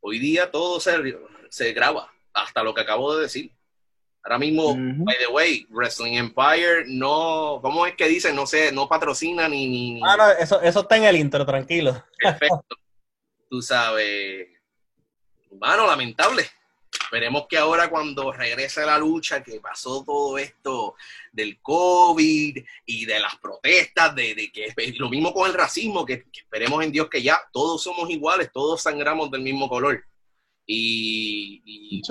[0.00, 1.18] hoy día todo se
[1.50, 3.52] se graba, hasta lo que acabo de decir.
[4.22, 8.32] Ahora mismo, by the way, Wrestling Empire no, ¿cómo es que dice?
[8.34, 9.66] No sé, no patrocina ni...
[9.66, 10.00] ni...
[10.04, 12.04] Ah, no, eso, eso está en el intro, tranquilo.
[12.18, 12.76] Perfecto.
[13.48, 14.48] Tú sabes,
[15.50, 16.44] humano, lamentable.
[16.92, 20.94] Esperemos que ahora cuando regrese la lucha, que pasó todo esto
[21.32, 26.24] del COVID y de las protestas, de, de que lo mismo con el racismo, que,
[26.30, 30.04] que, esperemos en Dios que ya todos somos iguales, todos sangramos del mismo color
[30.72, 32.02] y, y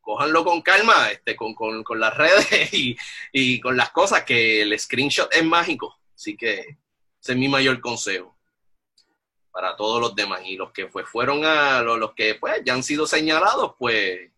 [0.00, 2.96] cójanlo con calma, este, con, con, con las redes y,
[3.32, 5.98] y, con las cosas, que el screenshot es mágico.
[6.14, 8.38] Así que ese es mi mayor consejo
[9.50, 10.42] para todos los demás.
[10.44, 14.30] Y los que pues, fueron a los, los que pues, ya han sido señalados, pues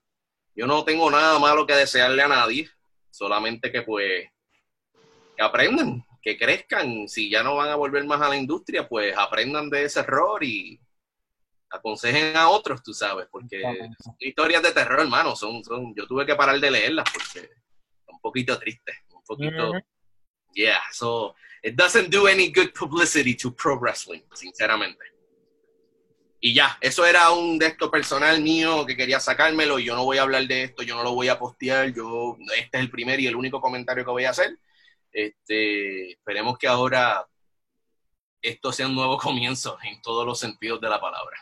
[0.55, 2.71] yo no tengo nada malo que desearle a nadie,
[3.11, 4.31] solamente que pues
[5.37, 9.15] que aprendan, que crezcan, si ya no van a volver más a la industria, pues
[9.17, 10.81] aprendan de ese error y
[11.71, 13.63] aconsejen a otros, tú sabes, porque
[14.03, 17.49] son historias de terror, hermano, son, son, yo tuve que parar de leerlas porque
[18.05, 19.73] son un poquito tristes, un poquito,
[20.53, 25.05] yeah, so it doesn't do any good publicity to pro wrestling, sinceramente.
[26.43, 29.79] Y ya, eso era un de esto personal mío que quería sacármelo.
[29.79, 31.93] Yo no voy a hablar de esto, yo no lo voy a postear.
[31.93, 34.59] Yo, este es el primer y el único comentario que voy a hacer.
[35.13, 37.27] Este, esperemos que ahora
[38.41, 41.37] esto sea un nuevo comienzo en todos los sentidos de la palabra.